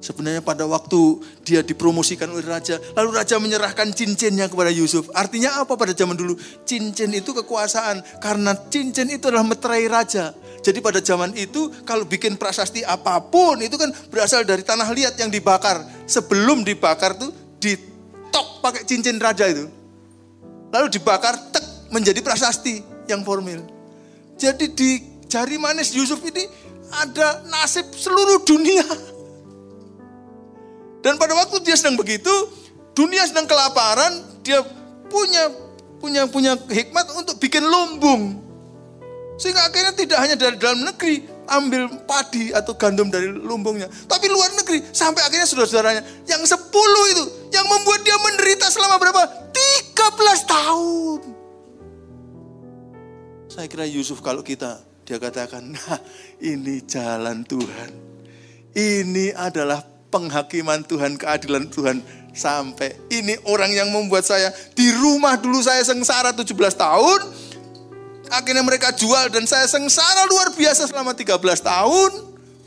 Sebenarnya 0.00 0.40
pada 0.40 0.64
waktu 0.64 1.20
dia 1.44 1.60
dipromosikan 1.60 2.32
oleh 2.32 2.48
raja, 2.48 2.80
lalu 2.96 3.20
raja 3.20 3.36
menyerahkan 3.36 3.92
cincinnya 3.92 4.48
kepada 4.48 4.72
Yusuf. 4.72 5.12
Artinya 5.12 5.60
apa 5.60 5.76
pada 5.76 5.92
zaman 5.92 6.16
dulu? 6.16 6.40
Cincin 6.64 7.12
itu 7.12 7.36
kekuasaan, 7.36 8.00
karena 8.16 8.56
cincin 8.72 9.12
itu 9.12 9.28
adalah 9.28 9.44
meterai 9.44 9.84
raja. 9.92 10.32
Jadi 10.60 10.78
pada 10.84 11.00
zaman 11.00 11.32
itu 11.36 11.72
kalau 11.88 12.04
bikin 12.04 12.36
prasasti 12.36 12.84
apa 12.84 13.16
pun 13.32 13.56
itu 13.64 13.80
kan 13.80 13.88
berasal 14.12 14.44
dari 14.44 14.60
tanah 14.60 14.92
liat 14.92 15.16
yang 15.16 15.32
dibakar. 15.32 15.80
Sebelum 16.04 16.60
dibakar 16.64 17.16
tuh 17.16 17.32
ditok 17.56 18.60
pakai 18.60 18.84
cincin 18.84 19.16
raja 19.16 19.48
itu. 19.48 19.64
Lalu 20.70 20.86
dibakar 20.92 21.34
tek 21.50 21.64
menjadi 21.88 22.20
prasasti 22.20 22.84
yang 23.08 23.24
formil. 23.24 23.64
Jadi 24.36 24.72
di 24.72 24.90
jari 25.26 25.56
manis 25.56 25.96
Yusuf 25.96 26.20
ini 26.28 26.44
ada 26.92 27.40
nasib 27.48 27.88
seluruh 27.96 28.44
dunia. 28.44 28.84
Dan 31.00 31.16
pada 31.16 31.32
waktu 31.32 31.64
dia 31.64 31.80
sedang 31.80 31.96
begitu, 31.96 32.30
dunia 32.92 33.24
sedang 33.24 33.48
kelaparan, 33.48 34.20
dia 34.44 34.60
punya 35.08 35.48
punya 36.00 36.28
punya 36.28 36.52
hikmat 36.68 37.08
untuk 37.16 37.40
bikin 37.40 37.64
lumbung. 37.64 38.49
Sehingga 39.40 39.72
akhirnya 39.72 39.96
tidak 39.96 40.18
hanya 40.20 40.36
dari 40.36 40.60
dalam 40.60 40.84
negeri 40.84 41.24
ambil 41.48 41.88
padi 42.04 42.52
atau 42.52 42.76
gandum 42.76 43.08
dari 43.08 43.26
lumbungnya, 43.32 43.88
tapi 44.06 44.28
luar 44.28 44.52
negeri 44.54 44.84
sampai 44.92 45.24
akhirnya 45.26 45.48
saudara-saudaranya 45.48 46.02
yang 46.28 46.44
sepuluh 46.46 47.04
itu 47.10 47.24
yang 47.50 47.66
membuat 47.66 48.04
dia 48.06 48.14
menderita 48.20 48.70
selama 48.70 49.00
berapa? 49.00 49.22
13 49.96 50.44
tahun. 50.46 51.20
Saya 53.50 53.66
kira 53.66 53.88
Yusuf 53.88 54.22
kalau 54.22 54.46
kita 54.46 54.78
dia 55.02 55.18
katakan, 55.18 55.74
nah 55.74 55.98
ini 56.38 56.86
jalan 56.86 57.42
Tuhan. 57.42 57.90
Ini 58.70 59.34
adalah 59.34 59.82
penghakiman 60.14 60.86
Tuhan, 60.86 61.18
keadilan 61.18 61.66
Tuhan 61.66 61.98
sampai 62.30 62.94
ini 63.10 63.34
orang 63.50 63.74
yang 63.74 63.90
membuat 63.90 64.22
saya 64.22 64.54
di 64.78 64.94
rumah 64.94 65.34
dulu 65.34 65.58
saya 65.58 65.82
sengsara 65.82 66.30
17 66.30 66.54
tahun. 66.78 67.20
Akhirnya 68.30 68.62
mereka 68.62 68.94
jual 68.94 69.26
dan 69.28 69.42
saya 69.44 69.66
sengsara 69.66 70.24
luar 70.30 70.54
biasa 70.54 70.86
selama 70.86 71.12
13 71.18 71.34
tahun. 71.60 72.10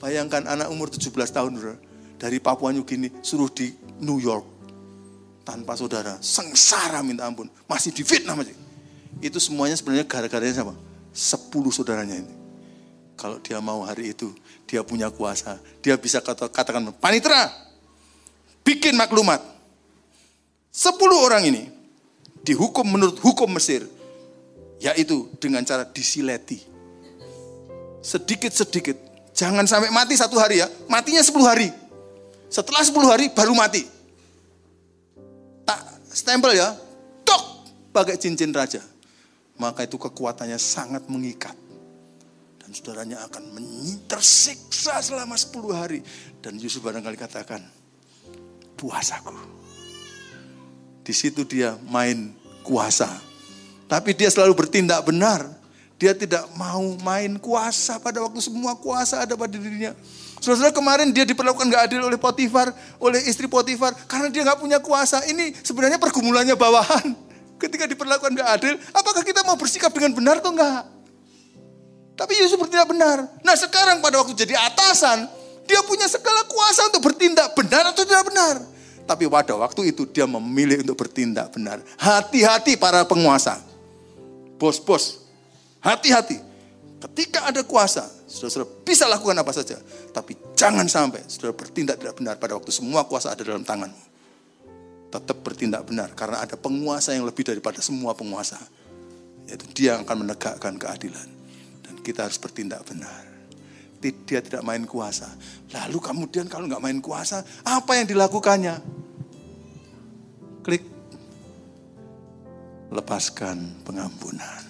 Bayangkan 0.03 0.43
anak 0.43 0.67
umur 0.67 0.91
17 0.91 1.07
tahun 1.31 1.55
dari 2.19 2.37
Papua 2.43 2.75
New 2.75 2.83
Guinea 2.83 3.07
suruh 3.23 3.47
di 3.47 3.71
New 4.03 4.19
York 4.19 4.43
tanpa 5.47 5.75
saudara, 5.79 6.19
sengsara 6.19 6.99
minta 7.03 7.27
ampun, 7.27 7.47
masih 7.67 7.95
di 7.95 8.03
Vietnam 8.03 8.43
aja. 8.43 8.51
Itu 9.23 9.39
semuanya 9.39 9.75
sebenarnya 9.79 10.03
gara-garanya 10.03 10.55
sama, 10.63 10.75
10 11.15 11.71
saudaranya 11.71 12.19
ini. 12.19 12.33
Kalau 13.15 13.39
dia 13.39 13.59
mau 13.63 13.87
hari 13.87 14.11
itu, 14.11 14.35
dia 14.67 14.83
punya 14.83 15.07
kuasa. 15.07 15.59
Dia 15.79 15.95
bisa 15.95 16.19
katakan, 16.19 16.91
panitra, 16.97 17.51
bikin 18.65 18.97
maklumat. 18.97 19.39
Sepuluh 20.73 21.21
orang 21.21 21.45
ini 21.45 21.69
dihukum 22.41 22.81
menurut 22.81 23.21
hukum 23.21 23.45
Mesir. 23.53 23.85
Yaitu 24.83 25.31
dengan 25.39 25.63
cara 25.63 25.87
disileti. 25.87 26.59
Sedikit-sedikit. 28.03 28.99
Jangan 29.31 29.63
sampai 29.63 29.89
mati 29.89 30.19
satu 30.19 30.35
hari 30.35 30.59
ya. 30.59 30.67
Matinya 30.91 31.23
sepuluh 31.23 31.47
hari. 31.47 31.71
Setelah 32.51 32.83
sepuluh 32.83 33.07
hari 33.07 33.31
baru 33.31 33.55
mati. 33.55 33.87
Tak 35.63 35.79
stempel 36.11 36.53
ya. 36.59 36.75
Tok 37.23 37.43
pakai 37.95 38.19
cincin 38.19 38.51
raja. 38.51 38.83
Maka 39.55 39.87
itu 39.87 39.95
kekuatannya 39.95 40.59
sangat 40.59 41.07
mengikat 41.07 41.55
saudaranya 42.73 43.21
akan 43.29 43.43
tersiksa 44.09 44.97
selama 44.99 45.37
10 45.37 45.71
hari. 45.71 45.99
Dan 46.41 46.57
Yusuf 46.57 46.81
barangkali 46.81 47.15
katakan, 47.15 47.61
puasaku. 48.75 49.37
Di 51.05 51.13
situ 51.13 51.45
dia 51.45 51.77
main 51.87 52.33
kuasa. 52.65 53.07
Tapi 53.93 54.17
dia 54.17 54.25
selalu 54.33 54.57
bertindak 54.57 55.05
benar. 55.05 55.45
Dia 56.01 56.17
tidak 56.17 56.49
mau 56.57 56.81
main 57.05 57.37
kuasa 57.37 58.01
pada 58.01 58.25
waktu 58.25 58.41
semua 58.41 58.73
kuasa 58.73 59.21
ada 59.21 59.37
pada 59.37 59.53
dirinya. 59.53 59.93
Saudara 60.41 60.73
kemarin 60.73 61.13
dia 61.13 61.29
diperlakukan 61.29 61.69
gak 61.69 61.93
adil 61.93 62.01
oleh 62.01 62.17
Potifar, 62.17 62.73
oleh 62.97 63.21
istri 63.29 63.45
Potifar, 63.45 63.93
karena 64.09 64.33
dia 64.33 64.41
gak 64.49 64.57
punya 64.57 64.81
kuasa. 64.81 65.21
Ini 65.29 65.53
sebenarnya 65.61 66.01
pergumulannya 66.01 66.57
bawahan. 66.57 67.13
Ketika 67.61 67.85
diperlakukan 67.85 68.33
gak 68.33 68.49
adil, 68.57 68.73
apakah 68.97 69.21
kita 69.21 69.45
mau 69.45 69.53
bersikap 69.61 69.93
dengan 69.93 70.17
benar 70.17 70.41
atau 70.41 70.57
enggak? 70.57 70.89
Tapi 72.17 72.33
Yusuf 72.41 72.57
bertindak 72.57 72.89
benar. 72.89 73.29
Nah 73.45 73.53
sekarang 73.53 74.01
pada 74.01 74.25
waktu 74.25 74.33
jadi 74.33 74.57
atasan, 74.57 75.29
dia 75.69 75.85
punya 75.85 76.09
segala 76.09 76.41
kuasa 76.49 76.89
untuk 76.89 77.13
bertindak 77.13 77.53
benar 77.53 77.93
atau 77.93 78.01
tidak 78.01 78.25
benar. 78.25 78.57
Tapi 79.05 79.29
pada 79.29 79.53
waktu 79.53 79.93
itu 79.93 80.09
dia 80.09 80.25
memilih 80.25 80.81
untuk 80.81 80.97
bertindak 80.97 81.53
benar. 81.53 81.77
Hati-hati 82.01 82.73
para 82.73 83.05
penguasa. 83.05 83.72
Bos-bos, 84.63 85.27
hati-hati. 85.83 86.39
Ketika 87.03 87.51
ada 87.51 87.67
kuasa, 87.67 88.07
saudara-saudara 88.31 88.87
bisa 88.87 89.11
lakukan 89.11 89.35
apa 89.35 89.51
saja. 89.51 89.75
Tapi 90.15 90.55
jangan 90.55 90.87
sampai 90.87 91.19
saudara 91.27 91.51
bertindak 91.51 91.99
tidak 91.99 92.15
benar 92.15 92.39
pada 92.39 92.55
waktu 92.55 92.71
semua 92.71 93.03
kuasa 93.03 93.35
ada 93.35 93.43
dalam 93.43 93.67
tanganmu. 93.67 94.15
Tetap 95.11 95.43
bertindak 95.43 95.83
benar 95.83 96.15
karena 96.15 96.39
ada 96.39 96.55
penguasa 96.55 97.11
yang 97.11 97.27
lebih 97.27 97.43
daripada 97.43 97.83
semua 97.83 98.15
penguasa. 98.15 98.55
Yaitu 99.51 99.67
dia 99.75 99.99
yang 99.99 100.07
akan 100.07 100.23
menegakkan 100.23 100.79
keadilan 100.79 101.43
kita 102.03 102.27
harus 102.27 102.37
bertindak 102.37 102.83
benar. 102.83 103.23
Dia 104.03 104.43
tidak 104.43 104.67
main 104.67 104.83
kuasa. 104.83 105.31
Lalu 105.71 105.97
kemudian 106.03 106.51
kalau 106.51 106.67
nggak 106.67 106.83
main 106.83 106.99
kuasa, 106.99 107.39
apa 107.63 107.95
yang 107.95 108.05
dilakukannya? 108.11 108.75
Klik. 110.67 110.83
Lepaskan 112.93 113.81
pengampunan. 113.81 114.61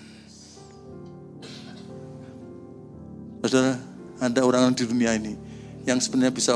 Saudara, 3.43 3.75
ada 4.23 4.41
orang 4.47 4.71
di 4.71 4.87
dunia 4.87 5.11
ini 5.19 5.35
yang 5.83 5.99
sebenarnya 5.99 6.31
bisa 6.31 6.55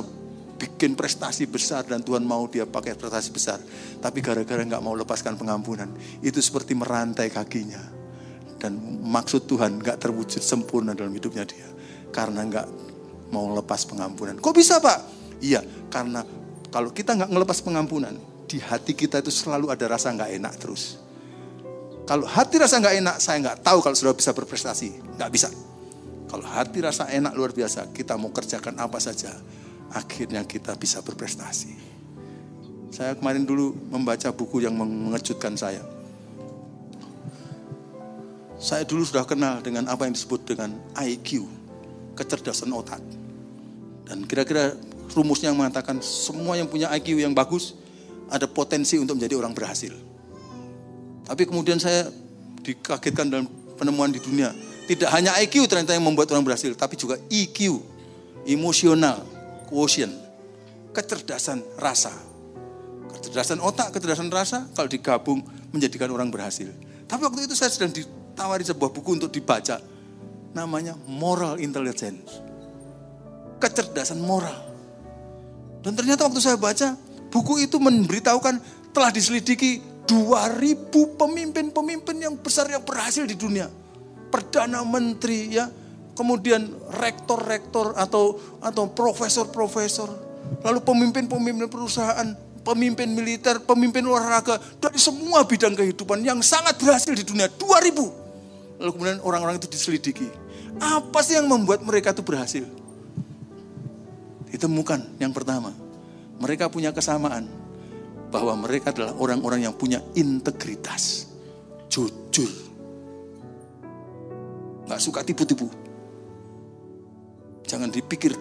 bikin 0.55 0.95
prestasi 0.95 1.43
besar 1.43 1.83
dan 1.83 1.99
Tuhan 1.99 2.23
mau 2.23 2.47
dia 2.47 2.63
pakai 2.63 2.95
prestasi 2.95 3.29
besar. 3.35 3.59
Tapi 3.99 4.23
gara-gara 4.23 4.63
nggak 4.63 4.79
mau 4.79 4.95
lepaskan 4.95 5.35
pengampunan, 5.35 5.91
itu 6.23 6.39
seperti 6.39 6.71
merantai 6.71 7.27
kakinya 7.27 7.97
dan 8.57 8.73
maksud 9.05 9.45
Tuhan 9.45 9.77
gak 9.79 10.01
terwujud 10.01 10.41
sempurna 10.41 10.97
dalam 10.97 11.13
hidupnya 11.13 11.45
dia 11.45 11.69
karena 12.09 12.41
gak 12.49 12.67
mau 13.29 13.53
lepas 13.53 13.85
pengampunan. 13.85 14.37
Kok 14.41 14.53
bisa 14.53 14.81
pak? 14.81 14.99
Iya, 15.39 15.61
karena 15.93 16.25
kalau 16.73 16.89
kita 16.89 17.13
gak 17.13 17.29
ngelepas 17.29 17.61
pengampunan, 17.61 18.17
di 18.49 18.57
hati 18.57 18.97
kita 18.97 19.21
itu 19.21 19.29
selalu 19.29 19.69
ada 19.69 19.85
rasa 19.85 20.09
gak 20.11 20.33
enak 20.33 20.53
terus. 20.57 20.97
Kalau 22.07 22.23
hati 22.23 22.55
rasa 22.55 22.79
gak 22.79 22.95
enak, 23.03 23.15
saya 23.19 23.43
gak 23.43 23.67
tahu 23.67 23.83
kalau 23.83 23.95
sudah 23.95 24.15
bisa 24.15 24.31
berprestasi. 24.31 25.19
Gak 25.19 25.31
bisa. 25.31 25.51
Kalau 26.31 26.47
hati 26.47 26.79
rasa 26.79 27.11
enak 27.11 27.35
luar 27.35 27.51
biasa, 27.51 27.91
kita 27.91 28.15
mau 28.15 28.31
kerjakan 28.31 28.79
apa 28.79 28.99
saja, 29.03 29.35
akhirnya 29.91 30.47
kita 30.47 30.75
bisa 30.79 31.03
berprestasi. 31.03 31.75
Saya 32.95 33.13
kemarin 33.19 33.43
dulu 33.43 33.75
membaca 33.91 34.31
buku 34.31 34.63
yang 34.63 34.75
mengejutkan 34.79 35.59
saya 35.59 35.83
saya 38.57 38.89
dulu 38.89 39.05
sudah 39.05 39.21
kenal 39.21 39.61
dengan 39.61 39.85
apa 39.85 40.09
yang 40.09 40.17
disebut 40.17 40.41
dengan 40.49 40.73
IQ, 40.97 41.45
kecerdasan 42.17 42.73
otak. 42.73 42.97
Dan 44.09 44.25
kira-kira 44.25 44.73
rumusnya 45.13 45.53
mengatakan 45.53 46.01
semua 46.01 46.57
yang 46.57 46.65
punya 46.65 46.89
IQ 46.89 47.21
yang 47.21 47.37
bagus 47.37 47.77
ada 48.33 48.49
potensi 48.49 48.97
untuk 48.97 49.21
menjadi 49.21 49.37
orang 49.37 49.53
berhasil. 49.53 49.93
Tapi 51.27 51.43
kemudian 51.43 51.75
saya 51.75 52.07
dikagetkan 52.63 53.27
dalam 53.27 53.45
penemuan 53.75 54.09
di 54.09 54.23
dunia. 54.23 54.55
Tidak 54.87 55.11
hanya 55.11 55.35
IQ 55.43 55.67
ternyata 55.67 55.91
yang 55.91 56.07
membuat 56.07 56.31
orang 56.31 56.47
berhasil, 56.47 56.71
tapi 56.71 56.95
juga 56.95 57.19
EQ, 57.27 57.83
emosional, 58.47 59.19
quotient, 59.67 60.15
kecerdasan 60.95 61.59
rasa. 61.75 62.15
Kecerdasan 63.19 63.59
otak, 63.59 63.91
kecerdasan 63.91 64.31
rasa 64.31 64.71
kalau 64.71 64.87
digabung 64.87 65.43
menjadikan 65.75 66.07
orang 66.15 66.31
berhasil. 66.31 66.71
Tapi 67.03 67.21
waktu 67.27 67.51
itu 67.51 67.55
saya 67.59 67.67
sedang 67.67 67.91
di 67.91 68.07
tawari 68.31 68.63
sebuah 68.63 68.95
buku 68.95 69.19
untuk 69.19 69.31
dibaca. 69.31 69.83
Namanya 70.55 70.95
Moral 71.11 71.59
Intelligence. 71.59 72.39
Kecerdasan 73.59 74.23
moral. 74.23 74.55
Dan 75.83 75.97
ternyata 75.97 76.23
waktu 76.29 76.39
saya 76.39 76.55
baca, 76.55 76.95
buku 77.33 77.67
itu 77.67 77.75
memberitahukan 77.81 78.61
telah 78.95 79.09
diselidiki 79.11 79.81
2000 80.07 81.19
pemimpin-pemimpin 81.19 82.15
yang 82.17 82.35
besar 82.39 82.71
yang 82.71 82.81
berhasil 82.81 83.27
di 83.27 83.35
dunia. 83.35 83.67
perdana 84.27 84.83
menteri 84.83 85.55
ya, 85.55 85.71
kemudian 86.11 86.67
rektor-rektor 86.99 87.95
atau 87.95 88.35
atau 88.59 88.83
profesor-profesor, 88.91 90.11
lalu 90.67 90.83
pemimpin-pemimpin 90.83 91.71
perusahaan, 91.71 92.27
pemimpin 92.67 93.07
militer, 93.07 93.63
pemimpin 93.63 94.03
olahraga 94.03 94.59
dari 94.83 94.99
semua 94.99 95.47
bidang 95.47 95.79
kehidupan 95.79 96.19
yang 96.27 96.43
sangat 96.43 96.75
berhasil 96.75 97.15
di 97.15 97.23
dunia 97.23 97.47
2000. 97.47 98.83
Lalu 98.83 98.91
kemudian 98.91 99.19
orang-orang 99.23 99.63
itu 99.63 99.71
diselidiki. 99.71 100.27
Apa 100.77 101.23
sih 101.23 101.39
yang 101.39 101.47
membuat 101.47 101.79
mereka 101.87 102.11
itu 102.11 102.21
berhasil? 102.21 102.67
Ditemukan 104.51 105.07
yang 105.23 105.31
pertama, 105.31 105.71
mereka 106.37 106.67
punya 106.67 106.91
kesamaan 106.91 107.47
bahwa 108.27 108.53
mereka 108.59 108.91
adalah 108.91 109.15
orang-orang 109.15 109.63
yang 109.63 109.75
punya 109.75 110.03
integritas, 110.15 111.31
jujur, 111.87 112.51
nggak 114.87 115.01
suka 115.01 115.23
tipu-tipu. 115.23 115.67
Jangan 117.67 117.91
dipikir 117.91 118.31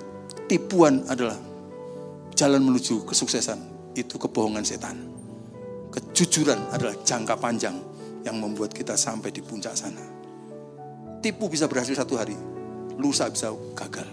tipuan 0.47 1.03
adalah 1.11 1.35
jalan 2.35 2.63
menuju 2.63 3.03
kesuksesan. 3.07 3.75
Itu 3.97 4.21
kebohongan 4.21 4.63
setan. 4.63 4.97
Kejujuran 5.91 6.71
adalah 6.71 6.95
jangka 7.03 7.35
panjang 7.41 7.75
yang 8.23 8.37
membuat 8.37 8.71
kita 8.77 8.95
sampai 8.95 9.33
di 9.33 9.41
puncak 9.41 9.73
sana. 9.73 10.05
Tipu 11.25 11.49
bisa 11.49 11.67
berhasil 11.67 11.97
satu 11.97 12.15
hari, 12.21 12.37
lusa 13.01 13.27
bisa 13.33 13.51
gagal. 13.75 14.07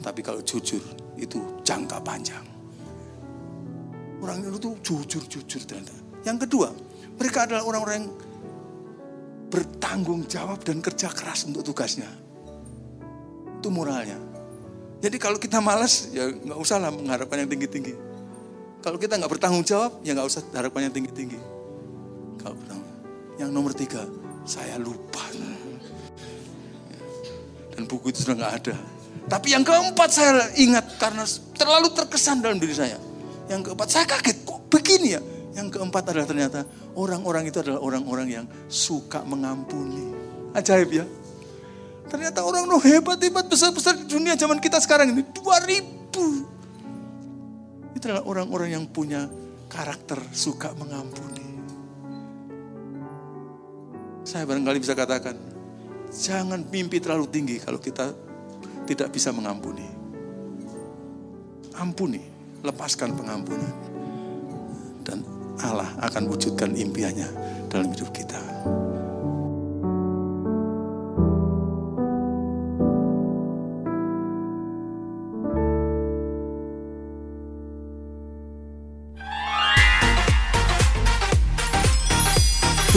Tapi 0.00 0.20
kalau 0.22 0.40
jujur 0.40 0.80
itu 1.18 1.60
jangka 1.66 2.00
panjang. 2.00 2.51
Orang 4.22 4.38
itu 4.46 4.70
jujur-jujur 4.86 5.62
ternyata. 5.66 5.90
Yang 6.22 6.46
kedua, 6.46 6.70
mereka 7.18 7.50
adalah 7.50 7.66
orang-orang 7.66 8.06
bertanggung 9.50 10.24
jawab 10.30 10.62
dan 10.62 10.78
kerja 10.78 11.10
keras 11.10 11.42
untuk 11.44 11.66
tugasnya. 11.66 12.06
Itu 13.58 13.68
moralnya. 13.74 14.16
Jadi 15.02 15.18
kalau 15.18 15.42
kita 15.42 15.58
malas, 15.58 16.14
ya 16.14 16.30
nggak 16.30 16.54
usah 16.54 16.78
lah 16.78 16.94
mengharapkan 16.94 17.42
yang 17.42 17.50
tinggi-tinggi. 17.50 17.94
Kalau 18.78 18.94
kita 19.02 19.18
nggak 19.18 19.30
bertanggung 19.34 19.66
jawab, 19.66 19.98
ya 20.06 20.14
nggak 20.14 20.30
usah 20.30 20.46
harapan 20.54 20.86
yang 20.86 20.94
tinggi-tinggi. 20.94 21.38
Kalau 22.38 22.54
yang 23.42 23.50
nomor 23.50 23.74
tiga, 23.74 24.06
saya 24.46 24.78
lupa. 24.78 25.26
Dan 27.74 27.90
buku 27.90 28.14
itu 28.14 28.22
sudah 28.22 28.38
nggak 28.38 28.54
ada. 28.62 28.74
Tapi 29.26 29.54
yang 29.54 29.66
keempat 29.66 30.10
saya 30.14 30.46
ingat 30.54 30.98
karena 31.02 31.26
terlalu 31.58 31.90
terkesan 31.90 32.38
dalam 32.38 32.62
diri 32.62 32.74
saya. 32.74 32.98
Yang 33.52 33.68
keempat 33.68 33.88
saya 33.92 34.08
kaget 34.08 34.48
kok 34.48 34.64
begini 34.72 35.12
ya. 35.12 35.20
Yang 35.52 35.76
keempat 35.76 36.08
adalah 36.08 36.24
ternyata 36.24 36.64
orang-orang 36.96 37.52
itu 37.52 37.60
adalah 37.60 37.84
orang-orang 37.84 38.40
yang 38.40 38.48
suka 38.72 39.20
mengampuni. 39.28 40.08
Ajaib 40.56 40.88
ya. 40.88 41.04
Ternyata 42.08 42.48
orang 42.48 42.64
no 42.64 42.80
hebat-hebat 42.80 43.52
besar-besar 43.52 44.00
di 44.00 44.08
dunia 44.08 44.40
zaman 44.40 44.56
kita 44.56 44.80
sekarang 44.80 45.12
ini. 45.12 45.20
2000. 45.20 47.92
Itu 47.92 48.08
adalah 48.08 48.24
orang-orang 48.24 48.72
yang 48.72 48.88
punya 48.88 49.28
karakter 49.68 50.16
suka 50.32 50.72
mengampuni. 50.72 51.44
Saya 54.24 54.48
barangkali 54.48 54.80
bisa 54.80 54.96
katakan, 54.96 55.36
jangan 56.08 56.64
mimpi 56.72 57.04
terlalu 57.04 57.28
tinggi 57.28 57.60
kalau 57.60 57.76
kita 57.76 58.16
tidak 58.88 59.12
bisa 59.12 59.28
mengampuni. 59.28 59.84
Ampuni, 61.76 62.31
lepaskan 62.62 63.14
pengampunan. 63.18 63.72
Dan 65.02 65.26
Allah 65.62 65.90
akan 66.02 66.30
wujudkan 66.30 66.74
impiannya 66.78 67.28
dalam 67.70 67.90
hidup 67.90 68.10
kita. 68.14 68.38